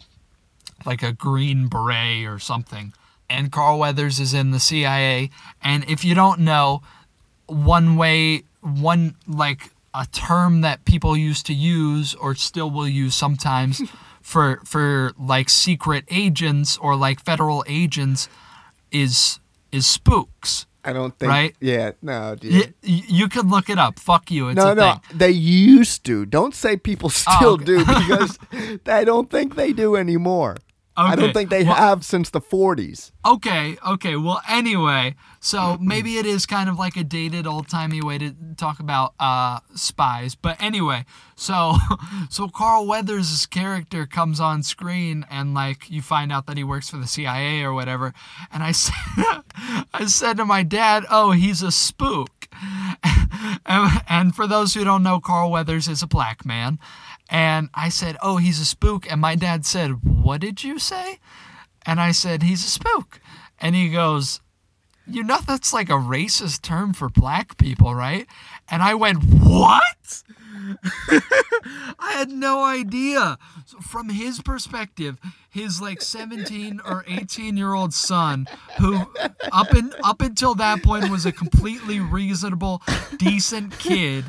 like 0.86 1.04
a 1.04 1.14
green 1.14 1.68
beret 1.68 2.26
or 2.26 2.38
something, 2.38 2.92
and 3.30 3.50
Carl 3.50 3.80
Weathers 3.80 4.20
is 4.20 4.34
in 4.34 4.52
the 4.52 4.60
CIA. 4.60 5.30
And 5.64 5.90
if 5.90 6.04
you 6.04 6.16
don't 6.16 6.42
know, 6.42 6.82
one 7.48 7.96
way, 7.96 8.44
one 8.60 9.16
like 9.26 9.72
a 9.94 10.06
term 10.12 10.62
that 10.62 10.86
people 10.86 11.18
used 11.18 11.46
to 11.48 11.54
use 11.54 12.16
or 12.16 12.36
still 12.36 12.70
will 12.72 12.88
use 12.88 13.16
sometimes 13.16 13.82
for 14.22 14.62
for 14.66 15.12
like 15.20 15.50
secret 15.50 16.06
agents 16.10 16.78
or 16.78 16.96
like 16.96 17.24
federal 17.24 17.64
agents 17.68 18.30
is 18.92 19.40
is 19.72 19.86
spooks. 19.88 20.66
I 20.84 20.94
don't 20.94 21.16
think. 21.18 21.30
Right? 21.30 21.56
Yeah, 21.60 21.92
no, 22.02 22.34
dude. 22.36 22.54
Y- 22.54 22.74
y- 22.84 23.04
you 23.08 23.30
can 23.30 23.50
look 23.50 23.70
it 23.70 23.78
up. 23.78 24.00
Fuck 24.00 24.32
you. 24.32 24.48
It's 24.50 24.56
no, 24.58 24.74
no, 24.74 24.94
thing. 24.94 25.18
they 25.18 25.30
used 25.30 26.04
to. 26.06 26.26
Don't 26.26 26.56
say 26.56 26.76
people 26.76 27.06
oh, 27.08 27.10
still 27.10 27.50
Oh, 27.50 27.54
okay. 27.54 27.66
do 27.66 27.80
because 27.86 28.40
I 28.88 29.04
don't 29.04 29.30
think 29.30 29.56
they 29.56 29.74
do 29.74 29.96
anymore. 29.96 30.58
Okay. 30.98 31.12
I 31.12 31.16
don't 31.16 31.34
think 31.34 31.52
they 31.52 31.64
well- 31.64 31.76
have 31.76 32.04
since 32.04 32.32
the 32.32 32.42
40s. 32.42 33.12
Okay, 33.26 33.78
okay. 33.88 34.16
Well, 34.16 34.42
anyway, 34.50 35.16
so 35.42 35.78
maybe 35.82 36.18
it 36.18 36.26
is 36.26 36.46
kind 36.46 36.70
of 36.70 36.78
like 36.78 36.96
a 36.96 37.04
dated, 37.04 37.48
old-timey 37.48 38.02
way 38.02 38.18
to 38.20 38.34
talk 38.56 38.80
about 38.80 39.14
uh, 39.20 39.60
spies. 39.76 40.36
But 40.36 40.62
anyway, 40.62 41.04
so 41.36 41.76
so 42.30 42.48
Carl 42.48 42.86
Weathers' 42.88 43.46
character 43.48 44.06
comes 44.06 44.40
on 44.40 44.64
screen, 44.64 45.26
and 45.30 45.54
like 45.54 45.90
you 45.90 46.02
find 46.02 46.32
out 46.32 46.46
that 46.46 46.58
he 46.58 46.64
works 46.64 46.90
for 46.90 46.98
the 46.98 47.08
CIA 47.08 47.64
or 47.64 47.74
whatever. 47.74 48.14
And 48.54 48.64
I 48.64 48.72
said, 48.72 48.94
I 49.94 50.06
said 50.06 50.38
to 50.38 50.46
my 50.46 50.64
dad, 50.64 51.06
"Oh, 51.10 51.32
he's 51.32 51.62
a 51.62 51.72
spook." 51.72 52.48
and, 53.66 54.02
and 54.08 54.36
for 54.36 54.48
those 54.48 54.76
who 54.76 54.84
don't 54.84 55.04
know, 55.04 55.20
Carl 55.20 55.52
Weathers 55.52 55.88
is 55.88 56.04
a 56.04 56.08
black 56.08 56.46
man. 56.46 56.80
And 57.30 57.70
I 57.74 57.90
said, 57.90 58.16
"Oh, 58.22 58.38
he's 58.38 58.60
a 58.60 58.66
spook." 58.66 59.12
And 59.12 59.20
my 59.20 59.36
dad 59.36 59.66
said, 59.66 60.04
"What 60.04 60.40
did 60.40 60.64
you 60.64 60.80
say?" 60.80 61.20
And 61.86 62.00
I 62.00 62.12
said, 62.12 62.44
he's 62.44 62.64
a 62.66 62.70
spook. 62.70 63.20
And 63.60 63.76
he 63.76 63.90
goes, 63.90 64.42
you 65.14 65.24
know, 65.24 65.40
that's 65.46 65.74
like 65.74 65.90
a 65.90 65.94
racist 65.94 66.62
term 66.62 66.94
for 66.94 67.10
black 67.10 67.58
people, 67.58 67.94
right? 67.94 68.28
And 68.70 68.82
I 68.82 68.96
went, 68.96 69.24
what? 69.24 70.24
I 72.00 72.14
had 72.14 72.30
no 72.30 72.64
idea. 72.64 73.38
So 73.66 73.80
from 73.80 74.10
his 74.10 74.42
perspective, 74.42 75.18
his 75.50 75.82
like 75.82 76.02
17 76.02 76.82
or 76.86 77.04
18 77.08 77.58
year 77.58 77.74
old 77.74 77.94
son, 77.94 78.48
who 78.80 79.06
up 79.52 79.76
in 79.76 79.94
up 80.04 80.22
until 80.22 80.56
that 80.56 80.84
point 80.84 81.10
was 81.10 81.26
a 81.26 81.32
completely 81.32 82.00
reasonable, 82.00 82.82
decent 83.18 83.78
kid, 83.80 84.26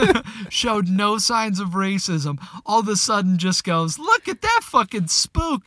showed 0.48 0.88
no 0.88 1.18
signs 1.18 1.60
of 1.60 1.70
racism, 1.70 2.44
all 2.66 2.80
of 2.80 2.88
a 2.88 2.96
sudden 2.96 3.38
just 3.38 3.64
goes, 3.64 3.98
look 3.98 4.28
at 4.28 4.42
that 4.42 4.60
fucking 4.62 5.08
spook 5.08 5.62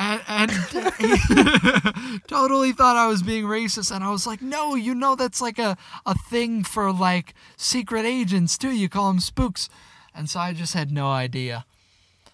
and, 0.00 0.22
and 0.26 0.50
totally 2.26 2.72
thought 2.72 2.96
I 2.96 3.06
was 3.06 3.22
being 3.22 3.44
racist. 3.44 3.94
And 3.94 4.02
I 4.02 4.10
was 4.10 4.26
like, 4.26 4.40
no, 4.40 4.74
you 4.74 4.94
know, 4.94 5.14
that's 5.14 5.42
like 5.42 5.58
a, 5.58 5.76
a 6.06 6.14
thing 6.14 6.64
for 6.64 6.90
like 6.90 7.34
secret 7.58 8.06
agents 8.06 8.56
too. 8.56 8.70
You 8.70 8.88
call 8.88 9.08
them 9.08 9.20
spooks. 9.20 9.68
And 10.14 10.30
so 10.30 10.40
I 10.40 10.54
just 10.54 10.72
had 10.72 10.90
no 10.90 11.08
idea. 11.08 11.66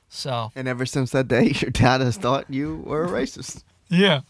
So, 0.09 0.53
And 0.55 0.69
ever 0.69 0.87
since 0.87 1.11
that 1.11 1.27
day, 1.27 1.49
your 1.61 1.73
dad 1.73 2.01
has 2.01 2.17
thought 2.17 2.47
you 2.49 2.77
were 2.87 3.05
a 3.05 3.09
racist. 3.09 3.65
yeah. 3.91 4.21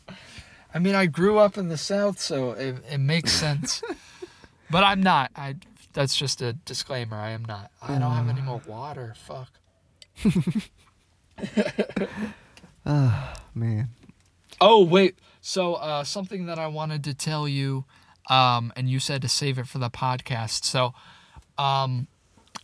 I 0.74 0.78
mean, 0.78 0.94
I 0.94 1.04
grew 1.06 1.38
up 1.38 1.58
in 1.58 1.68
the 1.68 1.76
South, 1.76 2.18
so 2.18 2.52
it, 2.52 2.76
it 2.90 2.98
makes 2.98 3.32
sense. 3.32 3.82
but 4.70 4.82
I'm 4.82 5.02
not. 5.02 5.30
I. 5.36 5.56
That's 5.92 6.16
just 6.16 6.42
a 6.42 6.52
disclaimer. 6.52 7.16
I 7.16 7.30
am 7.30 7.44
not. 7.44 7.70
I 7.80 7.98
don't 7.98 8.12
have 8.12 8.28
any 8.28 8.40
mm. 8.40 8.44
more 8.44 8.60
water. 8.66 9.14
Fuck. 9.16 9.48
Man. 12.86 13.88
Oh 14.60 14.84
wait, 14.84 15.18
so 15.40 15.74
uh, 15.74 16.04
something 16.04 16.46
that 16.46 16.58
I 16.58 16.66
wanted 16.68 17.04
to 17.04 17.14
tell 17.14 17.46
you 17.48 17.84
um, 18.28 18.72
and 18.76 18.88
you 18.88 18.98
said 18.98 19.22
to 19.22 19.28
save 19.28 19.58
it 19.58 19.66
for 19.66 19.78
the 19.78 19.90
podcast. 19.90 20.64
So, 20.64 20.94
um, 21.58 22.08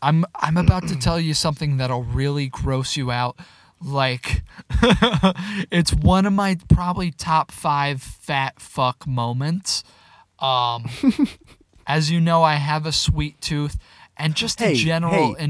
I'm 0.00 0.24
I'm 0.34 0.56
about 0.56 0.88
to 0.88 0.98
tell 0.98 1.20
you 1.20 1.34
something 1.34 1.76
that'll 1.76 2.02
really 2.02 2.48
gross 2.48 2.96
you 2.96 3.10
out. 3.10 3.38
Like, 3.80 4.42
it's 5.70 5.92
one 5.92 6.24
of 6.26 6.32
my 6.32 6.56
probably 6.68 7.10
top 7.10 7.50
five 7.50 8.00
fat 8.02 8.60
fuck 8.60 9.06
moments. 9.06 9.82
Um, 10.38 10.88
as 11.86 12.10
you 12.10 12.20
know, 12.20 12.42
I 12.42 12.56
have 12.56 12.86
a 12.86 12.92
sweet 12.92 13.40
tooth, 13.40 13.76
and 14.16 14.34
just 14.34 14.60
Hey, 14.60 14.72
a 14.72 14.76
general 14.76 15.34
hey. 15.34 15.44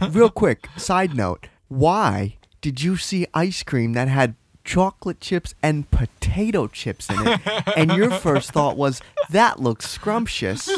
and 0.00 0.14
Real 0.14 0.30
quick, 0.30 0.66
side 0.76 1.14
note: 1.14 1.48
Why 1.68 2.37
did 2.60 2.82
you 2.82 2.96
see 2.96 3.26
ice 3.34 3.62
cream 3.62 3.92
that 3.92 4.08
had 4.08 4.34
chocolate 4.64 5.18
chips 5.18 5.54
and 5.62 5.90
potato 5.90 6.66
chips 6.66 7.08
in 7.08 7.16
it, 7.26 7.40
and 7.76 7.92
your 7.92 8.10
first 8.20 8.52
thought 8.52 8.76
was 8.76 9.00
that 9.30 9.58
looks 9.60 9.88
scrumptious? 9.88 10.68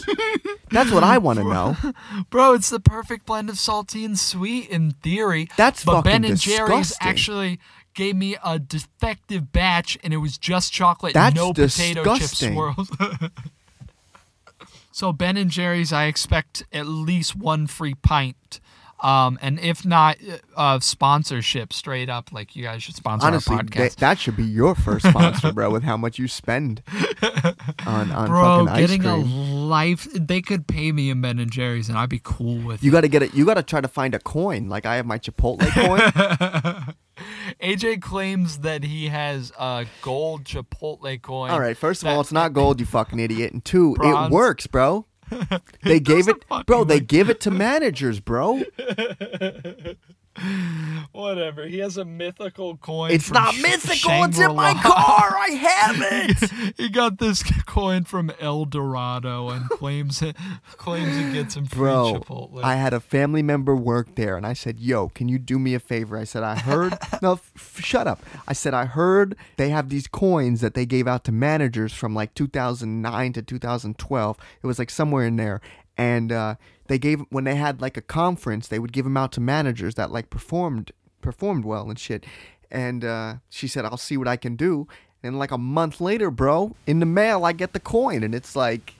That's 0.71 0.93
what 0.93 1.03
I 1.03 1.19
want 1.19 1.38
to 1.40 1.45
know. 1.45 1.77
Bro, 2.31 2.55
it's 2.55 2.71
the 2.71 2.79
perfect 2.81 3.27
blend 3.27 3.51
of 3.51 3.59
salty 3.59 4.05
and 4.05 4.19
sweet 4.19 4.69
in 4.69 4.93
theory. 5.03 5.49
That's 5.57 5.85
but 5.85 6.03
Ben 6.03 6.23
fucking 6.23 6.31
and 6.31 6.40
Jerry's 6.40 6.97
actually 7.01 7.59
gave 7.95 8.14
me 8.14 8.37
a 8.45 8.59
defective 8.59 9.53
batch, 9.53 9.99
and 10.05 10.14
it 10.14 10.19
was 10.19 10.38
just 10.38 10.73
chocolate, 10.73 11.14
That's 11.14 11.35
no 11.35 11.53
potato 11.53 12.05
chip 12.05 12.21
disgusting. 12.21 12.55
swirls. 12.55 12.90
so 14.93 15.12
Ben 15.12 15.37
and 15.37 15.51
Jerry's, 15.51 15.93
I 15.93 16.05
expect 16.05 16.64
at 16.73 16.87
least 16.87 17.35
one 17.35 17.66
free 17.66 17.95
pint. 17.95 18.61
Um, 19.03 19.39
and 19.41 19.59
if 19.61 19.87
not, 19.87 20.19
uh, 20.57 20.79
sponsorship 20.81 21.73
straight 21.73 22.09
up, 22.11 22.33
like 22.33 22.55
you 22.55 22.65
guys 22.65 22.83
should 22.83 22.95
sponsor 22.97 23.27
Honestly, 23.27 23.57
our 23.57 23.63
podcast. 23.63 23.97
that 23.97 24.19
should 24.19 24.37
be 24.37 24.45
your 24.45 24.75
first 24.75 25.09
sponsor, 25.09 25.53
bro. 25.53 25.71
With 25.71 25.83
how 25.85 25.97
much 25.97 26.19
you 26.19 26.29
spend 26.29 26.83
on 27.87 28.11
on 28.11 28.29
Bro, 28.29 28.67
fucking 28.67 28.69
ice 28.69 28.81
getting 28.91 29.05
a 29.07 29.17
life, 29.17 30.07
they 30.15 30.43
could 30.43 30.67
pay 30.67 30.93
me 30.93 31.09
in 31.11 31.21
Ben 31.23 31.39
and 31.39 31.51
Jerry's, 31.51 31.89
and 31.89 31.97
I'd 31.97 32.11
be 32.11 32.21
cool 32.23 32.59
with 32.59 32.83
You 32.83 32.91
got 32.91 33.01
to 33.03 33.09
get 33.09 33.23
it. 33.23 33.33
You 33.35 33.47
got 33.47 33.55
to 33.55 33.63
try 33.63 33.81
to 33.81 33.89
find 33.89 34.15
a 34.15 34.19
coin. 34.19 34.69
Like 34.69 34.85
I 34.85 34.97
have 34.97 35.07
my 35.07 35.19
Chipotle 35.19 35.61
coin. 35.73 36.95
AJ 37.63 38.01
claims 38.01 38.59
that 38.59 38.83
he 38.85 39.09
has 39.09 39.53
a 39.59 39.87
gold 40.03 40.45
Chipotle 40.45 41.21
coin. 41.21 41.51
All 41.51 41.61
right. 41.61 41.77
First 41.77 42.03
of 42.03 42.07
that- 42.07 42.15
all, 42.15 42.21
it's 42.21 42.33
not 42.33 42.53
gold, 42.53 42.81
you 42.81 42.87
fucking 42.87 43.19
idiot. 43.19 43.53
And 43.53 43.65
two, 43.65 43.95
Bronze. 43.95 44.31
it 44.31 44.35
works, 44.35 44.67
bro. 44.67 45.07
They 45.83 46.01
gave 46.01 46.29
it, 46.29 46.45
bro. 46.66 46.85
They 46.85 47.01
give 47.01 47.31
it 47.31 47.40
to 47.40 47.51
managers, 47.51 48.21
bro. 48.21 48.62
Whatever. 51.12 51.66
He 51.66 51.79
has 51.79 51.97
a 51.97 52.05
mythical 52.05 52.77
coin. 52.77 53.11
It's 53.11 53.31
not 53.31 53.55
Sh- 53.55 53.62
mythical. 53.62 54.25
It's 54.25 54.38
in 54.38 54.55
my 54.55 54.75
car. 54.75 55.37
I 55.37 55.51
have 55.61 55.97
it. 56.01 56.75
he 56.77 56.88
got 56.88 57.19
this 57.19 57.43
coin 57.66 58.05
from 58.05 58.31
El 58.40 58.64
Dorado 58.64 59.49
and 59.51 59.69
claims 59.69 60.23
it 60.23 60.37
claims 60.77 61.16
it 61.16 61.33
gets 61.33 61.57
him 61.57 61.66
free 61.66 61.79
Bro, 61.79 62.14
Chipotle. 62.21 62.62
I 62.62 62.77
had 62.77 62.93
a 62.93 63.01
family 63.01 63.43
member 63.43 63.75
work 63.75 64.14
there, 64.14 64.37
and 64.37 64.47
I 64.47 64.53
said, 64.53 64.79
"Yo, 64.79 65.09
can 65.09 65.29
you 65.29 65.38
do 65.38 65.59
me 65.59 65.75
a 65.75 65.81
favor?" 65.81 66.16
I 66.16 66.25
said, 66.25 66.43
"I 66.43 66.57
heard." 66.57 66.97
no, 67.23 67.33
f- 67.33 67.81
shut 67.81 68.07
up. 68.07 68.23
I 68.47 68.53
said, 68.53 68.73
"I 68.73 68.85
heard 68.85 69.37
they 69.57 69.71
have 69.71 69.88
these 69.88 70.07
coins 70.07 70.61
that 70.61 70.75
they 70.75 70.87
gave 70.87 71.09
out 71.09 71.25
to 71.25 71.33
managers 71.33 71.93
from 71.93 72.14
like 72.14 72.35
2009 72.35 73.33
to 73.35 73.43
2012. 73.43 74.38
It 74.62 74.66
was 74.66 74.79
like 74.79 74.90
somewhere 74.90 75.27
in 75.27 75.37
there, 75.37 75.61
and 75.97 76.31
uh, 76.33 76.55
they 76.90 76.98
gave 76.98 77.20
when 77.31 77.44
they 77.44 77.55
had 77.55 77.81
like 77.81 77.96
a 77.96 78.03
conference, 78.03 78.68
they 78.68 78.79
would 78.79 78.92
give 78.92 79.05
them 79.05 79.16
out 79.16 79.33
to 79.33 79.40
managers 79.40 79.94
that 79.94 80.11
like 80.11 80.29
performed 80.29 80.92
performed 81.22 81.64
well 81.64 81.88
and 81.88 81.98
shit." 81.98 82.26
And 82.70 83.05
uh, 83.05 83.35
she 83.48 83.66
said, 83.66 83.85
"I'll 83.87 83.96
see 83.96 84.16
what 84.18 84.29
I 84.29 84.37
can 84.37 84.57
do." 84.57 84.87
And 85.22 85.38
like 85.38 85.50
a 85.50 85.59
month 85.59 86.00
later, 86.00 86.31
bro, 86.31 86.74
in 86.87 86.98
the 87.00 87.07
mail, 87.07 87.44
I 87.44 87.53
get 87.53 87.72
the 87.72 87.81
coin, 87.81 88.22
and 88.22 88.35
it's 88.35 88.55
like. 88.55 88.94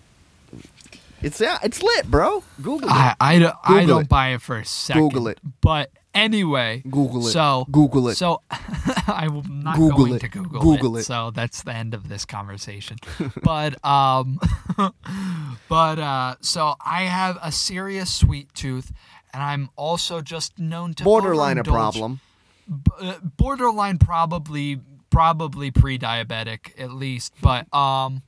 It's 1.22 1.38
yeah, 1.38 1.59
it's 1.62 1.83
lit, 1.83 2.11
bro. 2.11 2.42
Google 2.62 2.88
it. 2.88 2.92
I, 2.92 3.14
I, 3.20 3.38
don't- 3.38 3.55
I 3.64 3.85
don't 3.85 4.03
it. 4.03 4.09
buy 4.09 4.29
it 4.31 4.40
for 4.40 4.57
a 4.57 4.64
second. 4.64 5.03
Google 5.03 5.29
it. 5.29 5.38
But 5.61 5.90
anyway, 6.14 6.83
Google 6.88 7.27
it. 7.27 7.33
So 7.33 7.66
Google 7.70 8.09
it. 8.09 8.16
So 8.16 8.42
I'm 8.51 9.62
not 9.62 9.77
Google 9.77 9.99
going 9.99 10.14
it. 10.14 10.20
to 10.20 10.29
Google, 10.29 10.61
Google 10.61 10.96
it. 10.99 11.05
So 11.05 11.31
that's 11.31 11.62
the 11.62 11.75
end 11.75 11.94
of 11.94 12.09
this 12.09 12.25
conversation. 12.25 12.99
but 13.42 13.83
um, 13.85 14.38
but 15.68 15.99
uh, 15.99 16.37
so 16.40 16.75
I 16.85 17.05
have 17.05 17.38
a 17.42 17.53
serious 17.53 18.12
sweet 18.12 18.53
tooth, 18.55 18.92
and 19.33 19.42
I'm 19.42 19.70
also 19.77 20.20
just 20.20 20.59
known 20.59 20.94
to 20.94 21.05
borderline 21.05 21.59
a 21.59 21.64
problem. 21.64 22.20
B- 22.68 22.92
uh, 23.01 23.18
borderline 23.37 23.99
probably 23.99 24.81
probably 25.11 25.73
pre-diabetic 25.73 26.70
at 26.79 26.92
least 26.92 27.35
but 27.42 27.73
um 27.75 28.23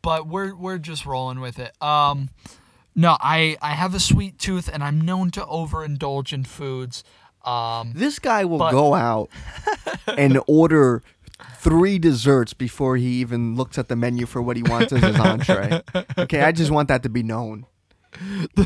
but 0.00 0.26
we're 0.26 0.54
we're 0.56 0.78
just 0.78 1.04
rolling 1.04 1.40
with 1.40 1.58
it 1.58 1.70
um 1.82 2.30
no 2.96 3.16
i 3.20 3.56
i 3.62 3.70
have 3.72 3.94
a 3.94 4.00
sweet 4.00 4.38
tooth 4.38 4.68
and 4.72 4.82
i'm 4.82 5.00
known 5.00 5.30
to 5.30 5.40
overindulge 5.42 6.32
in 6.32 6.42
foods 6.44 7.04
um 7.44 7.92
This 7.94 8.18
guy 8.18 8.44
will 8.44 8.58
But- 8.58 8.72
go 8.72 8.94
out 8.94 9.28
and 10.18 10.40
order 10.48 11.02
three 11.58 11.98
desserts 11.98 12.54
before 12.54 12.96
he 12.96 13.20
even 13.20 13.54
looks 13.54 13.78
at 13.78 13.86
the 13.88 13.94
menu 13.94 14.26
for 14.26 14.40
what 14.42 14.56
he 14.56 14.62
wants 14.64 14.92
as 14.92 15.02
his 15.02 15.20
entree. 15.20 15.82
Okay, 16.18 16.40
I 16.40 16.50
just 16.50 16.70
want 16.70 16.88
that 16.88 17.02
to 17.04 17.08
be 17.10 17.22
known. 17.22 17.66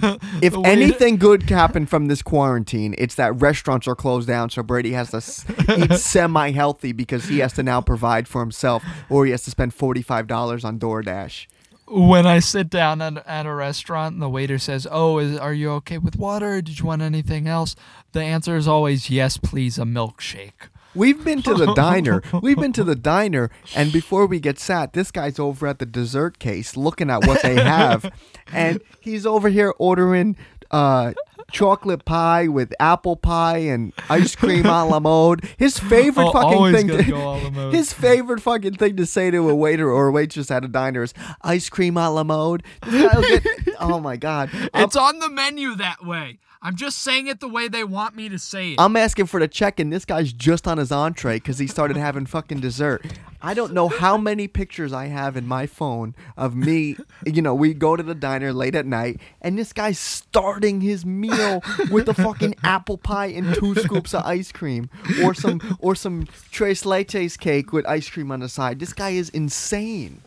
If 0.40 0.52
the 0.54 0.62
anything 0.64 1.16
good 1.16 1.42
happened 1.50 1.90
from 1.90 2.06
this 2.06 2.22
quarantine, 2.22 2.94
it's 2.96 3.16
that 3.16 3.32
restaurants 3.40 3.88
are 3.88 3.96
closed 3.96 4.28
down, 4.28 4.48
so 4.50 4.62
Brady 4.62 4.92
has 4.92 5.10
to 5.10 5.16
s- 5.18 5.44
eat 5.76 5.92
semi-healthy 5.98 6.92
because 6.92 7.24
he 7.26 7.40
has 7.40 7.52
to 7.54 7.62
now 7.64 7.80
provide 7.80 8.28
for 8.28 8.40
himself, 8.40 8.84
or 9.10 9.24
he 9.24 9.32
has 9.32 9.42
to 9.42 9.50
spend 9.50 9.74
forty-five 9.74 10.26
dollars 10.28 10.64
on 10.64 10.78
DoorDash. 10.78 11.46
When 11.90 12.26
i 12.26 12.38
sit 12.38 12.70
down 12.70 13.02
at, 13.02 13.26
at 13.26 13.46
a 13.46 13.52
restaurant 13.52 14.14
and 14.14 14.22
the 14.22 14.28
waiter 14.28 14.58
says 14.58 14.86
oh 14.90 15.18
is, 15.18 15.36
are 15.38 15.54
you 15.54 15.70
okay 15.70 15.98
with 15.98 16.16
water? 16.16 16.62
Did 16.62 16.78
you 16.78 16.86
want 16.86 17.02
anything 17.02 17.46
else? 17.46 17.74
The 18.12 18.22
answer 18.22 18.56
is 18.56 18.68
always 18.68 19.10
yes 19.10 19.36
please 19.36 19.78
a 19.78 19.82
milkshake. 19.82 20.68
We've 20.94 21.22
been 21.24 21.42
to 21.42 21.54
the 21.54 21.72
diner. 21.74 22.22
We've 22.42 22.56
been 22.56 22.72
to 22.72 22.84
the 22.84 22.96
diner, 22.96 23.50
and 23.76 23.92
before 23.92 24.26
we 24.26 24.40
get 24.40 24.58
sat, 24.58 24.92
this 24.92 25.10
guy's 25.10 25.38
over 25.38 25.66
at 25.66 25.78
the 25.78 25.86
dessert 25.86 26.38
case 26.38 26.76
looking 26.76 27.10
at 27.10 27.26
what 27.26 27.42
they 27.42 27.54
have, 27.54 28.10
and 28.52 28.80
he's 29.00 29.24
over 29.24 29.48
here 29.48 29.72
ordering 29.78 30.36
uh, 30.70 31.12
chocolate 31.50 32.04
pie 32.04 32.48
with 32.48 32.72
apple 32.80 33.16
pie 33.16 33.58
and 33.58 33.92
ice 34.08 34.34
cream 34.36 34.66
a 34.66 34.84
la 34.84 35.00
mode. 35.00 35.48
His 35.56 35.78
favorite 35.78 36.26
Oh, 36.28 36.32
fucking 36.32 36.72
thing. 36.72 36.86
gotta 36.88 37.04
go 37.04 37.16
a 37.16 37.36
la 37.38 37.50
mode. 37.50 37.74
his 37.74 37.92
favorite 37.92 38.40
fucking 38.40 38.74
thing 38.74 38.96
to 38.96 39.06
say 39.06 39.30
to 39.30 39.48
a 39.48 39.54
waiter 39.54 39.90
or 39.90 40.08
a 40.08 40.12
waitress 40.12 40.50
at 40.50 40.64
a 40.64 40.68
diner 40.68 41.02
is 41.02 41.14
ice 41.42 41.68
cream 41.68 41.96
a 41.96 42.10
la 42.10 42.24
mode. 42.24 42.62
This 42.86 43.12
guy 43.12 43.18
will 43.18 43.28
get, 43.40 43.69
oh 43.80 44.00
my 44.00 44.16
god! 44.16 44.50
I'm, 44.74 44.84
it's 44.84 44.96
on 44.96 45.18
the 45.18 45.28
menu 45.28 45.74
that 45.76 46.04
way 46.04 46.38
i'm 46.62 46.76
just 46.76 46.98
saying 46.98 47.26
it 47.26 47.40
the 47.40 47.48
way 47.48 47.68
they 47.68 47.84
want 47.84 48.14
me 48.14 48.28
to 48.28 48.38
say 48.38 48.72
it 48.72 48.80
I'm 48.80 48.96
asking 48.96 49.26
for 49.26 49.40
the 49.40 49.48
check, 49.48 49.78
and 49.78 49.92
this 49.92 50.04
guy's 50.04 50.32
just 50.32 50.66
on 50.66 50.78
his 50.78 50.90
entree 50.90 51.36
because 51.36 51.58
he 51.58 51.66
started 51.66 51.96
having 51.98 52.26
fucking 52.26 52.60
dessert. 52.60 53.04
I 53.42 53.54
don't 53.54 53.72
know 53.72 53.88
how 53.88 54.18
many 54.18 54.48
pictures 54.48 54.92
I 54.92 55.06
have 55.06 55.36
in 55.36 55.46
my 55.46 55.66
phone 55.66 56.14
of 56.36 56.54
me. 56.54 56.96
You 57.24 57.40
know, 57.42 57.54
we 57.54 57.72
go 57.72 57.96
to 57.96 58.02
the 58.02 58.14
diner 58.14 58.52
late 58.52 58.74
at 58.74 58.86
night, 58.86 59.20
and 59.40 59.58
this 59.58 59.72
guy's 59.72 59.98
starting 59.98 60.80
his 60.80 61.06
meal 61.06 61.62
with 61.90 62.08
a 62.08 62.14
fucking 62.14 62.54
apple 62.64 62.98
pie 62.98 63.26
and 63.26 63.54
two 63.54 63.74
scoops 63.76 64.14
of 64.14 64.24
ice 64.24 64.52
cream, 64.52 64.90
or 65.22 65.34
some 65.34 65.60
or 65.78 65.94
some 65.94 66.26
tres 66.50 66.82
leches 66.82 67.38
cake 67.38 67.72
with 67.72 67.86
ice 67.86 68.08
cream 68.08 68.30
on 68.30 68.40
the 68.40 68.48
side. 68.48 68.78
This 68.78 68.92
guy 68.92 69.10
is 69.10 69.28
insane. 69.30 70.22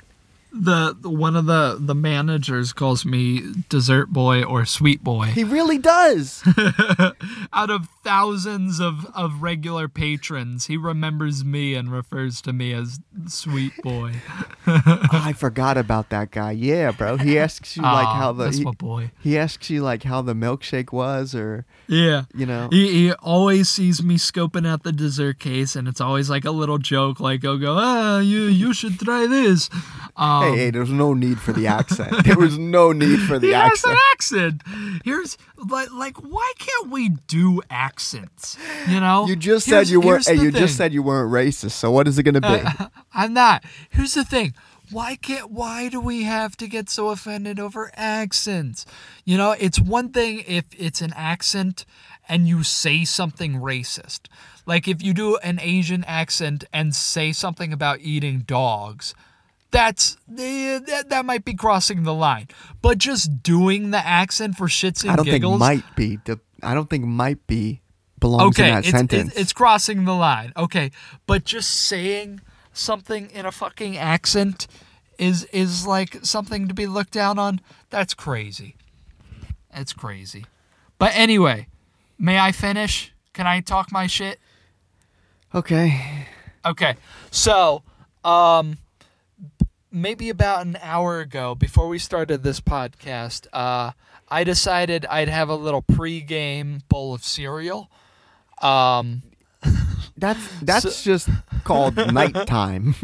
The 0.53 0.95
one 1.03 1.35
of 1.35 1.45
the 1.47 1.77
the 1.79 1.95
managers 1.95 2.73
calls 2.73 3.05
me 3.05 3.41
dessert 3.69 4.09
boy 4.13 4.43
or 4.43 4.65
sweet 4.65 5.03
boy 5.03 5.25
He 5.25 5.43
really 5.43 5.79
does. 5.79 6.43
out 7.53 7.69
of 7.71 7.89
thousands 8.03 8.79
of 8.79 9.05
of 9.15 9.41
regular 9.41 9.87
patrons 9.87 10.67
he 10.67 10.77
remembers 10.77 11.43
me 11.43 11.73
and 11.73 11.91
refers 11.91 12.39
to 12.41 12.53
me 12.53 12.71
as 12.73 12.99
sweet 13.27 13.73
boy 13.81 14.13
I 14.67 15.33
forgot 15.35 15.77
about 15.77 16.09
that 16.09 16.31
guy. 16.31 16.51
Yeah, 16.51 16.91
bro. 16.91 17.17
He 17.17 17.37
asks 17.37 17.75
you 17.75 17.83
like 17.83 18.07
Aw, 18.07 18.15
how 18.15 18.31
the 18.31 18.45
that's 18.45 18.57
he, 18.57 18.63
my 18.63 18.71
boy 18.71 19.11
he 19.21 19.37
asks 19.37 19.69
you 19.69 19.81
like 19.81 20.03
how 20.03 20.21
the 20.21 20.33
milkshake 20.33 20.91
was, 20.93 21.33
or 21.33 21.65
yeah 21.87 22.23
you 22.35 22.45
know. 22.45 22.69
he, 22.71 22.91
he 23.07 23.13
always 23.13 23.69
sees 23.69 24.03
me 24.03 24.15
scoping 24.15 24.67
out 24.67 24.83
the 24.83 24.91
dessert 24.91 25.39
case 25.39 25.75
and 25.75 25.87
it's 25.87 25.99
always 25.99 26.29
like 26.29 26.45
a 26.45 26.51
little 26.51 26.77
joke 26.77 27.19
like 27.19 27.43
i'll 27.43 27.57
go 27.57 27.75
ah 27.77 28.19
you 28.19 28.43
you 28.43 28.73
should 28.73 28.97
try 28.99 29.25
this 29.27 29.69
um, 30.15 30.42
Hey, 30.51 30.57
hey, 30.57 30.65
um, 30.67 30.71
there's 30.73 30.89
no 30.91 31.13
need 31.13 31.39
for 31.39 31.51
the 31.53 31.67
accent. 31.79 32.23
There 32.25 32.37
was 32.37 32.57
no 32.57 32.91
need 32.91 33.19
for 33.21 33.39
the 33.39 33.47
he 33.47 33.53
has 33.53 33.83
an 33.83 33.95
accent. 34.13 34.61
accent. 34.63 35.01
Here's 35.03 35.37
like, 35.57 35.91
like, 35.91 36.17
why 36.17 36.53
can't 36.59 36.89
we 36.91 37.09
do 37.27 37.61
accents? 37.69 38.57
You 38.87 38.99
know, 38.99 39.25
You 39.27 39.35
just 39.35 39.65
Here's- 39.65 39.87
said 39.87 39.91
you 39.91 39.99
weren't. 40.01 40.27
Hey, 40.27 40.35
you 40.35 40.51
just 40.51 40.75
said 40.77 40.93
you 40.93 41.03
weren't 41.03 41.31
racist. 41.31 41.71
So 41.71 41.91
what 41.91 42.07
is 42.07 42.17
it 42.19 42.23
gonna 42.23 42.41
be? 42.41 42.61
I'm 43.13 43.33
not. 43.33 43.63
Here's 43.89 44.13
the 44.13 44.23
thing. 44.23 44.53
Why 44.91 45.15
can't 45.15 45.49
why 45.49 45.89
do 45.89 45.99
we 45.99 46.23
have 46.23 46.55
to 46.57 46.67
get 46.67 46.89
so 46.89 47.09
offended 47.09 47.59
over 47.59 47.91
accents? 47.95 48.85
You 49.25 49.37
know, 49.37 49.51
it's 49.51 49.79
one 49.79 50.09
thing 50.09 50.43
if 50.45 50.65
it's 50.77 51.01
an 51.01 51.13
accent 51.15 51.85
and 52.29 52.47
you 52.47 52.63
say 52.63 53.03
something 53.05 53.55
racist. 53.55 54.27
Like 54.65 54.87
if 54.87 55.01
you 55.01 55.13
do 55.13 55.37
an 55.37 55.59
Asian 55.61 56.03
accent 56.05 56.63
and 56.71 56.93
say 56.95 57.31
something 57.33 57.73
about 57.73 57.99
eating 58.01 58.39
dogs, 58.41 59.13
that's 59.73 60.17
that, 60.27 61.05
that 61.09 61.25
might 61.25 61.43
be 61.43 61.55
crossing 61.55 62.03
the 62.03 62.13
line. 62.13 62.47
But 62.81 62.99
just 62.99 63.43
doing 63.43 63.91
the 63.91 63.97
accent 63.97 64.55
for 64.55 64.67
shits 64.67 65.01
and 65.01 65.11
I 65.11 65.15
don't 65.17 65.25
giggles. 65.25 65.59
think 65.59 65.59
might 65.59 65.95
be. 65.95 66.19
I 66.61 66.73
don't 66.73 66.89
think 66.89 67.03
might 67.03 67.45
be 67.47 67.81
belongs 68.19 68.57
okay, 68.57 68.69
in 68.69 68.75
that 68.75 68.85
it's, 68.85 68.91
sentence. 68.91 69.31
It's, 69.31 69.41
it's 69.41 69.53
crossing 69.53 70.05
the 70.05 70.13
line. 70.13 70.53
Okay, 70.55 70.91
but 71.25 71.43
just 71.43 71.71
saying 71.71 72.39
something 72.71 73.29
in 73.31 73.45
a 73.45 73.51
fucking 73.51 73.97
accent 73.97 74.67
is 75.17 75.45
is 75.45 75.85
like 75.85 76.19
something 76.23 76.67
to 76.67 76.73
be 76.73 76.85
looked 76.85 77.11
down 77.11 77.39
on. 77.39 77.59
That's 77.89 78.13
crazy. 78.13 78.75
That's 79.73 79.91
crazy. 79.91 80.45
But 80.99 81.13
anyway, 81.15 81.67
may 82.19 82.37
I 82.37 82.51
finish? 82.51 83.11
Can 83.33 83.47
I 83.47 83.59
talk 83.59 83.91
my 83.91 84.05
shit? 84.05 84.39
okay. 85.55 86.27
Okay. 86.65 86.95
So, 87.31 87.81
um 88.23 88.77
maybe 89.93 90.29
about 90.29 90.65
an 90.65 90.77
hour 90.81 91.19
ago 91.19 91.55
before 91.55 91.87
we 91.87 91.99
started 91.99 92.43
this 92.43 92.59
podcast, 92.59 93.47
uh 93.53 93.91
I 94.29 94.43
decided 94.43 95.05
I'd 95.05 95.29
have 95.29 95.49
a 95.49 95.55
little 95.55 95.81
pre-game 95.83 96.81
bowl 96.89 97.13
of 97.13 97.23
cereal. 97.23 97.89
Um 98.61 99.21
That's 100.15 100.59
that's 100.61 101.03
just 101.03 101.27
called 101.63 101.95
nighttime. 102.13 102.93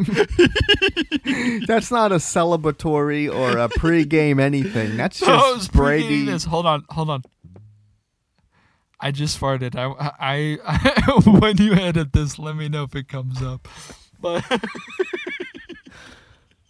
that's 1.68 1.92
not 1.92 2.12
a 2.12 2.16
celebratory 2.16 3.34
or 3.34 3.58
a 3.58 3.68
pregame 3.68 4.40
anything. 4.40 4.96
That's 4.96 5.20
just 5.20 5.72
Brady. 5.74 6.26
This. 6.26 6.44
Hold 6.46 6.66
on, 6.68 6.86
hold 6.90 7.10
on. 7.10 7.24
I 9.00 9.12
just 9.12 9.40
farted. 9.40 9.76
I, 9.76 10.12
I, 10.20 10.58
I 10.66 11.30
when 11.40 11.58
you 11.58 11.74
edit 11.74 12.14
this, 12.14 12.38
let 12.38 12.56
me 12.56 12.70
know 12.70 12.84
if 12.84 12.96
it 12.96 13.08
comes 13.08 13.42
up. 13.42 13.68
But 14.22 14.44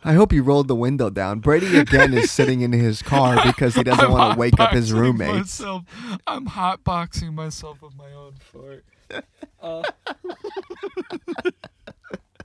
I 0.03 0.13
hope 0.13 0.31
you 0.31 0.43
rolled 0.43 0.67
the 0.69 0.75
window 0.75 1.09
down. 1.09 1.39
Brady 1.39 1.77
again 1.77 2.13
is 2.13 2.31
sitting 2.31 2.62
in 2.62 2.71
his 2.71 3.01
car 3.01 3.38
because 3.45 3.75
he 3.75 3.83
doesn't 3.83 4.12
want 4.12 4.33
to 4.33 4.39
wake 4.39 4.59
up 4.59 4.71
his 4.71 4.93
roommates. 4.93 5.59
Myself. 5.59 5.83
I'm 6.25 6.47
hotboxing 6.47 7.33
myself 7.33 7.81
with 7.81 7.95
my 7.97 8.12
own 8.13 8.35
fart. 8.39 8.85
Uh, 9.62 9.83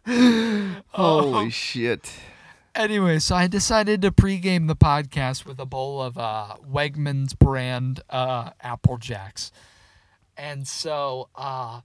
Holy 0.89 1.51
shit. 1.51 2.13
Anyway, 2.75 3.21
so 3.21 3.37
I 3.37 3.47
decided 3.47 4.03
to 4.03 4.11
pregame 4.11 4.67
the 4.67 4.75
podcast 4.75 5.47
with 5.47 5.61
a 5.61 5.65
bowl 5.67 6.03
of 6.03 6.19
uh, 6.19 6.57
Wegmans 6.69 7.39
brand 7.39 8.01
uh, 8.11 8.51
Apple 8.61 8.99
Jacks, 8.99 9.53
and 10.37 10.67
so 10.67 11.29
uh, 11.37 11.83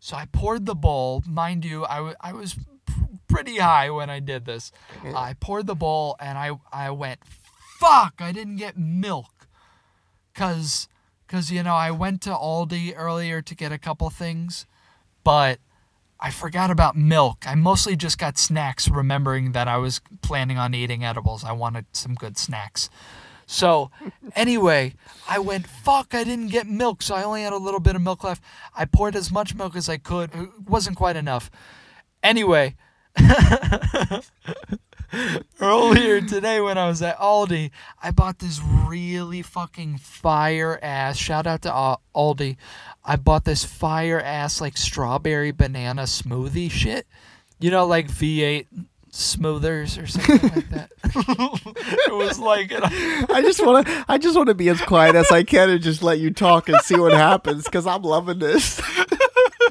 so 0.00 0.16
I 0.16 0.26
poured 0.26 0.66
the 0.66 0.74
bowl. 0.74 1.22
Mind 1.24 1.64
you, 1.64 1.84
I, 1.84 1.96
w- 1.98 2.16
I 2.20 2.32
was 2.32 2.56
pretty 3.34 3.58
high 3.58 3.90
when 3.90 4.10
I 4.10 4.20
did 4.20 4.44
this. 4.44 4.70
Mm. 5.02 5.14
I 5.14 5.34
poured 5.34 5.66
the 5.66 5.74
bowl 5.74 6.16
and 6.20 6.38
I 6.38 6.52
I 6.72 6.90
went, 6.90 7.20
fuck! 7.78 8.14
I 8.20 8.32
didn't 8.32 8.56
get 8.56 8.78
milk, 8.78 9.48
cause 10.34 10.88
cause 11.26 11.50
you 11.50 11.62
know 11.62 11.74
I 11.74 11.90
went 11.90 12.22
to 12.22 12.30
Aldi 12.30 12.94
earlier 12.96 13.42
to 13.42 13.54
get 13.54 13.72
a 13.72 13.78
couple 13.78 14.08
things, 14.10 14.66
but 15.24 15.58
I 16.20 16.30
forgot 16.30 16.70
about 16.70 16.96
milk. 16.96 17.44
I 17.46 17.54
mostly 17.54 17.96
just 17.96 18.18
got 18.18 18.38
snacks, 18.38 18.88
remembering 18.88 19.52
that 19.52 19.68
I 19.68 19.76
was 19.76 20.00
planning 20.22 20.56
on 20.56 20.72
eating 20.72 21.04
edibles. 21.04 21.44
I 21.44 21.52
wanted 21.52 21.86
some 21.92 22.14
good 22.14 22.38
snacks. 22.38 22.88
So, 23.46 23.90
anyway, 24.36 24.94
I 25.28 25.38
went, 25.38 25.66
fuck, 25.66 26.14
I 26.14 26.24
didn't 26.24 26.48
get 26.48 26.66
milk, 26.66 27.02
so 27.02 27.14
I 27.14 27.24
only 27.24 27.42
had 27.42 27.52
a 27.52 27.58
little 27.58 27.80
bit 27.80 27.94
of 27.94 28.00
milk 28.00 28.24
left. 28.24 28.42
I 28.74 28.86
poured 28.86 29.16
as 29.16 29.30
much 29.30 29.54
milk 29.54 29.76
as 29.76 29.88
I 29.88 29.98
could. 29.98 30.30
It 30.34 30.48
wasn't 30.66 30.96
quite 30.96 31.16
enough. 31.16 31.50
Anyway, 32.22 32.76
earlier 35.60 36.20
today 36.20 36.60
when 36.60 36.78
I 36.78 36.88
was 36.88 37.02
at 37.02 37.18
Aldi, 37.18 37.70
I 38.02 38.10
bought 38.10 38.38
this 38.38 38.60
really 38.60 39.42
fucking 39.42 39.98
fire 39.98 40.78
ass. 40.82 41.16
Shout 41.16 41.46
out 41.46 41.62
to 41.62 41.74
uh, 41.74 41.96
Aldi. 42.14 42.56
I 43.04 43.16
bought 43.16 43.44
this 43.44 43.64
fire 43.64 44.20
ass 44.20 44.60
like 44.60 44.76
strawberry 44.76 45.52
banana 45.52 46.02
smoothie 46.02 46.70
shit. 46.70 47.06
You 47.60 47.70
know, 47.70 47.86
like 47.86 48.08
V8 48.08 48.66
smoothers 49.10 49.96
or 49.96 50.06
something 50.06 50.50
like 50.50 50.70
that. 50.70 50.90
it 52.08 52.14
was 52.14 52.38
like 52.38 52.72
I 52.72 53.40
just 53.42 53.64
want 53.64 53.86
to. 53.86 54.04
I 54.08 54.18
just 54.18 54.36
want 54.36 54.48
to 54.48 54.54
be 54.54 54.68
as 54.68 54.80
quiet 54.80 55.14
as 55.14 55.30
I 55.30 55.44
can 55.44 55.70
and 55.70 55.82
just 55.82 56.02
let 56.02 56.18
you 56.18 56.30
talk 56.30 56.68
and 56.68 56.80
see 56.82 56.98
what 56.98 57.12
happens 57.12 57.64
because 57.64 57.86
I'm 57.86 58.02
loving 58.02 58.38
this. 58.40 58.80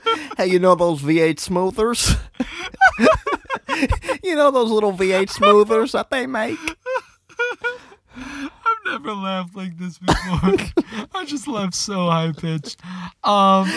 hey, 0.37 0.47
you 0.47 0.59
know 0.59 0.75
those 0.75 1.01
V8 1.01 1.39
smoothers? 1.39 2.15
you 4.23 4.35
know 4.35 4.51
those 4.51 4.71
little 4.71 4.93
V8 4.93 5.29
smoothers 5.29 5.91
that 5.93 6.09
they 6.09 6.27
make? 6.27 6.57
I've 8.15 8.85
never 8.85 9.13
laughed 9.13 9.55
like 9.55 9.77
this 9.77 9.97
before. 9.97 10.55
I 11.15 11.25
just 11.25 11.47
laughed 11.47 11.73
so 11.73 12.09
high 12.09 12.31
pitched. 12.31 12.79
Um, 13.23 13.67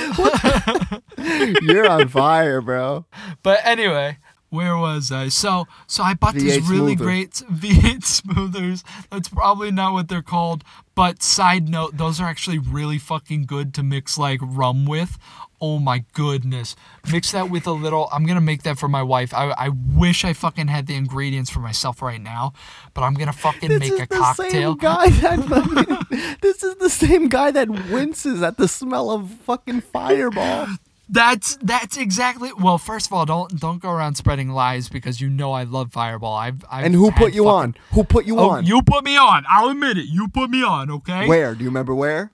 You're 1.62 1.89
on 1.89 2.09
fire, 2.09 2.61
bro. 2.61 3.07
but 3.43 3.61
anyway, 3.65 4.19
where 4.51 4.77
was 4.77 5.11
I? 5.11 5.29
So, 5.29 5.67
so 5.87 6.03
I 6.03 6.15
bought 6.15 6.35
these 6.35 6.59
V8 6.59 6.71
really 6.71 6.97
smoother. 6.97 7.05
great 7.05 7.31
V8 7.31 8.05
smoothers. 8.05 8.85
That's 9.11 9.29
probably 9.29 9.71
not 9.71 9.93
what 9.93 10.09
they're 10.09 10.23
called. 10.23 10.65
But 10.95 11.23
side 11.23 11.69
note, 11.69 11.97
those 11.97 12.21
are 12.21 12.27
actually 12.27 12.59
really 12.59 12.99
fucking 12.99 13.47
good 13.47 13.75
to 13.75 13.83
mix 13.83 14.17
like 14.17 14.41
rum 14.43 14.87
with. 14.87 15.19
Oh 15.61 15.79
my 15.79 16.05
goodness. 16.12 16.77
Mix 17.11 17.33
that 17.33 17.49
with 17.51 17.66
a 17.66 17.73
little. 17.73 18.09
I'm 18.12 18.25
going 18.27 18.35
to 18.37 18.40
make 18.42 18.62
that 18.64 18.79
for 18.79 18.88
my 18.88 19.03
wife. 19.03 19.33
I, 19.33 19.51
I 19.57 19.69
wish 19.71 20.25
I 20.25 20.33
fucking 20.35 20.69
had 20.69 20.87
the 20.87 20.95
ingredients 20.95 21.51
for 21.51 21.61
myself 21.61 22.03
right 22.03 22.21
now, 22.21 22.53
but 22.92 23.03
I'm 23.03 23.14
going 23.14 23.29
to 23.29 23.33
fucking 23.33 23.69
This 23.71 23.81
make 23.81 23.92
is 23.92 24.01
a 24.01 24.07
the 24.07 24.16
cocktail. 24.16 24.51
same 24.73 24.77
guy 24.77 25.09
that 25.11 26.38
This 26.42 26.62
is 26.62 26.75
the 26.77 26.90
same 26.90 27.29
guy 27.29 27.51
that 27.53 27.69
winces 27.71 28.42
at 28.42 28.59
the 28.59 28.69
smell 28.69 29.11
of 29.11 29.31
fucking 29.31 29.81
Fireball. 29.81 30.66
That's 31.09 31.57
that's 31.62 31.97
exactly. 31.97 32.51
Well, 32.59 32.79
first 32.79 33.07
of 33.07 33.12
all, 33.12 33.25
don't 33.25 33.61
don't 33.61 33.81
go 33.81 33.90
around 33.90 34.16
spreading 34.16 34.51
lies 34.51 34.88
because 34.88 35.21
you 35.21 35.31
know 35.31 35.53
I 35.53 35.62
love 35.62 35.92
Fireball. 35.92 36.35
I've, 36.35 36.64
I've 36.69 36.85
And 36.85 36.95
who 36.97 37.12
put 37.12 37.33
you 37.33 37.45
fucking- 37.45 37.49
on? 37.49 37.75
Who 37.92 38.03
put 38.03 38.27
you 38.27 38.38
Oh, 38.40 38.51
on? 38.51 38.66
you 38.66 38.83
put 38.83 39.05
me 39.05 39.16
on. 39.16 39.45
I'll 39.49 39.69
admit 39.69 39.99
it. 39.99 40.07
You 40.09 40.27
put 40.27 40.51
me 40.51 40.64
on. 40.64 40.90
Okay. 40.90 41.29
Where? 41.29 41.55
Do 41.55 41.62
you 41.62 41.71
remember 41.71 41.95
where? 41.95 42.33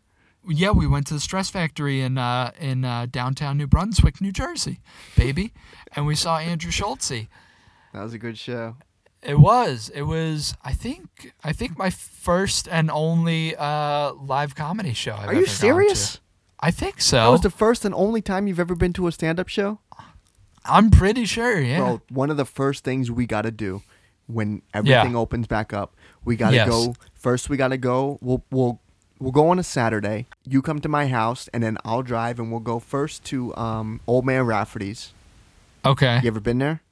Yeah, 0.49 0.71
we 0.73 0.87
went 0.87 1.07
to 1.09 1.15
the 1.15 1.21
Stress 1.21 1.51
Factory 1.51 2.01
in 2.01 2.19
uh, 2.19 2.51
in 2.59 2.85
uh, 2.85 3.07
downtown 3.11 3.57
New 3.59 3.67
Brunswick, 3.67 4.21
New 4.21 4.33
Jersey, 4.33 4.81
baby, 5.17 5.53
and 5.95 6.07
we 6.07 6.15
saw 6.15 6.39
Andrew 6.39 6.71
Schulz. 6.71 7.09
That 7.09 8.03
was 8.03 8.13
a 8.15 8.19
good 8.19 8.37
show. 8.39 8.77
It 9.23 9.39
was. 9.39 9.89
It 9.95 10.03
was. 10.03 10.55
I 10.65 10.73
think. 10.73 11.33
I 11.45 11.53
think 11.53 11.79
my 11.79 11.91
first 11.91 12.67
and 12.69 12.91
only 12.91 13.55
uh, 13.55 14.15
live 14.15 14.55
comedy 14.57 14.95
show. 14.95 15.15
I've 15.15 15.29
Are 15.29 15.33
ever 15.33 15.41
you 15.41 15.47
serious? 15.47 16.21
I 16.59 16.71
think 16.73 17.01
so. 17.01 17.17
That 17.17 17.29
was 17.29 17.41
the 17.43 17.51
first 17.51 17.85
and 17.85 17.95
only 17.95 18.21
time 18.21 18.47
you've 18.49 18.61
ever 18.61 18.75
been 18.75 18.93
to 18.95 19.07
a 19.09 19.13
stand-up 19.13 19.49
show? 19.49 19.81
I'm 20.65 20.91
pretty 20.91 21.25
sure. 21.25 21.61
Yeah. 21.61 21.79
Bro, 21.79 22.03
one 22.09 22.31
of 22.31 22.37
the 22.37 22.45
first 22.45 22.85
things 22.85 23.11
we 23.11 23.27
got 23.27 23.43
to 23.43 23.51
do 23.51 23.83
when 24.27 24.63
everything 24.75 25.17
opens 25.17 25.47
back 25.49 25.73
up, 25.73 25.97
we 26.25 26.37
got 26.37 26.51
to 26.51 26.57
Yes. 26.57 26.69
go. 26.69 26.95
First, 27.15 27.49
we 27.49 27.57
got 27.57 27.69
to 27.69 27.77
go. 27.79 28.19
We'll 28.21 28.45
we'll 28.51 28.81
we'll 29.23 29.33
go 29.33 29.49
on 29.49 29.59
a 29.59 29.63
Saturday. 29.63 30.27
You 30.45 30.61
come 30.61 30.81
to 30.81 30.89
my 30.89 31.07
house, 31.07 31.49
and 31.55 31.63
then 31.63 31.79
I'll 31.85 32.03
drive, 32.03 32.39
and 32.39 32.51
we'll 32.51 32.61
go 32.61 32.79
first 32.79 33.25
to 33.27 33.55
um, 33.57 34.01
Old 34.07 34.27
Man 34.27 34.45
Rafferty's. 34.45 35.15
Okay. 35.85 36.21
You 36.23 36.29
ever 36.29 36.41
been 36.41 36.59
there? 36.59 36.83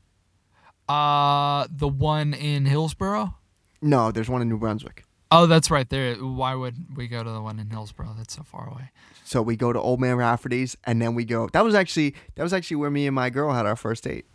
Uh, 0.88 1.66
the 1.70 1.88
one 1.88 2.34
in 2.34 2.66
Hillsborough. 2.66 3.34
No, 3.82 4.10
there's 4.10 4.28
one 4.28 4.42
in 4.42 4.48
New 4.48 4.58
Brunswick. 4.58 5.04
Oh, 5.32 5.46
that's 5.46 5.70
right 5.70 5.88
there. 5.88 6.14
Why 6.16 6.54
would 6.54 6.96
we 6.96 7.06
go 7.06 7.22
to 7.22 7.30
the 7.30 7.40
one 7.40 7.58
in 7.58 7.70
Hillsborough? 7.70 8.14
That's 8.16 8.34
so 8.34 8.42
far 8.42 8.68
away. 8.68 8.90
So 9.24 9.42
we 9.42 9.54
go 9.54 9.72
to 9.72 9.80
Old 9.80 10.00
Man 10.00 10.16
Rafferty's, 10.16 10.76
and 10.84 11.00
then 11.00 11.14
we 11.14 11.24
go. 11.24 11.48
That 11.52 11.64
was 11.64 11.74
actually 11.74 12.14
that 12.34 12.42
was 12.42 12.52
actually 12.52 12.78
where 12.78 12.90
me 12.90 13.06
and 13.06 13.14
my 13.14 13.30
girl 13.30 13.52
had 13.52 13.66
our 13.66 13.76
first 13.76 14.04
date. 14.04 14.26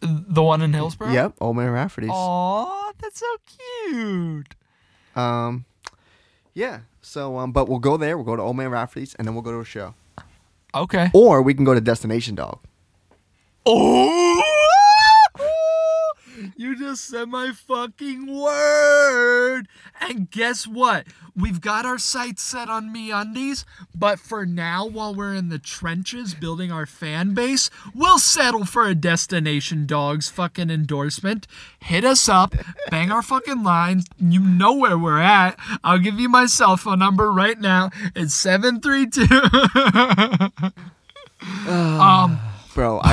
The 0.00 0.42
one 0.42 0.62
in 0.62 0.72
Hillsborough. 0.72 1.10
Yep, 1.10 1.34
Old 1.40 1.56
Man 1.56 1.70
Rafferty's. 1.70 2.10
Aw, 2.12 2.92
that's 3.00 3.18
so 3.18 3.36
cute. 3.90 4.54
Um, 5.16 5.64
yeah. 6.58 6.80
So 7.00 7.38
um, 7.38 7.52
but 7.52 7.68
we'll 7.68 7.78
go 7.78 7.96
there. 7.96 8.16
We'll 8.18 8.26
go 8.26 8.36
to 8.36 8.42
Old 8.42 8.56
Man 8.56 8.70
Rafferty's, 8.70 9.14
and 9.14 9.26
then 9.26 9.34
we'll 9.34 9.42
go 9.42 9.52
to 9.52 9.60
a 9.60 9.64
show, 9.64 9.94
Okay. 10.74 11.10
or 11.14 11.40
we 11.40 11.54
can 11.54 11.64
go 11.64 11.72
to 11.74 11.80
Destination 11.80 12.34
Dog. 12.34 12.58
Oh! 13.64 14.57
You 16.58 16.76
just 16.76 17.04
said 17.04 17.28
my 17.28 17.52
fucking 17.52 18.26
word. 18.26 19.68
And 20.00 20.28
guess 20.28 20.66
what? 20.66 21.06
We've 21.36 21.60
got 21.60 21.86
our 21.86 21.98
sights 21.98 22.42
set 22.42 22.68
on 22.68 22.92
MeUndies, 22.92 23.64
but 23.94 24.18
for 24.18 24.44
now, 24.44 24.84
while 24.84 25.14
we're 25.14 25.34
in 25.34 25.50
the 25.50 25.60
trenches 25.60 26.34
building 26.34 26.72
our 26.72 26.84
fan 26.84 27.32
base, 27.32 27.70
we'll 27.94 28.18
settle 28.18 28.64
for 28.64 28.88
a 28.88 28.96
Destination 28.96 29.86
Dogs 29.86 30.30
fucking 30.30 30.68
endorsement. 30.68 31.46
Hit 31.78 32.04
us 32.04 32.28
up, 32.28 32.56
bang 32.90 33.12
our 33.12 33.22
fucking 33.22 33.62
lines. 33.62 34.06
You 34.18 34.40
know 34.40 34.72
where 34.72 34.98
we're 34.98 35.20
at. 35.20 35.56
I'll 35.84 36.00
give 36.00 36.18
you 36.18 36.28
my 36.28 36.46
cell 36.46 36.76
phone 36.76 36.98
number 36.98 37.32
right 37.32 37.60
now. 37.60 37.90
It's 38.16 38.34
732. 38.34 39.22
um, 41.70 42.40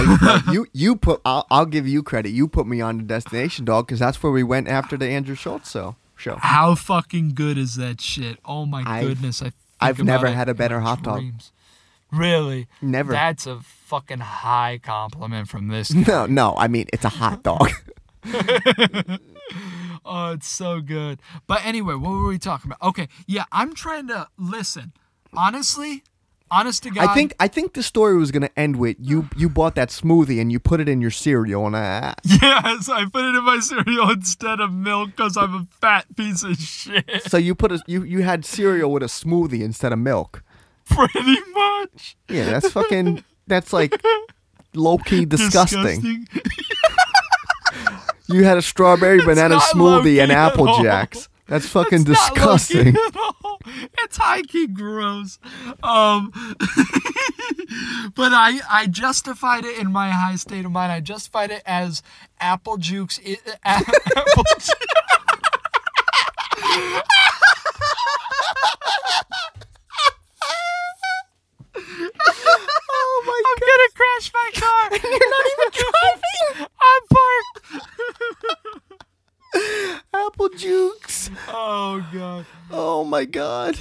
You 0.52 0.66
you 0.74 0.96
put. 0.96 1.22
I'll, 1.26 1.46
I'll 1.50 1.66
give 1.66 1.88
you 1.88 2.04
credit. 2.04 2.30
You 2.30 2.48
put 2.48 2.68
me 2.68 2.82
on 2.82 2.98
the 2.98 3.04
destination 3.04 3.66
dog 3.66 3.88
because 3.88 4.00
that's 4.00 4.22
where 4.22 4.32
we 4.32 4.44
went 4.44 4.68
after 4.68 4.98
the 4.98 5.08
Andrew 5.08 5.36
Schulz 5.36 5.72
show. 5.72 5.96
Show. 6.16 6.38
How 6.38 6.76
fucking 6.76 7.34
good 7.36 7.58
is 7.58 7.76
that 7.76 8.00
shit? 8.02 8.40
Oh 8.46 8.66
my 8.66 8.84
I've- 8.86 9.08
goodness! 9.08 9.42
I 9.42 9.52
I've 9.82 10.02
never 10.04 10.28
had 10.28 10.48
a 10.50 10.54
better 10.54 10.80
hot 10.80 11.04
dog. 11.04 11.20
dreams. 11.20 11.52
Really? 12.12 12.68
Never. 12.82 13.12
That's 13.12 13.46
a 13.46 13.60
fucking 13.62 14.20
high 14.20 14.80
compliment 14.82 15.50
from 15.50 15.68
this. 15.68 15.94
no, 16.08 16.26
no. 16.26 16.56
I 16.58 16.68
mean, 16.70 16.86
it's 16.94 17.04
a 17.06 17.10
hot 17.10 17.44
dog. 17.44 17.70
Oh, 20.08 20.34
it's 20.34 20.48
so 20.48 20.82
good. 20.82 21.20
But 21.48 21.66
anyway, 21.66 21.96
what 21.96 22.12
were 22.12 22.28
we 22.28 22.38
talking 22.38 22.70
about? 22.70 22.88
Okay, 22.90 23.08
yeah, 23.26 23.46
I'm 23.52 23.74
trying 23.74 24.08
to 24.10 24.28
listen. 24.38 24.94
Honestly, 25.34 26.04
honest 26.56 26.84
to 26.84 26.90
God, 26.90 27.08
I 27.10 27.14
think 27.14 27.34
I 27.40 27.48
think 27.48 27.74
the 27.74 27.84
story 27.84 28.18
was 28.18 28.32
gonna 28.32 28.50
end 28.56 28.78
with 28.78 28.98
you. 29.00 29.28
You 29.36 29.50
bought 29.50 29.76
that 29.76 29.90
smoothie 29.90 30.40
and 30.40 30.52
you 30.52 30.60
put 30.60 30.80
it 30.80 30.88
in 30.88 31.02
your 31.02 31.12
cereal, 31.12 31.68
and 31.68 31.76
I, 31.76 31.84
asked. 31.84 32.42
yes, 32.42 32.90
I 32.90 33.06
put 33.06 33.26
it 33.26 33.36
in 33.36 33.44
my 33.44 33.60
cereal 33.60 34.10
instead 34.12 34.60
of 34.60 34.72
milk 34.74 35.12
because 35.12 35.38
I'm 35.38 35.54
a 35.54 35.68
fat 35.82 36.06
piece 36.16 36.44
of 36.44 36.58
shit. 36.58 37.24
so 37.28 37.38
you 37.38 37.56
put 37.56 37.72
a 37.72 37.80
you 37.88 38.04
you 38.04 38.24
had 38.24 38.46
cereal 38.46 38.92
with 38.92 39.04
a 39.04 39.08
smoothie 39.08 39.62
instead 39.62 39.92
of 39.94 40.00
milk. 40.00 40.44
Pretty 40.90 41.38
much. 41.54 42.16
Yeah, 42.30 42.46
that's 42.46 42.72
fucking. 42.72 43.24
that's 43.48 43.74
like 43.74 43.94
low 44.74 44.98
key 44.98 45.26
disgusting. 45.26 45.82
Disgusting. 45.84 46.28
You 48.28 48.44
had 48.44 48.58
a 48.58 48.62
strawberry 48.62 49.24
banana 49.24 49.58
smoothie 49.58 50.22
and 50.22 50.32
apple 50.32 50.82
jacks. 50.82 51.30
That's 51.48 51.68
fucking 51.68 52.02
It's 52.02 52.06
disgusting. 52.10 52.96
It's 54.04 54.18
high 54.18 54.44
key 54.44 54.68
gross. 54.68 55.40
Um, 55.82 56.32
but 58.16 58.32
I 58.34 58.60
I 58.70 58.88
justified 58.88 59.66
it 59.66 59.80
in 59.80 59.92
my 59.92 60.12
high 60.12 60.36
state 60.36 60.66
of 60.66 60.72
mind. 60.72 60.92
I 60.92 61.00
justified 61.00 61.52
it 61.52 61.64
as 61.66 62.04
apple 62.40 62.78
jukes. 62.78 63.20
i- 63.26 63.38
apple 63.66 64.44
ju- 64.60 64.74
oh 71.78 73.24
my 73.26 73.42
I'm 73.46 73.60
gonna 73.60 73.92
crash 73.96 74.32
my 74.34 74.50
car. 74.56 74.90
You're 75.12 75.30
not 75.30 75.46
even 75.54 75.70
driving. 75.82 76.68
I'm 76.82 77.04
parked. 77.12 78.85
apple 80.14 80.50
jukes. 80.50 81.30
Oh 81.48 82.06
god. 82.14 82.46
Oh 82.72 83.04
my 83.04 83.26
god. 83.26 83.78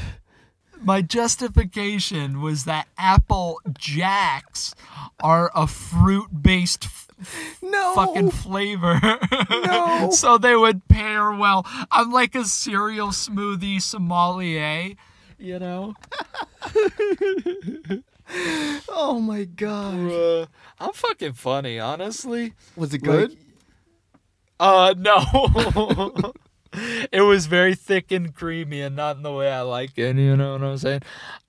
My 0.82 1.00
justification 1.00 2.40
was 2.42 2.64
that 2.64 2.88
Apple 2.98 3.58
Jacks 3.78 4.74
are 5.22 5.50
a 5.54 5.66
fruit-based 5.66 6.84
f- 6.84 7.58
No. 7.62 7.94
fucking 7.94 8.30
flavor. 8.32 9.00
No. 9.50 10.10
so 10.12 10.36
they 10.36 10.54
would 10.54 10.86
pair 10.88 11.32
well. 11.32 11.64
I'm 11.90 12.10
like 12.12 12.34
a 12.34 12.44
cereal 12.44 13.08
smoothie 13.08 13.80
sommelier, 13.80 14.94
you 15.38 15.58
know? 15.58 15.94
Oh 18.88 19.20
my 19.20 19.44
god. 19.44 20.10
Uh, 20.10 20.46
I'm 20.80 20.92
fucking 20.92 21.34
funny, 21.34 21.78
honestly. 21.78 22.54
Was 22.74 22.92
it 22.94 22.98
good? 22.98 23.36
Uh, 24.60 24.94
no. 24.96 26.32
it 27.12 27.20
was 27.22 27.46
very 27.46 27.74
thick 27.74 28.10
and 28.10 28.34
creamy 28.34 28.80
and 28.80 28.96
not 28.96 29.16
in 29.16 29.22
the 29.22 29.32
way 29.32 29.50
I 29.50 29.60
like 29.62 29.96
it, 29.96 30.16
you 30.16 30.36
know 30.36 30.52
what 30.52 30.62
I'm 30.62 30.78
saying? 30.78 31.02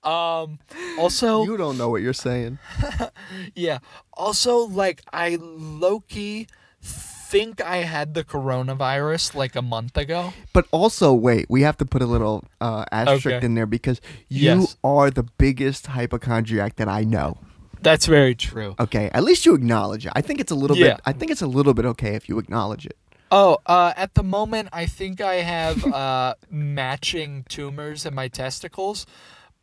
Um, 0.04 0.58
also, 0.98 1.44
you 1.44 1.56
don't 1.56 1.78
know 1.78 1.88
what 1.88 2.02
you're 2.02 2.12
saying. 2.12 2.58
yeah. 3.54 3.78
Also, 4.12 4.58
like, 4.58 5.02
I 5.12 5.36
low 5.40 6.00
key 6.00 6.46
think 6.80 7.60
I 7.60 7.78
had 7.78 8.14
the 8.14 8.22
coronavirus 8.22 9.34
like 9.34 9.56
a 9.56 9.62
month 9.62 9.96
ago. 9.96 10.32
But 10.52 10.66
also, 10.70 11.12
wait, 11.12 11.46
we 11.48 11.62
have 11.62 11.76
to 11.78 11.84
put 11.84 12.00
a 12.02 12.06
little 12.06 12.44
uh, 12.60 12.84
asterisk 12.92 13.26
Okay. 13.26 13.44
in 13.46 13.54
there 13.54 13.66
because 13.66 14.00
you 14.28 14.44
Yes. 14.60 14.76
are 14.84 15.10
the 15.10 15.24
biggest 15.36 15.88
hypochondriac 15.88 16.76
that 16.76 16.88
I 16.88 17.02
know. 17.02 17.38
That's 17.82 18.06
very 18.06 18.34
true. 18.34 18.74
Okay, 18.80 19.10
at 19.12 19.22
least 19.24 19.46
you 19.46 19.54
acknowledge 19.54 20.06
it. 20.06 20.12
I 20.14 20.20
think 20.20 20.40
it's 20.40 20.52
a 20.52 20.56
little 20.56 20.76
Yeah. 20.76 20.94
bit. 20.94 21.00
I 21.06 21.12
think 21.12 21.30
it's 21.30 21.42
a 21.42 21.46
little 21.46 21.74
bit 21.74 21.84
okay 21.86 22.14
if 22.14 22.28
you 22.28 22.38
acknowledge 22.38 22.86
it. 22.86 22.96
Oh, 23.30 23.58
uh, 23.66 23.92
at 23.96 24.14
the 24.14 24.22
moment, 24.22 24.68
I 24.72 24.86
think 24.86 25.20
I 25.20 25.36
have 25.36 25.84
uh, 25.84 26.34
matching 26.50 27.44
tumors 27.48 28.06
in 28.06 28.14
my 28.14 28.28
testicles, 28.28 29.04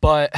but 0.02 0.30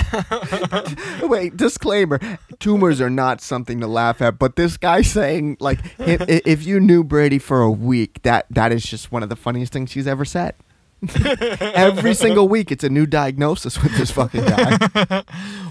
Wait, 1.22 1.57
disclaimer: 1.57 2.20
tumors 2.61 3.01
are 3.01 3.11
not 3.11 3.41
something 3.41 3.81
to 3.81 3.87
laugh 3.89 4.22
at. 4.22 4.39
But 4.39 4.55
this 4.55 4.77
guy 4.77 5.03
saying 5.03 5.57
like, 5.59 5.81
if, 5.99 6.22
if 6.47 6.64
you 6.64 6.79
knew 6.79 7.03
Brady 7.03 7.41
for 7.41 7.62
a 7.62 7.70
week, 7.70 8.22
that 8.22 8.47
that 8.51 8.70
is 8.72 8.85
just 8.85 9.11
one 9.11 9.24
of 9.24 9.29
the 9.29 9.37
funniest 9.37 9.72
things 9.72 9.93
he's 9.93 10.07
ever 10.07 10.24
said. 10.24 10.55
Every 11.61 12.14
single 12.14 12.49
week, 12.49 12.70
it's 12.70 12.85
a 12.85 12.89
new 12.89 13.07
diagnosis 13.07 13.83
with 13.83 13.97
this 13.97 14.11
fucking 14.12 14.45
guy. 14.45 15.24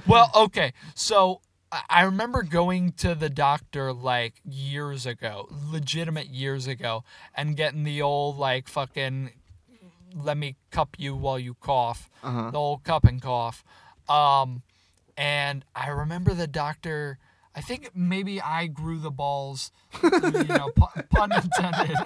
well, 0.05 0.29
okay. 0.35 0.73
So 0.93 1.39
I- 1.89 2.01
remember 2.03 2.43
going 2.43 2.91
to 2.93 3.15
the 3.15 3.29
doctor 3.29 3.91
like 3.93 4.35
years 4.43 5.05
ago, 5.05 5.47
legitimate 5.51 6.27
years 6.27 6.67
ago, 6.67 7.03
and 7.35 7.55
getting 7.55 7.83
the 7.83 8.01
old 8.01 8.37
like 8.37 8.67
fucking 8.67 9.31
let 10.15 10.37
me 10.37 10.55
cup 10.71 10.95
you 10.97 11.15
while 11.15 11.37
you 11.39 11.55
cough, 11.55 12.09
Uh-huh. 12.23 12.51
the 12.51 12.57
old 12.57 12.83
cup 12.83 13.03
and 13.03 13.21
cough. 13.21 13.63
Um, 14.07 14.61
and 15.17 15.65
I 15.75 15.89
remember 15.89 16.33
the 16.33 16.47
doctor. 16.47 17.17
I 17.55 17.61
think 17.61 17.91
maybe 17.95 18.41
I 18.41 18.67
grew 18.67 18.99
the 18.99 19.11
balls, 19.11 19.71
you 20.03 20.09
know, 20.43 20.71
pun 21.09 21.31
intended. 21.31 21.95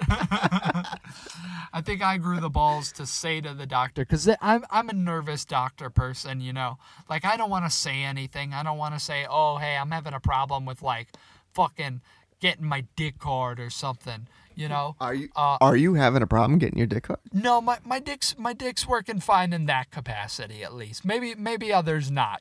I 1.72 1.80
think 1.82 2.02
I 2.02 2.18
grew 2.18 2.38
the 2.40 2.50
balls 2.50 2.92
to 2.92 3.06
say 3.06 3.40
to 3.40 3.52
the 3.52 3.66
doctor 3.66 4.02
because 4.02 4.28
I'm 4.40 4.64
I'm 4.70 4.88
a 4.88 4.92
nervous 4.92 5.44
doctor 5.44 5.90
person, 5.90 6.40
you 6.40 6.52
know. 6.52 6.78
Like 7.08 7.24
I 7.24 7.36
don't 7.36 7.50
want 7.50 7.64
to 7.64 7.70
say 7.70 8.02
anything. 8.02 8.54
I 8.54 8.62
don't 8.62 8.78
want 8.78 8.94
to 8.94 9.00
say, 9.00 9.26
oh 9.28 9.56
hey, 9.56 9.76
I'm 9.76 9.90
having 9.90 10.14
a 10.14 10.20
problem 10.20 10.66
with 10.66 10.82
like 10.82 11.08
fucking 11.52 12.00
getting 12.40 12.64
my 12.66 12.84
dick 12.96 13.22
hard 13.22 13.58
or 13.60 13.70
something, 13.70 14.28
you 14.54 14.68
know. 14.68 14.94
Are 15.00 15.14
you 15.14 15.28
Uh, 15.34 15.58
are 15.60 15.76
you 15.76 15.94
having 15.94 16.22
a 16.22 16.26
problem 16.26 16.58
getting 16.58 16.78
your 16.78 16.86
dick 16.86 17.08
hard? 17.08 17.20
No, 17.32 17.60
my, 17.60 17.78
my 17.84 17.98
dick's 17.98 18.38
my 18.38 18.52
dick's 18.52 18.86
working 18.86 19.18
fine 19.20 19.52
in 19.52 19.66
that 19.66 19.90
capacity 19.90 20.62
at 20.62 20.74
least. 20.74 21.04
Maybe 21.04 21.34
maybe 21.34 21.72
others 21.72 22.10
not. 22.10 22.40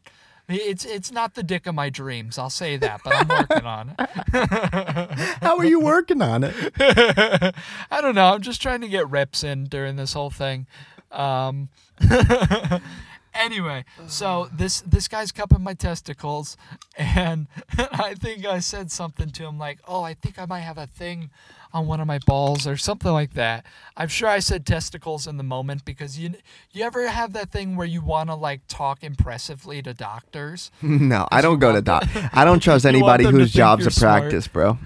It's 0.50 0.84
it's 0.84 1.12
not 1.12 1.36
the 1.36 1.44
dick 1.44 1.68
of 1.68 1.76
my 1.76 1.90
dreams. 1.90 2.40
I'll 2.40 2.50
say 2.50 2.76
that, 2.78 3.02
but 3.04 3.14
I'm 3.16 3.28
working 3.28 3.66
on 3.68 3.96
it. 3.98 5.20
How 5.42 5.58
are 5.58 5.66
you 5.66 5.80
working 5.80 6.24
on 6.24 6.44
it? 6.44 6.56
I 7.92 8.02
don't 8.02 8.16
know. 8.16 8.34
I'm 8.34 8.42
just 8.42 8.60
trying 8.60 8.82
to 8.82 8.88
get 8.88 9.08
reps 9.08 9.44
in 9.44 9.66
during 9.66 9.96
this 9.96 10.14
whole 10.14 10.32
thing. 10.32 10.66
Um, 11.12 11.70
anyway, 13.34 13.86
so 14.08 14.50
this 14.52 14.82
this 14.82 15.08
guy's 15.08 15.32
cupping 15.32 15.62
my 15.62 15.76
testicles, 15.76 16.58
and 16.98 17.46
I 17.78 18.16
think 18.16 18.44
I 18.46 18.58
said 18.58 18.92
something 18.92 19.30
to 19.32 19.46
him 19.46 19.60
like, 19.60 19.80
"Oh, 19.88 20.02
I 20.02 20.16
think 20.16 20.40
I 20.40 20.46
might 20.46 20.62
have 20.62 20.80
a 20.80 20.88
thing 20.88 21.30
on 21.74 21.88
one 21.88 22.00
of 22.00 22.08
my 22.08 22.20
balls 22.20 22.66
or 22.68 22.78
something 22.78 23.12
like 23.12 23.34
that." 23.34 23.66
I'm 23.98 24.08
sure 24.08 24.30
I 24.30 24.40
said 24.40 24.66
testicles 24.66 25.28
in 25.28 25.38
the 25.38 25.44
moment 25.44 25.86
because 25.86 26.18
you 26.18 26.36
you 26.72 26.84
ever 26.84 27.08
have 27.08 27.34
that 27.34 27.52
thing 27.52 27.76
where 27.76 27.88
you 27.88 28.02
want 28.02 28.30
to 28.30 28.36
like 28.36 28.62
talk 28.68 29.04
impressively 29.04 29.82
to 29.82 29.94
doctors? 29.94 30.72
No, 31.10 31.28
I 31.32 31.42
don't 31.42 31.60
go 31.60 31.72
to 31.72 31.82
doc. 31.82 32.08
I 32.34 32.46
don't 32.46 32.60
trust 32.62 32.86
anybody 32.94 33.24
whose 33.26 33.52
job's 33.52 33.88
a 33.88 34.00
practice, 34.00 34.48
bro. 34.48 34.78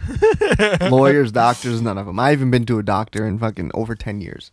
Lawyers, 0.81 1.31
doctors, 1.31 1.81
none 1.81 1.97
of 1.97 2.05
them. 2.05 2.19
I 2.19 2.29
haven't 2.29 2.51
been 2.51 2.65
to 2.67 2.79
a 2.79 2.83
doctor 2.83 3.25
in 3.25 3.39
fucking 3.39 3.71
over 3.73 3.95
ten 3.95 4.21
years. 4.21 4.51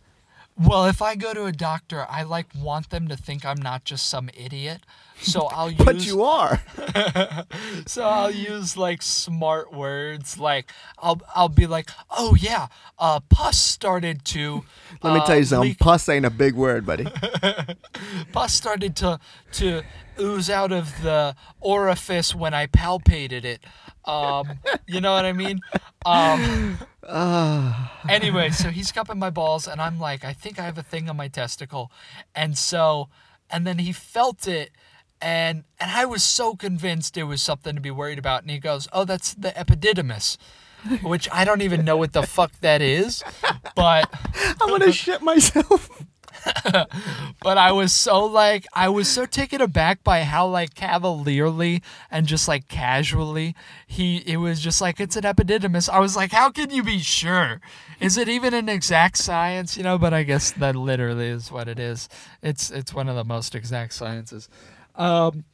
Well, 0.57 0.85
if 0.85 1.01
I 1.01 1.15
go 1.15 1.33
to 1.33 1.45
a 1.45 1.51
doctor, 1.51 2.05
I 2.09 2.23
like 2.23 2.47
want 2.55 2.89
them 2.89 3.07
to 3.07 3.17
think 3.17 3.45
I'm 3.45 3.61
not 3.61 3.83
just 3.83 4.07
some 4.07 4.29
idiot. 4.37 4.81
So 5.19 5.47
I'll 5.51 5.69
use 5.71 5.83
But 5.83 6.05
you 6.05 6.23
are. 6.23 6.61
so 7.87 8.03
I'll 8.03 8.31
use 8.31 8.75
like 8.77 9.01
smart 9.01 9.73
words 9.73 10.37
like 10.37 10.71
I'll 10.99 11.21
I'll 11.35 11.49
be 11.49 11.67
like, 11.67 11.89
"Oh 12.09 12.35
yeah, 12.35 12.67
uh 12.99 13.19
pus 13.29 13.57
started 13.57 14.25
to 14.25 14.63
Let 15.03 15.13
me 15.13 15.19
uh, 15.21 15.25
tell 15.25 15.37
you 15.37 15.45
something. 15.45 15.69
leak- 15.69 15.79
Pus 15.79 16.07
ain't 16.09 16.25
a 16.25 16.29
big 16.29 16.53
word, 16.55 16.85
buddy. 16.85 17.07
pus 18.31 18.53
started 18.53 18.95
to 18.97 19.19
to 19.53 19.83
ooze 20.19 20.49
out 20.49 20.71
of 20.71 21.01
the 21.01 21.35
orifice 21.59 22.35
when 22.35 22.53
I 22.53 22.67
palpated 22.67 23.43
it." 23.45 23.63
Um, 24.05 24.59
you 24.87 25.01
know 25.01 25.13
what 25.13 25.25
I 25.25 25.33
mean? 25.33 25.59
Um 26.05 26.79
anyway, 28.09 28.51
so 28.51 28.69
he's 28.69 28.91
cupping 28.91 29.19
my 29.19 29.29
balls, 29.29 29.67
and 29.67 29.81
I'm 29.81 29.99
like, 29.99 30.23
I 30.23 30.33
think 30.33 30.59
I 30.59 30.63
have 30.63 30.77
a 30.77 30.83
thing 30.83 31.09
on 31.09 31.17
my 31.17 31.27
testicle, 31.27 31.91
and 32.35 32.57
so, 32.57 33.09
and 33.49 33.65
then 33.65 33.79
he 33.79 33.91
felt 33.91 34.47
it, 34.47 34.71
and 35.19 35.63
and 35.79 35.91
I 35.91 36.05
was 36.05 36.23
so 36.23 36.55
convinced 36.55 37.17
it 37.17 37.23
was 37.23 37.41
something 37.41 37.75
to 37.75 37.81
be 37.81 37.91
worried 37.91 38.19
about, 38.19 38.43
and 38.43 38.51
he 38.51 38.59
goes, 38.59 38.87
"Oh, 38.93 39.03
that's 39.03 39.33
the 39.33 39.49
epididymis," 39.51 40.37
which 41.01 41.27
I 41.31 41.43
don't 41.43 41.61
even 41.61 41.83
know 41.83 41.97
what 41.97 42.13
the 42.13 42.23
fuck 42.23 42.51
that 42.61 42.81
is, 42.81 43.23
but 43.75 44.09
I'm 44.61 44.69
gonna 44.69 44.91
shit 44.91 45.21
myself. 45.21 45.89
But 47.41 47.57
I 47.57 47.71
was 47.71 47.93
so 47.93 48.25
like 48.25 48.65
I 48.73 48.89
was 48.89 49.07
so 49.07 49.25
taken 49.25 49.61
aback 49.61 50.03
by 50.03 50.23
how 50.23 50.47
like 50.47 50.73
cavalierly 50.75 51.81
and 52.09 52.27
just 52.27 52.47
like 52.47 52.67
casually 52.67 53.55
he 53.85 54.17
it 54.25 54.37
was 54.37 54.59
just 54.59 54.81
like 54.81 54.99
it's 54.99 55.15
an 55.15 55.23
epididymis. 55.23 55.89
I 55.89 55.99
was 55.99 56.15
like, 56.15 56.31
how 56.31 56.49
can 56.49 56.69
you 56.69 56.83
be 56.83 56.99
sure? 56.99 57.61
Is 57.99 58.17
it 58.17 58.27
even 58.29 58.53
an 58.53 58.69
exact 58.69 59.17
science? 59.17 59.77
You 59.77 59.83
know, 59.83 59.97
but 59.97 60.13
I 60.13 60.23
guess 60.23 60.51
that 60.51 60.75
literally 60.75 61.27
is 61.27 61.51
what 61.51 61.67
it 61.67 61.79
is. 61.79 62.09
It's 62.41 62.71
it's 62.71 62.93
one 62.93 63.07
of 63.09 63.15
the 63.15 63.25
most 63.25 63.55
exact 63.55 63.93
sciences. 63.93 64.49
Um, 64.95 65.45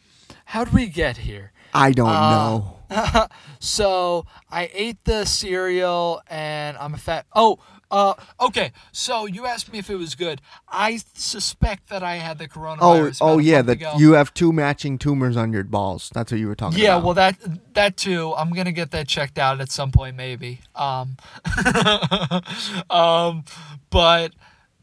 how 0.45 0.63
did 0.63 0.73
we 0.73 0.87
get 0.87 1.17
here? 1.17 1.51
I 1.73 1.91
don't 1.91 2.07
Uh, 2.09 2.29
know. 2.29 2.73
So 3.59 4.25
I 4.49 4.69
ate 4.73 5.03
the 5.03 5.25
cereal 5.25 6.21
and 6.27 6.77
I'm 6.77 6.93
a 6.93 6.97
fat. 6.97 7.25
Oh, 7.35 7.59
uh, 7.89 8.13
okay. 8.41 8.71
So 8.91 9.25
you 9.25 9.45
asked 9.45 9.71
me 9.71 9.79
if 9.79 9.89
it 9.89 9.95
was 9.95 10.15
good. 10.15 10.41
I 10.67 10.99
suspect 11.13 11.89
that 11.89 12.03
I 12.03 12.15
had 12.15 12.37
the 12.37 12.45
Oh, 12.45 12.47
coronavirus. 12.47 13.17
oh 13.21 13.39
a 13.39 13.41
yeah, 13.41 13.61
that 13.61 13.99
you 13.99 14.13
have 14.13 14.33
two 14.33 14.51
matching 14.51 14.97
tumors 14.97 15.37
on 15.37 15.53
your 15.53 15.63
balls. 15.63 16.09
That's 16.13 16.31
what 16.31 16.39
you 16.39 16.47
were 16.47 16.55
talking 16.55 16.79
Yeah, 16.79 16.97
about. 16.97 16.99
Yeah, 16.99 17.03
well 17.05 17.13
that 17.15 17.73
that 17.73 17.97
too. 17.97 18.33
I'm 18.35 18.51
gonna 18.51 18.71
get 18.71 18.91
that 18.91 19.07
checked 19.07 19.37
out 19.39 19.61
at 19.61 19.71
some 19.71 19.91
point, 19.91 20.15
maybe. 20.15 20.59
Um, 20.75 21.17
um, 22.89 23.43
but 23.89 24.33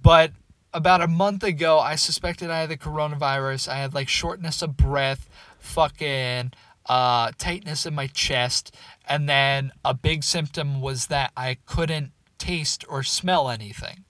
but 0.02 0.32
about 0.72 1.00
a 1.02 1.06
month 1.08 1.42
ago, 1.44 1.78
I 1.78 1.96
suspected 1.96 2.50
I 2.50 2.60
had 2.60 2.70
the 2.70 2.76
coronavirus. 2.76 3.68
I 3.68 3.76
had 3.76 3.94
like 3.94 4.08
shortness 4.08 4.62
of 4.62 4.76
breath, 4.76 5.28
fucking 5.58 6.52
uh, 6.86 7.30
tightness 7.38 7.86
in 7.86 7.94
my 7.94 8.06
chest, 8.08 8.74
and 9.08 9.28
then 9.28 9.72
a 9.84 9.94
big 9.94 10.22
symptom 10.24 10.80
was 10.80 11.06
that 11.06 11.32
I 11.36 11.58
couldn't 11.66 12.12
taste 12.38 12.84
or 12.88 13.02
smell 13.02 13.48
anything 13.48 14.04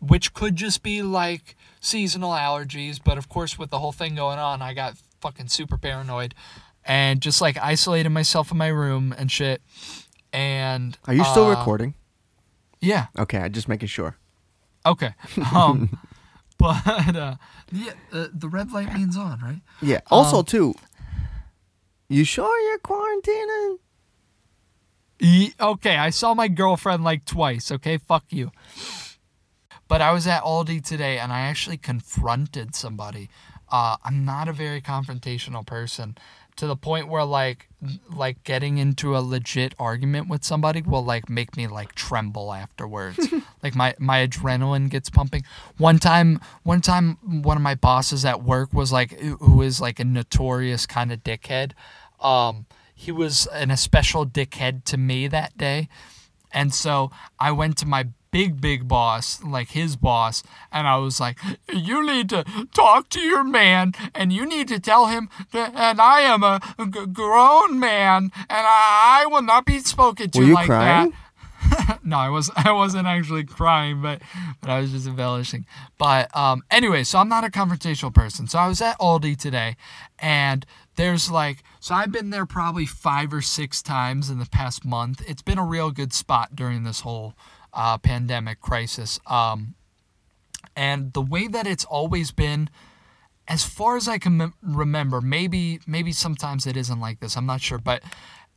which 0.00 0.34
could 0.34 0.54
just 0.56 0.82
be 0.82 1.00
like 1.00 1.56
seasonal 1.80 2.32
allergies. 2.32 3.00
But 3.02 3.16
of 3.16 3.28
course, 3.30 3.58
with 3.58 3.70
the 3.70 3.78
whole 3.78 3.92
thing 3.92 4.14
going 4.16 4.38
on, 4.38 4.60
I 4.60 4.74
got 4.74 4.98
fucking 5.20 5.48
super 5.48 5.78
paranoid 5.78 6.34
and 6.84 7.22
just 7.22 7.40
like 7.40 7.56
isolated 7.56 8.10
myself 8.10 8.50
in 8.50 8.58
my 8.58 8.66
room 8.68 9.14
and 9.16 9.32
shit. 9.32 9.62
And 10.32 10.98
Are 11.06 11.14
you 11.14 11.24
still 11.24 11.46
uh, 11.46 11.50
recording? 11.50 11.94
Yeah. 12.80 13.06
Okay, 13.18 13.38
I'm 13.38 13.52
just 13.52 13.68
making 13.68 13.88
sure. 13.88 14.18
Okay. 14.84 15.14
Um, 15.54 15.98
but 16.58 16.86
uh, 17.16 17.36
yeah, 17.72 17.92
uh, 18.12 18.26
the 18.32 18.48
red 18.48 18.72
light 18.72 18.92
means 18.92 19.16
on, 19.16 19.40
right? 19.40 19.60
Yeah. 19.80 20.00
Also, 20.10 20.38
Um, 20.38 20.44
too. 20.44 20.74
You 22.08 22.24
sure 22.24 22.60
you're 22.68 22.78
quarantining? 22.78 23.78
Okay, 25.22 25.96
I 25.96 26.10
saw 26.10 26.34
my 26.34 26.48
girlfriend 26.48 27.04
like 27.04 27.24
twice. 27.24 27.70
Okay, 27.70 27.98
fuck 27.98 28.24
you. 28.30 28.50
But 29.88 30.00
I 30.00 30.12
was 30.12 30.26
at 30.26 30.42
Aldi 30.42 30.84
today 30.84 31.18
and 31.18 31.32
I 31.32 31.40
actually 31.40 31.76
confronted 31.76 32.74
somebody. 32.74 33.28
Uh, 33.70 33.96
I'm 34.04 34.24
not 34.24 34.48
a 34.48 34.52
very 34.52 34.80
confrontational 34.80 35.66
person 35.66 36.16
to 36.56 36.66
the 36.66 36.76
point 36.76 37.08
where 37.08 37.24
like 37.24 37.68
like 38.14 38.42
getting 38.44 38.78
into 38.78 39.16
a 39.16 39.18
legit 39.18 39.74
argument 39.78 40.28
with 40.28 40.44
somebody 40.44 40.80
will 40.80 41.04
like 41.04 41.28
make 41.28 41.56
me 41.56 41.66
like 41.66 41.94
tremble 41.94 42.52
afterwards. 42.52 43.32
like 43.62 43.74
my 43.74 43.94
my 43.98 44.26
adrenaline 44.26 44.88
gets 44.88 45.10
pumping. 45.10 45.42
One 45.78 45.98
time 45.98 46.40
one 46.62 46.80
time 46.80 47.42
one 47.42 47.56
of 47.56 47.62
my 47.62 47.74
bosses 47.74 48.24
at 48.24 48.42
work 48.42 48.72
was 48.72 48.92
like 48.92 49.18
who 49.18 49.62
is 49.62 49.80
like 49.80 49.98
a 49.98 50.04
notorious 50.04 50.86
kind 50.86 51.12
of 51.12 51.24
dickhead. 51.24 51.72
Um 52.20 52.66
he 52.94 53.12
was 53.12 53.46
an 53.48 53.70
especial 53.70 54.24
dickhead 54.24 54.84
to 54.84 54.96
me 54.96 55.26
that 55.28 55.56
day. 55.58 55.88
And 56.52 56.72
so 56.72 57.10
I 57.40 57.50
went 57.50 57.76
to 57.78 57.86
my 57.86 58.08
big, 58.30 58.60
big 58.60 58.86
boss, 58.88 59.42
like 59.42 59.70
his 59.70 59.96
boss, 59.96 60.42
and 60.72 60.86
I 60.86 60.96
was 60.96 61.18
like, 61.20 61.38
You 61.72 62.06
need 62.06 62.28
to 62.30 62.44
talk 62.72 63.08
to 63.10 63.20
your 63.20 63.44
man, 63.44 63.92
and 64.14 64.32
you 64.32 64.46
need 64.46 64.68
to 64.68 64.78
tell 64.80 65.06
him 65.06 65.28
that 65.52 65.74
and 65.74 66.00
I 66.00 66.20
am 66.20 66.42
a 66.44 66.60
g- 66.90 67.06
grown 67.12 67.78
man, 67.80 68.30
and 68.36 68.66
I 68.66 69.26
will 69.28 69.42
not 69.42 69.66
be 69.66 69.80
spoken 69.80 70.30
to 70.30 70.38
Were 70.38 70.44
you 70.44 70.54
like 70.54 70.66
crying? 70.66 71.10
that. 71.10 71.18
no, 72.04 72.18
I 72.18 72.28
was 72.28 72.50
I 72.54 72.72
wasn't 72.72 73.06
actually 73.06 73.44
crying, 73.44 74.02
but 74.02 74.20
but 74.60 74.70
I 74.70 74.80
was 74.80 74.90
just 74.92 75.06
embellishing. 75.06 75.64
But 75.98 76.34
um 76.36 76.62
anyway, 76.70 77.04
so 77.04 77.18
I'm 77.18 77.28
not 77.28 77.42
a 77.44 77.48
confrontational 77.48 78.12
person. 78.12 78.46
So 78.46 78.58
I 78.58 78.68
was 78.68 78.80
at 78.82 78.98
Aldi 78.98 79.36
today 79.38 79.76
and 80.18 80.66
there's 80.96 81.30
like 81.30 81.62
so 81.80 81.94
I've 81.94 82.12
been 82.12 82.30
there 82.30 82.46
probably 82.46 82.86
5 82.86 83.34
or 83.34 83.42
6 83.42 83.82
times 83.82 84.30
in 84.30 84.38
the 84.38 84.46
past 84.46 84.84
month. 84.84 85.22
It's 85.28 85.42
been 85.42 85.58
a 85.58 85.64
real 85.64 85.90
good 85.90 86.12
spot 86.12 86.54
during 86.56 86.84
this 86.84 87.00
whole 87.00 87.34
uh 87.72 87.98
pandemic 87.98 88.60
crisis. 88.60 89.20
Um 89.26 89.74
and 90.76 91.12
the 91.12 91.22
way 91.22 91.46
that 91.48 91.66
it's 91.66 91.84
always 91.84 92.30
been 92.30 92.68
as 93.46 93.64
far 93.64 93.96
as 93.96 94.08
I 94.08 94.18
can 94.18 94.36
mem- 94.38 94.54
remember, 94.62 95.20
maybe 95.20 95.80
maybe 95.86 96.12
sometimes 96.12 96.66
it 96.66 96.76
isn't 96.76 97.00
like 97.00 97.20
this. 97.20 97.36
I'm 97.36 97.46
not 97.46 97.60
sure, 97.60 97.78
but 97.78 98.02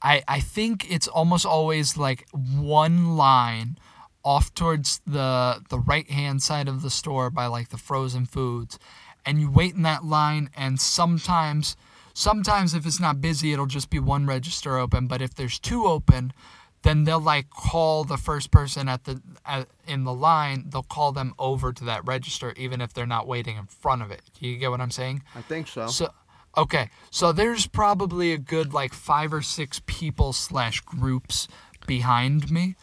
I 0.01 0.23
I 0.27 0.39
think 0.39 0.89
it's 0.89 1.07
almost 1.07 1.45
always 1.45 1.97
like 1.97 2.27
one 2.31 3.17
line 3.17 3.77
off 4.23 4.53
towards 4.53 5.01
the 5.05 5.63
the 5.69 5.79
right 5.79 6.09
hand 6.09 6.41
side 6.41 6.67
of 6.67 6.81
the 6.81 6.89
store 6.89 7.29
by 7.29 7.47
like 7.47 7.69
the 7.69 7.77
frozen 7.77 8.25
foods, 8.25 8.79
and 9.25 9.39
you 9.41 9.51
wait 9.51 9.73
in 9.75 9.81
that 9.83 10.05
line, 10.05 10.49
and 10.55 10.79
sometimes 10.79 11.75
sometimes 12.17 12.73
if 12.73 12.85
it's 12.85 12.99
not 12.99 13.21
busy, 13.21 13.53
it'll 13.53 13.67
just 13.67 13.91
be 13.91 13.99
one 13.99 14.25
register 14.25 14.77
open, 14.77 15.05
but 15.05 15.21
if 15.21 15.35
there's 15.35 15.59
two 15.59 15.85
open, 15.85 16.33
then 16.81 17.03
they'll 17.03 17.19
like 17.19 17.49
call 17.51 18.03
the 18.03 18.17
first 18.17 18.49
person 18.49 18.89
at 18.89 19.03
the 19.03 19.21
at, 19.45 19.67
in 19.85 20.03
the 20.03 20.13
line. 20.13 20.65
They'll 20.69 20.83
call 20.83 21.11
them 21.11 21.33
over 21.37 21.71
to 21.71 21.83
that 21.85 22.05
register, 22.05 22.53
even 22.57 22.81
if 22.81 22.93
they're 22.93 23.05
not 23.05 23.27
waiting 23.27 23.57
in 23.57 23.67
front 23.67 24.01
of 24.01 24.09
it. 24.09 24.21
Do 24.39 24.47
you 24.47 24.57
get 24.57 24.71
what 24.71 24.81
I'm 24.81 24.91
saying? 24.91 25.23
I 25.35 25.41
think 25.41 25.67
so. 25.67 25.87
So, 25.87 26.09
okay, 26.57 26.89
so 27.11 27.31
there's 27.31 27.67
probably 27.67 28.33
a 28.33 28.37
good 28.37 28.73
like 28.73 28.93
five 28.93 29.31
or 29.31 29.43
six 29.43 29.81
people 29.85 30.33
slash 30.33 30.81
groups 30.81 31.47
behind 31.85 32.49
me, 32.51 32.75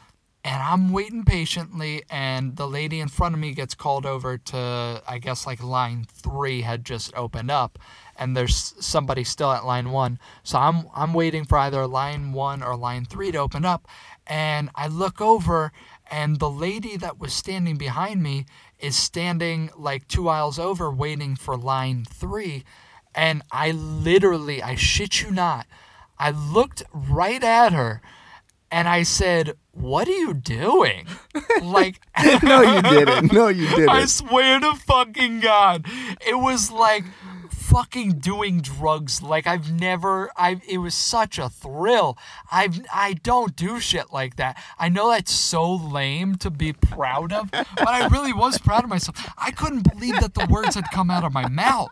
and 0.45 0.63
I'm 0.63 0.93
waiting 0.93 1.25
patiently. 1.25 2.03
And 2.11 2.57
the 2.57 2.69
lady 2.69 3.01
in 3.01 3.09
front 3.09 3.35
of 3.35 3.41
me 3.41 3.53
gets 3.53 3.75
called 3.75 4.05
over 4.05 4.37
to, 4.37 5.03
I 5.09 5.19
guess 5.19 5.47
like 5.47 5.63
line 5.63 6.07
three 6.09 6.61
had 6.61 6.85
just 6.85 7.15
opened 7.17 7.51
up, 7.51 7.79
and 8.17 8.37
there's 8.37 8.75
somebody 8.79 9.25
still 9.25 9.51
at 9.51 9.65
line 9.65 9.91
one. 9.91 10.19
So 10.43 10.59
I'm 10.59 10.87
I'm 10.95 11.15
waiting 11.15 11.45
for 11.45 11.59
either 11.59 11.87
line 11.87 12.33
one 12.33 12.63
or 12.63 12.77
line 12.77 13.07
three 13.07 13.33
to 13.33 13.39
open 13.39 13.65
up, 13.65 13.89
and 14.27 14.69
I 14.75 14.87
look 14.89 15.21
over, 15.21 15.73
and 16.11 16.39
the 16.39 16.51
lady 16.51 16.97
that 16.99 17.19
was 17.19 17.33
standing 17.33 17.77
behind 17.77 18.23
me 18.23 18.45
is 18.79 18.97
standing 18.97 19.71
like 19.77 20.07
two 20.09 20.29
aisles 20.29 20.59
over, 20.59 20.91
waiting 20.91 21.37
for 21.37 21.57
line 21.57 22.05
three. 22.05 22.65
And 23.15 23.43
I 23.53 23.71
literally, 23.71 24.61
I 24.61 24.75
shit 24.75 25.23
you 25.23 25.31
not, 25.31 25.67
I 26.19 26.31
looked 26.31 26.83
right 26.93 27.43
at 27.43 27.73
her 27.73 28.03
and 28.71 28.89
I 28.89 29.05
said, 29.05 29.55
What 29.75 30.09
are 30.09 30.13
you 30.13 30.35
doing? 30.35 31.07
like, 31.63 32.01
no, 32.43 32.63
you 32.63 32.83
didn't. 32.83 33.33
No, 33.33 33.49
you 33.49 33.69
didn't. 33.77 33.89
I 33.89 34.05
swear 34.07 34.61
to 34.61 34.75
fucking 34.75 35.41
God. 35.41 35.87
It 36.27 36.39
was 36.39 36.71
like 36.71 37.05
fucking 37.51 38.13
doing 38.13 38.61
drugs 38.61 39.23
like 39.23 39.47
I've 39.47 39.73
never 39.73 40.31
I 40.37 40.61
it 40.69 40.79
was 40.79 40.95
such 40.95 41.39
a 41.39 41.49
thrill. 41.49 42.17
I've 42.53 42.81
I 42.93 43.15
don't 43.15 43.57
do 43.57 43.81
shit 43.81 44.13
like 44.13 44.37
that. 44.37 44.63
I 44.79 44.89
know 44.89 45.11
that's 45.11 45.33
so 45.33 45.75
lame 45.75 46.37
to 46.37 46.51
be 46.51 46.73
proud 46.73 47.33
of, 47.33 47.51
but 47.51 47.89
I 47.89 48.07
really 48.09 48.33
was 48.33 48.59
proud 48.59 48.85
of 48.85 48.91
myself. 48.91 49.29
I 49.37 49.51
couldn't 49.51 49.91
believe 49.91 50.21
that 50.21 50.35
the 50.35 50.47
words 50.49 50.75
had 50.77 50.85
come 50.93 51.11
out 51.11 51.25
of 51.25 51.33
my 51.33 51.49
mouth. 51.49 51.91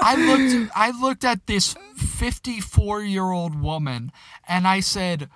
I 0.00 0.14
looked 0.16 0.70
I 0.76 0.90
looked 0.90 1.24
at 1.24 1.46
this 1.46 1.74
54-year-old 1.96 3.60
woman 3.60 4.12
and 4.46 4.66
I 4.66 4.80
said, 4.80 5.28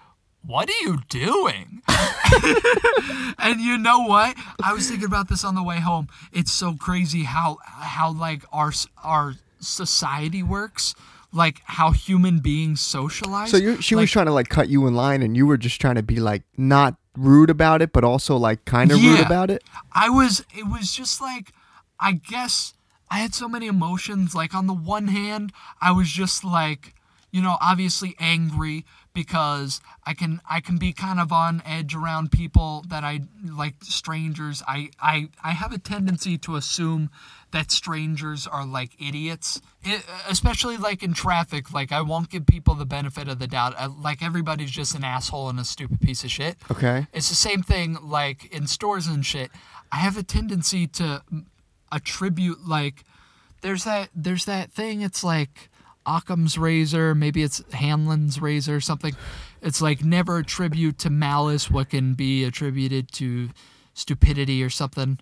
"What 0.46 0.68
are 0.68 0.82
you 0.82 1.00
doing?" 1.08 1.82
and 3.38 3.60
you 3.60 3.78
know 3.78 4.00
what? 4.00 4.36
I 4.62 4.72
was 4.72 4.88
thinking 4.88 5.06
about 5.06 5.28
this 5.28 5.44
on 5.44 5.54
the 5.54 5.62
way 5.62 5.80
home. 5.80 6.08
It's 6.32 6.52
so 6.52 6.74
crazy 6.74 7.24
how 7.24 7.58
how 7.64 8.12
like 8.12 8.44
our 8.52 8.72
our 9.02 9.34
society 9.60 10.42
works, 10.42 10.94
like 11.32 11.60
how 11.64 11.92
human 11.92 12.40
beings 12.40 12.80
socialize. 12.80 13.50
So 13.50 13.56
you, 13.56 13.80
she 13.80 13.94
Like, 13.94 14.04
was 14.04 14.10
trying 14.10 14.26
to 14.26 14.32
like 14.32 14.48
cut 14.48 14.68
you 14.68 14.86
in 14.86 14.94
line, 14.94 15.22
and 15.22 15.36
you 15.36 15.46
were 15.46 15.56
just 15.56 15.80
trying 15.80 15.96
to 15.96 16.02
be 16.02 16.20
like 16.20 16.42
not 16.56 16.96
rude 17.16 17.50
about 17.50 17.82
it, 17.82 17.92
but 17.92 18.04
also 18.04 18.36
like 18.36 18.64
kind 18.64 18.90
of 18.90 19.02
rude 19.02 19.20
about 19.20 19.50
it. 19.50 19.62
I 19.92 20.08
was 20.08 20.44
it 20.56 20.66
was 20.66 20.92
just 20.92 21.20
like 21.20 21.52
I 22.00 22.12
guess 22.12 22.74
I 23.10 23.18
had 23.18 23.34
so 23.34 23.48
many 23.48 23.66
emotions 23.66 24.34
like 24.34 24.54
on 24.54 24.66
the 24.66 24.74
one 24.74 25.08
hand 25.08 25.52
I 25.80 25.92
was 25.92 26.08
just 26.08 26.42
like 26.44 26.94
you 27.30 27.42
know 27.42 27.56
obviously 27.60 28.16
angry 28.18 28.84
because 29.14 29.80
I 30.06 30.14
can 30.14 30.40
I 30.48 30.60
can 30.60 30.78
be 30.78 30.92
kind 30.92 31.20
of 31.20 31.32
on 31.32 31.62
edge 31.66 31.94
around 31.94 32.32
people 32.32 32.84
that 32.88 33.04
I 33.04 33.20
like 33.44 33.74
strangers 33.82 34.62
I 34.66 34.90
I 35.00 35.28
I 35.42 35.50
have 35.50 35.72
a 35.72 35.78
tendency 35.78 36.38
to 36.38 36.56
assume 36.56 37.10
that 37.50 37.70
strangers 37.70 38.46
are 38.46 38.64
like 38.64 38.92
idiots 38.98 39.60
it, 39.84 40.02
especially 40.28 40.76
like 40.78 41.02
in 41.02 41.12
traffic 41.12 41.72
like 41.72 41.92
I 41.92 42.00
won't 42.00 42.30
give 42.30 42.46
people 42.46 42.74
the 42.74 42.86
benefit 42.86 43.28
of 43.28 43.38
the 43.38 43.46
doubt 43.46 43.74
I, 43.78 43.86
like 43.86 44.22
everybody's 44.22 44.70
just 44.70 44.94
an 44.94 45.04
asshole 45.04 45.50
and 45.50 45.60
a 45.60 45.64
stupid 45.64 46.00
piece 46.00 46.24
of 46.24 46.30
shit 46.30 46.56
Okay. 46.70 47.06
it's 47.12 47.28
the 47.28 47.34
same 47.34 47.62
thing 47.62 47.98
like 48.02 48.46
in 48.54 48.66
stores 48.66 49.06
and 49.06 49.24
shit. 49.26 49.50
I 49.90 49.96
have 49.96 50.16
a 50.16 50.22
tendency 50.22 50.86
to 50.86 51.22
attribute 51.90 52.66
like 52.66 53.04
there's 53.60 53.84
that 53.84 54.08
there's 54.14 54.46
that 54.46 54.72
thing 54.72 55.02
it's 55.02 55.22
like 55.22 55.68
Occam's 56.06 56.58
razor, 56.58 57.14
maybe 57.14 57.42
it's 57.42 57.62
Hanlon's 57.72 58.40
razor 58.40 58.76
or 58.76 58.80
something. 58.80 59.14
It's 59.60 59.80
like 59.80 60.04
never 60.04 60.38
attribute 60.38 60.98
to 61.00 61.10
malice 61.10 61.70
what 61.70 61.90
can 61.90 62.14
be 62.14 62.44
attributed 62.44 63.12
to 63.12 63.50
stupidity 63.94 64.62
or 64.62 64.70
something. 64.70 65.18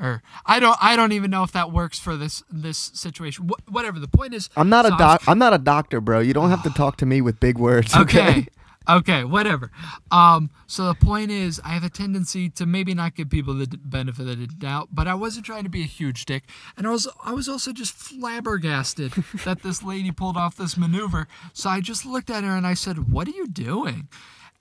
Or 0.00 0.22
I 0.46 0.58
don't 0.58 0.76
I 0.80 0.96
don't 0.96 1.12
even 1.12 1.30
know 1.30 1.42
if 1.42 1.52
that 1.52 1.70
works 1.70 1.98
for 1.98 2.16
this 2.16 2.42
this 2.50 2.78
situation. 2.78 3.48
Wh- 3.48 3.72
whatever 3.72 4.00
the 4.00 4.08
point 4.08 4.34
is. 4.34 4.48
I'm 4.56 4.68
not 4.68 4.86
so 4.86 4.94
a 4.94 4.98
doc. 4.98 5.22
I'm 5.28 5.38
not 5.38 5.52
a 5.52 5.58
doctor, 5.58 6.00
bro. 6.00 6.20
You 6.20 6.32
don't 6.32 6.50
have 6.50 6.62
to 6.64 6.70
talk 6.76 6.96
to 6.98 7.06
me 7.06 7.20
with 7.20 7.38
big 7.38 7.58
words. 7.58 7.94
Okay. 7.94 8.20
okay 8.20 8.46
okay 8.88 9.24
whatever. 9.24 9.70
Um 10.10 10.50
so 10.66 10.86
the 10.86 10.94
point 10.94 11.30
is 11.30 11.60
i 11.64 11.70
have 11.70 11.84
a 11.84 11.90
tendency 11.90 12.48
to 12.48 12.66
maybe 12.66 12.94
not 12.94 13.14
give 13.14 13.28
people 13.28 13.54
the 13.54 13.66
benefit 13.66 14.28
of 14.28 14.38
the 14.38 14.46
doubt 14.46 14.88
but 14.92 15.06
i 15.06 15.14
wasn't 15.14 15.44
trying 15.44 15.64
to 15.64 15.68
be 15.68 15.82
a 15.82 15.86
huge 15.86 16.24
dick 16.24 16.44
and 16.76 16.86
i 16.86 16.90
was 16.90 17.06
i 17.24 17.32
was 17.32 17.48
also 17.48 17.72
just 17.72 17.92
flabbergasted 17.92 19.12
that 19.44 19.62
this 19.62 19.82
lady 19.82 20.10
pulled 20.10 20.36
off 20.36 20.56
this 20.56 20.76
maneuver. 20.76 21.28
So 21.52 21.70
i 21.70 21.80
just 21.80 22.06
looked 22.06 22.30
at 22.30 22.44
her 22.44 22.56
and 22.56 22.66
i 22.66 22.74
said 22.74 23.12
what 23.12 23.28
are 23.28 23.32
you 23.32 23.46
doing? 23.46 24.08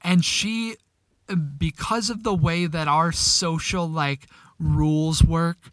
And 0.04 0.26
she 0.26 0.76
because 1.58 2.10
of 2.10 2.24
the 2.24 2.34
way 2.34 2.66
that 2.66 2.88
our 2.88 3.12
social 3.12 3.88
like 3.88 4.28
rules 4.60 5.24
work 5.24 5.72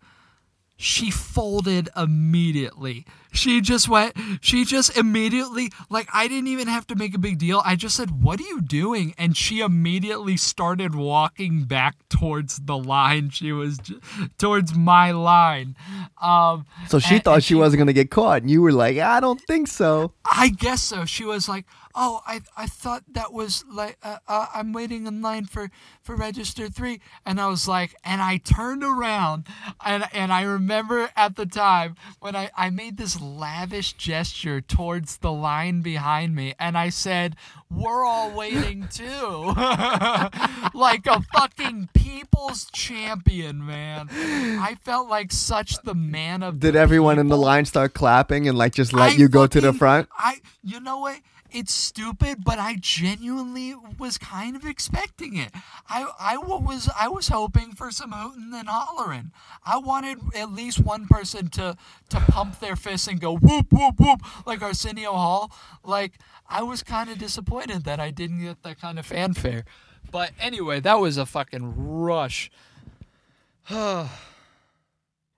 she 0.80 1.10
folded 1.10 1.88
immediately. 1.96 3.04
She 3.38 3.60
just 3.60 3.88
went, 3.88 4.14
she 4.40 4.64
just 4.64 4.96
immediately, 4.96 5.70
like, 5.88 6.08
I 6.12 6.26
didn't 6.28 6.48
even 6.48 6.66
have 6.68 6.86
to 6.88 6.96
make 6.96 7.14
a 7.14 7.18
big 7.18 7.38
deal. 7.38 7.62
I 7.64 7.76
just 7.76 7.94
said, 7.96 8.22
What 8.22 8.40
are 8.40 8.44
you 8.44 8.60
doing? 8.60 9.14
And 9.16 9.36
she 9.36 9.60
immediately 9.60 10.36
started 10.36 10.94
walking 10.94 11.62
back 11.64 11.94
towards 12.08 12.58
the 12.58 12.76
line. 12.76 13.30
She 13.30 13.52
was 13.52 13.78
j- 13.78 13.94
towards 14.38 14.74
my 14.74 15.12
line. 15.12 15.76
Um, 16.20 16.66
So 16.88 16.98
she 16.98 17.14
and- 17.16 17.24
thought 17.24 17.34
and 17.36 17.44
she 17.44 17.54
wasn't 17.54 17.78
gonna 17.78 17.92
get 17.92 18.10
caught, 18.10 18.42
and 18.42 18.50
you 18.50 18.60
were 18.60 18.72
like, 18.72 18.98
"I 18.98 19.20
don't 19.20 19.40
think 19.42 19.68
so." 19.68 20.12
I 20.30 20.48
guess 20.48 20.82
so. 20.82 21.04
She 21.04 21.24
was 21.24 21.48
like, 21.48 21.64
"Oh, 21.94 22.20
I 22.26 22.40
I 22.56 22.66
thought 22.66 23.04
that 23.12 23.32
was 23.32 23.64
like 23.72 23.98
uh, 24.02 24.18
uh, 24.28 24.46
I'm 24.54 24.72
waiting 24.72 25.06
in 25.06 25.22
line 25.22 25.44
for 25.46 25.70
for 26.02 26.16
register 26.16 26.68
three. 26.68 27.00
and 27.26 27.40
I 27.40 27.48
was 27.48 27.68
like, 27.68 27.94
and 28.04 28.20
I 28.22 28.38
turned 28.38 28.82
around, 28.84 29.46
and 29.84 30.04
and 30.12 30.32
I 30.32 30.42
remember 30.42 31.10
at 31.16 31.36
the 31.36 31.46
time 31.46 31.96
when 32.20 32.34
I 32.36 32.50
I 32.56 32.70
made 32.70 32.96
this 32.96 33.20
lavish 33.20 33.92
gesture 33.94 34.60
towards 34.60 35.18
the 35.18 35.32
line 35.32 35.80
behind 35.82 36.34
me, 36.34 36.54
and 36.58 36.76
I 36.78 36.88
said, 36.90 37.36
"We're 37.70 38.04
all 38.04 38.30
waiting 38.30 38.88
too," 38.92 39.54
like 40.74 41.06
a 41.06 41.20
fucking 41.34 41.88
people's 41.94 42.66
champion, 42.72 43.64
man. 43.66 44.08
I 44.10 44.76
felt 44.82 45.08
like 45.08 45.32
such 45.32 45.82
the 45.82 45.94
man 45.94 46.42
of. 46.42 46.60
Did 46.60 46.76
everyone 46.76 47.18
in 47.18 47.28
the 47.28 47.36
line 47.36 47.64
start 47.64 47.94
clapping 47.94 48.48
and 48.48 48.56
like 48.56 48.74
just 48.74 48.92
let 48.92 49.12
I 49.12 49.14
you 49.14 49.28
go 49.28 49.46
to 49.46 49.60
the 49.60 49.72
front? 49.72 50.08
I, 50.16 50.40
you 50.62 50.80
know 50.80 50.98
what? 50.98 51.20
It's 51.50 51.72
stupid, 51.72 52.44
but 52.44 52.58
I 52.58 52.76
genuinely 52.78 53.74
was 53.98 54.18
kind 54.18 54.54
of 54.54 54.66
expecting 54.66 55.36
it. 55.36 55.50
I, 55.88 56.06
I 56.20 56.36
was, 56.36 56.90
I 56.98 57.08
was 57.08 57.28
hoping 57.28 57.72
for 57.72 57.90
some 57.90 58.12
hooting 58.12 58.52
and 58.54 58.68
hollering. 58.68 59.32
I 59.64 59.78
wanted 59.78 60.18
at 60.34 60.52
least 60.52 60.78
one 60.80 61.06
person 61.06 61.48
to, 61.50 61.76
to 62.10 62.20
pump 62.20 62.60
their 62.60 62.76
fists 62.76 63.08
and 63.08 63.20
go 63.20 63.36
whoop 63.36 63.72
whoop 63.72 63.98
whoop 63.98 64.20
like 64.46 64.62
Arsenio 64.62 65.12
Hall. 65.12 65.50
Like 65.82 66.18
I 66.48 66.62
was 66.62 66.82
kind 66.82 67.08
of 67.08 67.18
disappointed 67.18 67.84
that 67.84 67.98
I 67.98 68.10
didn't 68.10 68.42
get 68.42 68.62
that 68.62 68.80
kind 68.80 68.98
of 68.98 69.06
fanfare. 69.06 69.64
But 70.10 70.32
anyway, 70.40 70.80
that 70.80 71.00
was 71.00 71.16
a 71.16 71.26
fucking 71.26 71.74
rush. 71.76 72.50
I'm 73.70 74.08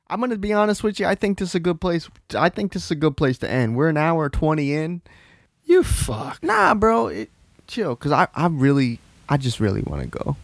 gonna 0.09 0.37
be 0.39 0.53
honest 0.53 0.83
with 0.83 0.99
you. 0.99 1.07
I 1.07 1.15
think 1.15 1.39
this 1.39 1.51
is 1.51 1.55
a 1.55 1.61
good 1.61 1.81
place. 1.81 2.09
I 2.37 2.49
think 2.49 2.73
this 2.73 2.85
is 2.87 2.91
a 2.91 2.97
good 2.97 3.17
place 3.17 3.39
to 3.39 3.51
end. 3.51 3.77
We're 3.77 3.89
an 3.89 3.97
hour 3.97 4.29
twenty 4.29 4.75
in. 4.75 5.03
You 5.65 5.83
fuck. 5.83 6.43
Nah, 6.43 6.75
bro, 6.75 7.09
it, 7.09 7.31
chill. 7.67 7.95
Cause 7.97 8.13
I, 8.13 8.29
I 8.35 8.47
really, 8.49 8.99
I 9.29 9.37
just 9.37 9.61
really 9.61 9.83
want 9.83 10.03
to 10.03 10.09
go. 10.09 10.37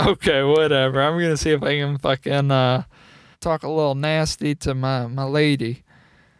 Okay, 0.00 0.42
whatever. 0.42 1.00
I'm 1.02 1.18
gonna 1.20 1.36
see 1.36 1.50
if 1.50 1.62
I 1.62 1.76
can 1.78 1.98
fucking 1.98 2.50
uh, 2.50 2.84
talk 3.40 3.62
a 3.62 3.68
little 3.68 3.94
nasty 3.94 4.54
to 4.56 4.74
my 4.74 5.06
my 5.06 5.24
lady. 5.24 5.82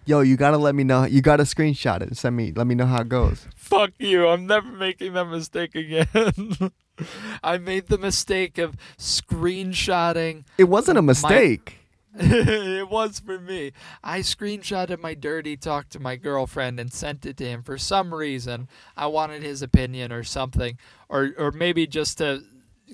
Yo, 0.06 0.20
you 0.20 0.36
gotta 0.36 0.58
let 0.58 0.74
me 0.74 0.84
know. 0.84 1.04
You 1.04 1.22
gotta 1.22 1.44
screenshot 1.44 1.96
it 2.02 2.08
and 2.08 2.16
send 2.16 2.36
me. 2.36 2.52
Let 2.54 2.66
me 2.66 2.74
know 2.74 2.86
how 2.86 3.00
it 3.00 3.08
goes. 3.08 3.46
Fuck 3.54 3.92
you. 3.98 4.26
I'm 4.28 4.46
never 4.46 4.70
making 4.70 5.14
that 5.14 5.26
mistake 5.26 5.74
again. 5.74 6.72
I 7.42 7.58
made 7.58 7.86
the 7.88 7.98
mistake 7.98 8.58
of 8.58 8.76
screenshotting. 8.98 10.44
It 10.58 10.64
wasn't 10.64 10.98
a 10.98 11.02
mistake. 11.02 11.78
it 12.18 12.88
was 12.88 13.18
for 13.18 13.40
me. 13.40 13.72
I 14.02 14.20
screenshotted 14.20 15.00
my 15.00 15.14
dirty 15.14 15.56
talk 15.56 15.88
to 15.90 16.00
my 16.00 16.14
girlfriend 16.14 16.78
and 16.78 16.92
sent 16.92 17.26
it 17.26 17.36
to 17.38 17.44
him 17.44 17.62
for 17.62 17.76
some 17.76 18.14
reason. 18.14 18.68
I 18.96 19.06
wanted 19.08 19.42
his 19.42 19.62
opinion 19.62 20.12
or 20.12 20.22
something, 20.22 20.78
or 21.08 21.32
or 21.36 21.50
maybe 21.50 21.88
just 21.88 22.18
to 22.18 22.44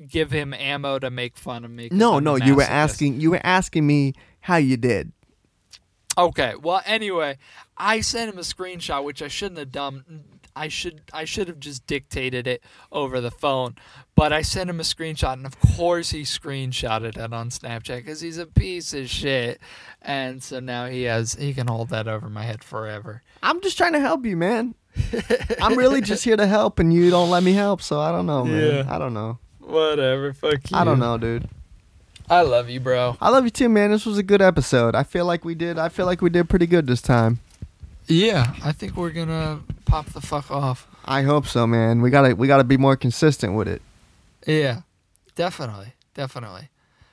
give 0.09 0.31
him 0.31 0.55
ammo 0.55 0.99
to 0.99 1.11
make 1.11 1.37
fun 1.37 1.67
of 1.67 1.71
me. 1.71 1.89
no, 1.93 2.15
I'm 2.15 2.25
no, 2.25 2.37
you 2.37 2.55
were 2.55 2.63
asking. 2.63 3.21
You 3.21 3.33
were 3.33 3.41
asking 3.45 3.87
me 3.87 4.15
how 4.41 4.57
you 4.57 4.79
did. 4.79 5.13
Okay. 6.17 6.55
Well, 6.61 6.83
anyway, 6.87 7.37
I 7.77 8.01
sent 8.01 8.33
him 8.33 8.39
a 8.39 8.43
screenshot, 8.43 9.05
which 9.05 9.23
I 9.23 9.29
shouldn't 9.29 9.59
have 9.59 9.73
done. 9.73 10.25
I 10.55 10.69
should 10.69 11.03
I 11.13 11.25
should 11.25 11.49
have 11.49 11.61
just 11.61 11.87
dictated 11.87 12.47
it 12.47 12.63
over 12.93 13.21
the 13.21 13.31
phone, 13.31 13.77
but 14.15 14.33
I 14.33 14.43
sent 14.43 14.71
him 14.71 14.81
a 14.81 14.85
screenshot, 14.85 15.35
and 15.35 15.47
of 15.47 15.59
course 15.61 16.11
he 16.11 16.23
screenshotted 16.23 17.17
it 17.17 17.33
on 17.33 17.51
Snapchat 17.51 17.99
because 17.99 18.21
he's 18.21 18.39
a 18.39 18.47
piece 18.47 18.93
of 18.93 19.09
shit, 19.09 19.61
and 20.03 20.43
so 20.43 20.61
now 20.61 20.87
he 20.87 21.05
has 21.05 21.35
he 21.35 21.55
can 21.55 21.67
hold 21.67 21.89
that 21.91 22.09
over 22.09 22.29
my 22.29 22.43
head 22.43 22.65
forever. 22.65 23.23
I'm 23.43 23.61
just 23.61 23.77
trying 23.77 23.93
to 23.93 24.01
help 24.01 24.25
you, 24.27 24.37
man. 24.37 24.75
I'm 25.61 25.77
really 25.77 26.01
just 26.03 26.25
here 26.25 26.37
to 26.37 26.47
help, 26.47 26.79
and 26.79 26.93
you 26.93 27.11
don't 27.11 27.31
let 27.31 27.43
me 27.43 27.53
help. 27.53 27.83
So 27.83 28.01
I 28.01 28.11
don't 28.13 28.27
know, 28.27 28.45
man. 28.45 28.87
Yeah. 28.87 28.95
I 28.95 28.99
don't 28.99 29.15
know. 29.15 29.39
Whatever. 29.61 30.33
Fuck 30.33 30.71
you. 30.71 30.77
I 30.77 30.85
don't 30.85 30.99
know, 30.99 31.17
dude. 31.17 31.49
I 32.29 32.43
love 32.43 32.71
you, 32.71 32.79
bro. 32.79 33.17
I 33.21 33.29
love 33.31 33.45
you 33.45 33.51
too, 33.51 33.69
man. 33.69 33.91
This 33.91 34.07
was 34.07 34.17
a 34.17 34.23
good 34.23 34.41
episode. 34.41 34.95
I 34.95 35.03
feel 35.03 35.25
like 35.25 35.45
we 35.45 35.57
did. 35.57 35.79
I 35.79 35.89
feel 35.89 36.07
like 36.07 36.23
we 36.23 36.31
did 36.31 36.49
pretty 36.49 36.67
good 36.67 36.87
this 36.87 37.03
time. 37.03 37.41
Yeah, 38.11 38.55
I 38.65 38.73
think 38.73 38.97
we're 38.97 39.11
gonna 39.11 39.61
pop 39.85 40.07
the 40.07 40.21
fuck 40.21 40.51
off. 40.51 40.89
I 41.05 41.23
hope 41.23 41.47
so, 41.47 41.65
man. 41.65 42.03
We 42.03 42.11
gotta 42.11 42.35
we 42.35 42.49
gotta 42.49 42.65
be 42.65 42.77
more 42.77 42.97
consistent 42.97 43.55
with 43.55 43.69
it. 43.69 43.83
Yeah, 44.45 44.81
definitely, 45.37 45.95
definitely. 46.15 46.71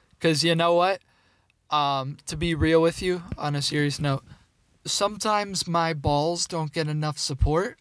Because 0.10 0.44
you 0.44 0.56
know 0.56 0.74
what? 0.74 1.00
Um, 1.70 2.18
to 2.26 2.36
be 2.36 2.56
real 2.56 2.82
with 2.82 3.02
you, 3.04 3.22
on 3.38 3.56
a 3.56 3.62
serious 3.62 4.00
note, 4.00 4.24
sometimes 4.86 5.68
my 5.68 5.94
balls 5.94 6.48
don't 6.48 6.74
get 6.74 6.88
enough 6.88 7.20
support. 7.20 7.78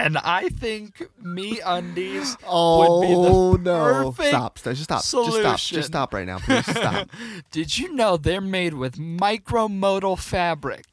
And 0.00 0.16
I 0.16 0.48
think 0.48 1.06
MeUndies 1.22 2.36
would 2.40 3.00
be 3.06 3.14
Oh 3.14 3.56
the 3.56 3.62
no! 3.62 4.12
perfect 4.12 4.28
Stop! 4.30 4.58
Stop! 4.58 4.74
Just 4.74 4.84
stop! 4.84 5.02
Just 5.02 5.36
stop! 5.36 5.58
Just 5.60 5.88
stop 5.88 6.14
right 6.14 6.26
now, 6.26 6.38
please. 6.38 6.64
Stop. 6.64 7.08
Did 7.50 7.76
you 7.78 7.94
know 7.94 8.16
they're 8.16 8.40
made 8.40 8.74
with 8.74 8.96
micromodal 8.96 10.18
fabric? 10.18 10.86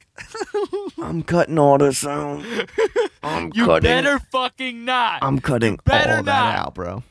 I'm 1.01 1.23
cutting 1.23 1.57
all 1.57 1.77
this 1.77 2.05
out. 2.05 2.43
I'm 3.23 3.51
You 3.53 3.79
better 3.79 4.19
fucking 4.19 4.83
not. 4.83 5.19
I'm 5.21 5.39
cutting 5.39 5.79
all 5.87 6.23
that 6.23 6.27
out, 6.59 6.73
bro. 6.75 7.03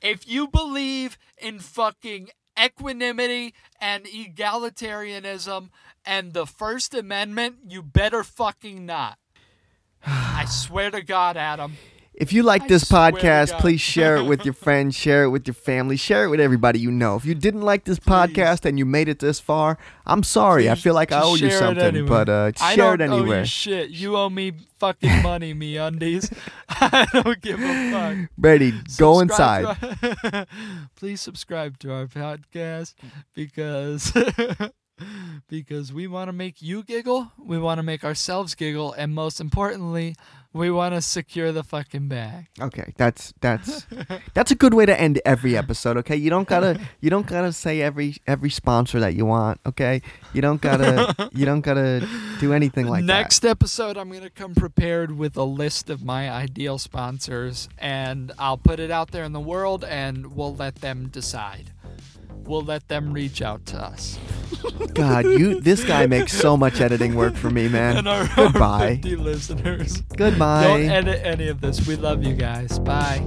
if 0.00 0.26
you 0.26 0.48
believe 0.48 1.18
in 1.36 1.58
fucking 1.58 2.30
equanimity 2.58 3.52
and 3.80 4.04
egalitarianism 4.04 5.68
and 6.06 6.32
the 6.32 6.46
First 6.46 6.94
Amendment, 6.94 7.56
you 7.68 7.82
better 7.82 8.22
fucking 8.22 8.86
not. 8.86 9.18
I 10.06 10.44
swear 10.48 10.90
to 10.90 11.02
God, 11.02 11.36
Adam. 11.36 11.76
If 12.16 12.32
you 12.32 12.44
like 12.44 12.62
I 12.62 12.68
this 12.68 12.84
podcast, 12.84 13.58
please 13.58 13.80
share 13.80 14.14
it 14.16 14.22
with 14.26 14.44
your 14.44 14.54
friends, 14.66 14.94
share 14.94 15.24
it 15.24 15.30
with 15.30 15.48
your 15.48 15.54
family, 15.54 15.96
share 15.96 16.24
it 16.24 16.28
with 16.28 16.38
everybody 16.38 16.78
you 16.78 16.92
know. 16.92 17.16
If 17.16 17.24
you 17.24 17.34
didn't 17.34 17.62
like 17.62 17.82
this 17.82 17.98
podcast 17.98 18.64
and 18.64 18.78
you 18.78 18.86
made 18.86 19.08
it 19.08 19.18
this 19.18 19.40
far, 19.40 19.78
I'm 20.06 20.22
sorry. 20.22 20.70
I 20.70 20.76
feel 20.76 20.94
like 20.94 21.10
I 21.10 21.22
owe 21.22 21.34
you 21.34 21.50
something, 21.50 22.06
but 22.06 22.28
uh, 22.28 22.52
share 22.52 22.94
it 22.94 23.00
owe 23.00 23.04
anywhere. 23.16 23.40
you 23.40 23.46
shit. 23.46 23.90
You 23.90 24.16
owe 24.16 24.30
me 24.30 24.52
fucking 24.78 25.22
money, 25.22 25.54
MeUndies. 25.54 26.32
I 26.68 27.04
don't 27.12 27.40
give 27.40 27.58
a 27.60 27.90
fuck. 27.90 28.30
Brady, 28.38 28.72
go 28.96 29.18
inside. 29.18 29.64
our- 29.64 30.46
Please 30.94 31.20
subscribe 31.20 31.80
to 31.80 31.92
our 31.92 32.06
podcast 32.06 32.94
because 33.34 34.12
because 35.48 35.92
we 35.92 36.06
want 36.06 36.28
to 36.28 36.32
make 36.32 36.62
you 36.62 36.82
giggle, 36.82 37.32
we 37.38 37.58
want 37.58 37.78
to 37.78 37.82
make 37.82 38.04
ourselves 38.04 38.54
giggle, 38.54 38.92
and 38.92 39.14
most 39.14 39.40
importantly, 39.40 40.14
we 40.54 40.70
want 40.70 40.94
to 40.94 41.02
secure 41.02 41.50
the 41.50 41.64
fucking 41.64 42.06
bag. 42.06 42.46
Okay, 42.60 42.94
that's 42.96 43.34
that's 43.40 43.86
that's 44.34 44.52
a 44.52 44.54
good 44.54 44.72
way 44.72 44.86
to 44.86 44.98
end 44.98 45.20
every 45.24 45.56
episode. 45.56 45.96
Okay, 45.98 46.14
you 46.14 46.30
don't 46.30 46.46
gotta 46.46 46.80
you 47.00 47.10
don't 47.10 47.26
gotta 47.26 47.52
say 47.52 47.82
every 47.82 48.16
every 48.26 48.50
sponsor 48.50 49.00
that 49.00 49.14
you 49.14 49.26
want. 49.26 49.60
Okay, 49.66 50.00
you 50.32 50.40
don't 50.40 50.60
gotta 50.60 51.28
you 51.32 51.44
don't 51.44 51.60
gotta 51.60 52.08
do 52.38 52.52
anything 52.52 52.86
like 52.86 53.02
that. 53.02 53.06
Next 53.06 53.44
episode, 53.44 53.96
I'm 53.96 54.10
gonna 54.10 54.30
come 54.30 54.54
prepared 54.54 55.18
with 55.18 55.36
a 55.36 55.44
list 55.44 55.90
of 55.90 56.04
my 56.04 56.30
ideal 56.30 56.78
sponsors, 56.78 57.68
and 57.76 58.30
I'll 58.38 58.58
put 58.58 58.78
it 58.78 58.92
out 58.92 59.10
there 59.10 59.24
in 59.24 59.32
the 59.32 59.40
world, 59.40 59.84
and 59.84 60.36
we'll 60.36 60.54
let 60.54 60.76
them 60.76 61.08
decide 61.08 61.72
we'll 62.44 62.62
let 62.62 62.88
them 62.88 63.12
reach 63.12 63.42
out 63.42 63.64
to 63.66 63.78
us. 63.78 64.18
God, 64.94 65.24
you 65.24 65.60
this 65.60 65.84
guy 65.84 66.06
makes 66.06 66.32
so 66.32 66.56
much 66.56 66.80
editing 66.80 67.14
work 67.14 67.34
for 67.34 67.50
me, 67.50 67.68
man. 67.68 67.98
And 67.98 68.08
our, 68.08 68.28
Goodbye. 68.36 68.60
Our 68.82 68.94
50 68.94 69.16
listeners. 69.16 70.00
Goodbye. 70.16 70.64
Don't 70.64 70.90
edit 70.90 71.20
any 71.24 71.48
of 71.48 71.60
this. 71.60 71.86
We 71.86 71.96
love 71.96 72.24
you 72.24 72.34
guys. 72.34 72.78
Bye. 72.78 73.22